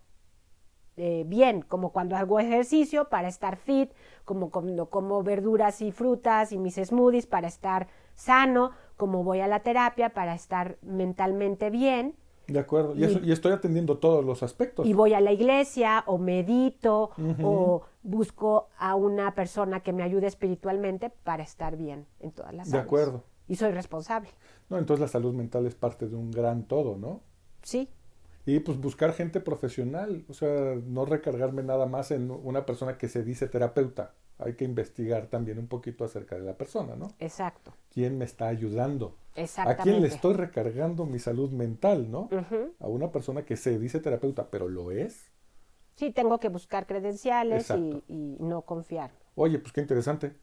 eh, 0.97 1.25
bien, 1.27 1.61
como 1.61 1.91
cuando 1.91 2.15
hago 2.15 2.39
ejercicio 2.39 3.09
para 3.09 3.27
estar 3.27 3.57
fit, 3.57 3.91
como 4.23 4.49
cuando 4.49 4.89
como 4.89 5.23
verduras 5.23 5.81
y 5.81 5.91
frutas 5.91 6.53
y 6.53 6.57
mis 6.57 6.75
smoothies 6.75 7.27
para 7.27 7.47
estar 7.49 7.87
sano, 8.13 8.71
como 8.95 9.21
voy 9.25 9.41
a 9.41 9.47
la 9.47 9.59
terapia 9.59 10.11
para 10.13 10.33
estar 10.33 10.77
mentalmente 10.81 11.69
bien 11.69 12.15
De 12.47 12.59
acuerdo. 12.59 12.95
Y, 12.95 13.01
Y- 13.01 13.03
eso, 13.05 13.19
y 13.23 13.31
estoy 13.31 13.51
atendiendo 13.51 13.97
todos 13.97 14.23
los 14.23 14.43
aspectos. 14.43 14.85
y 14.85 14.93
voy 14.93 15.13
a 15.13 15.21
la 15.21 15.31
iglesia 15.31 16.03
o 16.07 16.17
medito 16.17 17.11
o 17.43 17.81
busco 18.03 18.69
a 18.77 18.95
una 18.95 19.33
persona 19.35 19.79
que 19.81 19.93
me 19.93 20.03
ayude 20.03 20.27
espiritualmente 20.27 21.09
para 21.23 21.43
estar 21.43 21.75
bien 21.77 22.05
en 22.19 22.31
todas 22.31 22.53
las 22.53 22.69
De 22.69 22.77
áreas. 22.77 22.85
acuerdo. 22.85 23.23
Y 23.47 23.55
soy 23.55 23.71
responsable. 23.71 24.29
No, 24.69 24.77
entonces 24.77 25.01
la 25.01 25.07
salud 25.07 25.33
mental 25.33 25.65
es 25.67 25.75
parte 25.75 26.07
de 26.07 26.15
un 26.15 26.31
gran 26.31 26.63
todo, 26.67 26.97
¿no? 26.97 27.21
Sí, 27.61 27.89
Y 28.47 28.59
pues 28.59 28.79
buscar 28.79 29.13
gente 29.13 29.39
profesional, 29.39 30.23
o 30.29 30.33
sea, 30.35 30.75
no 30.85 31.05
recargarme 31.05 31.63
nada 31.63 31.87
más 31.87 32.11
en 32.11 32.29
una 32.29 32.63
persona 32.67 32.95
que 32.99 33.07
se 33.07 33.23
dice 33.23 33.47
terapeuta. 33.47 34.13
Hay 34.37 34.53
que 34.55 34.65
investigar 34.65 35.27
también 35.27 35.57
un 35.57 35.67
poquito 35.67 36.03
acerca 36.05 36.35
de 36.35 36.43
la 36.43 36.55
persona, 36.55 36.95
¿no? 36.95 37.07
exacto. 37.19 37.73
¿Quién 37.91 38.17
me 38.19 38.25
está 38.25 38.47
ayudando? 38.47 39.15
¿A 39.57 39.75
quién 39.75 40.01
le 40.01 40.07
estoy 40.07 40.33
recargando 40.33 41.05
mi 41.05 41.19
salud 41.19 41.51
mental, 41.51 42.09
no? 42.09 42.29
A 42.79 42.87
una 42.87 43.11
persona 43.11 43.43
que 43.43 43.57
se 43.57 43.77
dice 43.77 43.99
terapeuta, 43.99 44.49
pero 44.49 44.69
lo 44.69 44.91
es. 44.91 45.31
Sí, 45.95 46.11
tengo 46.11 46.39
que 46.39 46.49
buscar 46.49 46.87
credenciales 46.87 47.69
y, 48.07 48.37
no 48.39 48.61
confiar. 48.61 49.11
Oye, 49.35 49.59
pues 49.59 49.73
qué 49.73 49.81
interesante. 49.81 50.33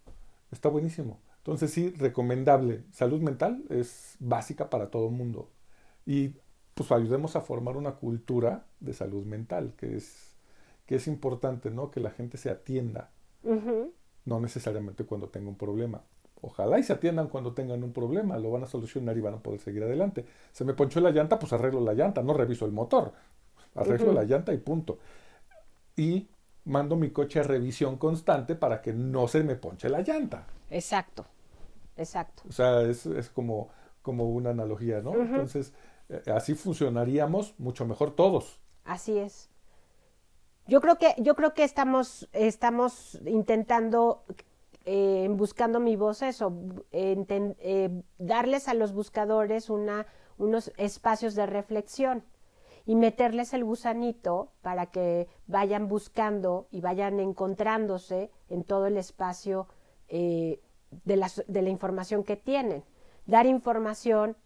Está 0.51 0.69
buenísimo. 0.69 1.21
Entonces 1.39 1.71
sí, 1.71 1.91
recomendable. 1.91 2.85
Salud 2.93 3.21
mental 3.21 3.65
es 3.71 4.17
básica 4.21 4.69
para 4.71 4.91
todo 4.91 5.09
el 5.09 5.13
mundo. 5.13 5.51
Y 6.05 6.35
pues 6.75 6.93
ayudemos 6.93 7.37
a 7.37 7.41
formar 7.41 7.77
una 7.77 7.93
cultura 7.93 8.67
de 8.81 8.93
salud 8.93 9.25
mental, 9.25 9.75
que 9.77 9.97
es, 9.97 10.37
que 10.87 10.97
es 10.97 11.07
importante, 11.07 11.71
¿no? 11.71 11.91
Que 11.91 12.01
la 12.01 12.11
gente 12.11 12.37
se 12.37 12.51
atienda, 12.51 13.11
no 14.25 14.41
necesariamente 14.41 15.05
cuando 15.05 15.29
tenga 15.29 15.49
un 15.49 15.57
problema. 15.57 16.03
Ojalá 16.43 16.79
y 16.79 16.83
se 16.83 16.93
atiendan 16.93 17.29
cuando 17.29 17.55
tengan 17.55 17.83
un 17.85 17.93
problema, 17.93 18.37
lo 18.37 18.51
van 18.51 18.65
a 18.65 18.67
solucionar 18.67 19.17
y 19.17 19.21
van 19.21 19.35
a 19.35 19.39
poder 19.39 19.61
seguir 19.61 19.83
adelante. 19.85 20.27
Se 20.53 20.65
me 20.65 20.75
ponchó 20.75 21.01
la 21.01 21.11
llanta, 21.11 21.39
pues 21.39 21.53
arreglo 21.53 21.81
la 21.81 21.95
llanta, 21.95 22.23
no 22.23 22.35
reviso 22.35 22.67
el 22.67 22.73
motor. 22.73 23.13
Arreglo 23.75 24.13
la 24.13 24.25
llanta 24.25 24.53
y 24.53 24.59
punto. 24.59 24.99
Y 25.97 26.29
mando 26.65 26.97
mi 26.97 27.11
coche 27.11 27.41
a 27.41 27.43
revisión 27.45 27.97
constante 27.97 28.55
para 28.55 28.83
que 28.83 28.93
no 28.93 29.29
se 29.29 29.43
me 29.45 29.55
ponche 29.55 29.89
la 29.89 30.01
llanta. 30.01 30.47
Exacto, 30.69 31.25
exacto. 31.97 32.43
O 32.49 32.53
sea, 32.53 32.83
es, 32.83 33.07
es 33.07 33.31
como, 33.31 33.71
como 34.03 34.29
una 34.31 34.51
analogía, 34.51 35.01
¿no? 35.01 35.15
Entonces, 35.15 35.73
eh, 36.09 36.23
así 36.35 36.55
funcionaríamos 36.55 37.55
mucho 37.59 37.87
mejor 37.87 38.15
todos. 38.17 38.61
Así 38.85 39.17
es. 39.17 39.49
Yo 40.67 40.81
creo 40.81 40.97
que, 40.97 41.15
yo 41.19 41.35
creo 41.35 41.55
que 41.55 41.65
estamos, 41.65 42.29
estamos 42.33 43.19
intentando, 43.27 44.25
eh, 44.85 45.29
buscando 45.31 45.81
mi 45.81 45.97
voz, 45.97 46.23
eso, 46.23 46.53
eh, 46.91 47.15
enten- 47.17 47.57
eh, 47.59 48.03
darles 48.19 48.69
a 48.69 48.75
los 48.75 48.93
buscadores 48.93 49.71
una, 49.71 50.07
unos 50.39 50.73
espacios 50.77 51.35
de 51.35 51.47
reflexión 51.47 52.25
y 52.85 52.97
meterles 52.97 53.55
el 53.55 53.65
gusanito 53.65 54.51
para 54.61 54.87
que 54.87 55.29
vayan 55.47 55.87
buscando 55.89 56.67
y 56.71 56.81
vayan 56.81 57.21
encontrándose 57.21 58.31
en 58.49 58.65
todo 58.65 58.87
el 58.87 58.97
espacio 58.97 59.69
eh, 60.09 60.61
de, 61.05 61.17
las- 61.17 61.45
de 61.47 61.63
la 61.63 61.71
información 61.71 62.23
que 62.25 62.37
tienen. 62.37 62.85
Dar 63.25 63.47
información 63.47 64.37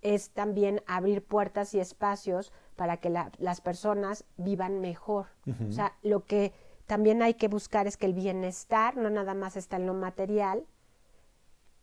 es 0.00 0.30
también 0.30 0.82
abrir 0.86 1.22
puertas 1.24 1.74
y 1.74 1.80
espacios 1.80 2.52
para 2.74 2.96
que 2.96 3.08
la- 3.10 3.30
las 3.38 3.60
personas 3.60 4.24
vivan 4.36 4.80
mejor. 4.80 5.26
O 5.68 5.72
sea, 5.72 5.96
lo 6.02 6.24
que 6.24 6.52
también 6.86 7.22
hay 7.22 7.34
que 7.34 7.48
buscar 7.48 7.86
es 7.86 7.96
que 7.96 8.06
el 8.06 8.14
bienestar 8.14 8.96
no 8.96 9.10
nada 9.10 9.34
más 9.34 9.56
está 9.56 9.76
en 9.76 9.86
lo 9.86 9.94
material, 9.94 10.64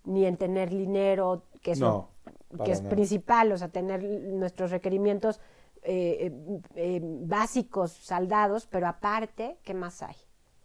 ni 0.04 0.26
en 0.26 0.38
tener 0.38 0.70
dinero, 0.70 1.44
que 1.62 1.72
es, 1.72 1.80
No, 1.80 2.10
que 2.64 2.72
es 2.72 2.82
principal, 2.82 3.52
o 3.52 3.58
sea, 3.58 3.70
tener 3.70 4.04
nuestros 4.04 4.72
requerimientos 4.72 5.40
eh, 5.84 6.32
eh, 6.32 6.62
eh, 6.76 7.02
básicos 7.04 7.92
saldados, 7.92 8.68
pero 8.68 8.88
aparte, 8.88 9.58
¿qué 9.64 9.74
más 9.74 10.02
hay? 10.02 10.16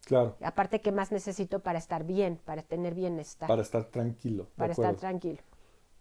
Claro, 0.04 0.36
Aparte, 0.42 0.80
¿qué 0.80 0.92
más 0.92 1.12
necesito 1.12 1.60
para 1.60 1.78
estar 1.78 2.04
bien, 2.04 2.38
para 2.44 2.62
tener 2.62 2.94
bienestar, 2.94 3.48
para 3.48 3.62
estar 3.62 3.84
tranquilo. 3.86 4.48
para 4.56 4.72
estar 4.72 4.94
tranquilo? 4.96 5.40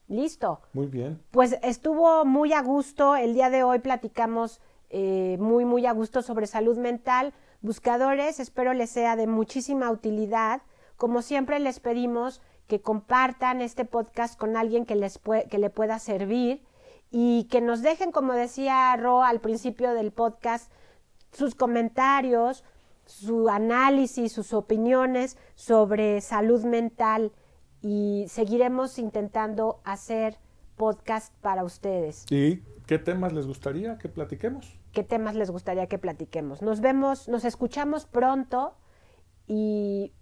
Listo. 0.08 0.62
Muy 0.74 0.88
bien. 0.88 1.22
Pues 1.32 1.58
estuvo 1.64 2.26
muy 2.26 2.54
a 2.54 2.62
gusto. 2.62 3.16
El 3.16 3.34
día 3.34 3.50
de 3.50 3.64
hoy 3.64 3.80
platicamos 3.80 4.60
eh, 4.90 5.38
muy, 5.40 5.66
muy 5.66 5.86
a 5.86 5.94
gusto 5.94 6.22
sobre 6.22 6.46
salud 6.48 6.78
mental. 6.78 7.34
Buscadores, 7.64 8.42
espero 8.42 8.74
les 8.74 8.90
sea 8.90 9.16
de 9.16 9.26
muchísima 9.26 9.90
utilidad. 9.90 10.64
Como 10.98 11.22
siempre 11.22 11.60
les 11.60 11.80
pedimos 11.80 12.42
que 12.68 12.82
compartan 12.82 13.62
este 13.62 13.86
podcast 13.86 14.38
con 14.38 14.58
alguien 14.58 14.86
que, 14.86 14.96
les 14.96 15.18
que 15.50 15.58
le 15.58 15.70
pueda 15.70 15.98
servir 16.00 16.62
y 17.10 17.46
que 17.46 17.62
nos 17.62 17.82
dejen, 17.82 18.12
como 18.12 18.34
decía 18.34 18.94
Ro 18.98 19.24
al 19.24 19.40
principio 19.40 19.94
del 19.94 20.12
podcast, 20.12 20.70
sus 21.32 21.56
comentarios, 21.56 22.66
su 23.06 23.48
análisis, 23.48 24.34
sus 24.34 24.52
opiniones 24.52 25.38
sobre 25.56 26.20
salud 26.20 26.66
mental 26.66 27.32
y 27.82 28.26
seguiremos 28.28 29.00
intentando 29.00 29.80
hacer 29.86 30.38
podcast 30.76 31.34
para 31.40 31.64
ustedes. 31.64 32.26
¿Y 32.30 32.62
qué 32.88 33.00
temas 33.00 33.32
les 33.32 33.48
gustaría 33.48 33.98
que 33.98 34.10
platiquemos? 34.10 34.83
¿Qué 34.94 35.04
temas 35.04 35.34
les 35.34 35.50
gustaría 35.50 35.88
que 35.88 35.98
platiquemos? 35.98 36.62
Nos 36.62 36.80
vemos, 36.80 37.28
nos 37.28 37.46
escuchamos 37.46 38.06
pronto 38.06 38.76
y 39.48 40.14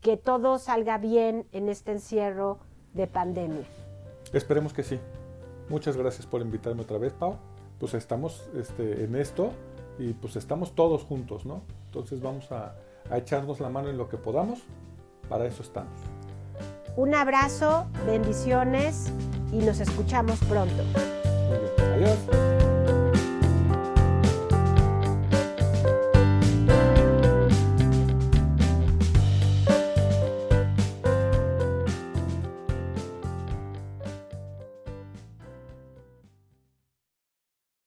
que 0.00 0.16
todo 0.16 0.58
salga 0.58 0.96
bien 0.96 1.46
en 1.52 1.68
este 1.68 1.92
encierro 1.92 2.60
de 2.94 3.06
pandemia. 3.06 3.64
Esperemos 4.32 4.72
que 4.72 4.82
sí. 4.82 4.98
Muchas 5.68 5.98
gracias 5.98 6.26
por 6.26 6.40
invitarme 6.40 6.82
otra 6.82 6.96
vez, 6.96 7.12
Pau. 7.12 7.36
Pues 7.78 7.92
estamos 7.92 8.48
este, 8.56 9.04
en 9.04 9.16
esto 9.16 9.52
y 9.98 10.14
pues 10.14 10.36
estamos 10.36 10.74
todos 10.74 11.04
juntos, 11.04 11.44
¿no? 11.44 11.62
Entonces 11.86 12.22
vamos 12.22 12.50
a, 12.52 12.76
a 13.10 13.18
echarnos 13.18 13.60
la 13.60 13.68
mano 13.68 13.90
en 13.90 13.98
lo 13.98 14.08
que 14.08 14.16
podamos. 14.16 14.62
Para 15.28 15.46
eso 15.46 15.62
estamos. 15.62 16.00
Un 16.96 17.14
abrazo, 17.14 17.86
bendiciones 18.06 19.12
y 19.52 19.58
nos 19.58 19.80
escuchamos 19.80 20.38
pronto. 20.44 20.84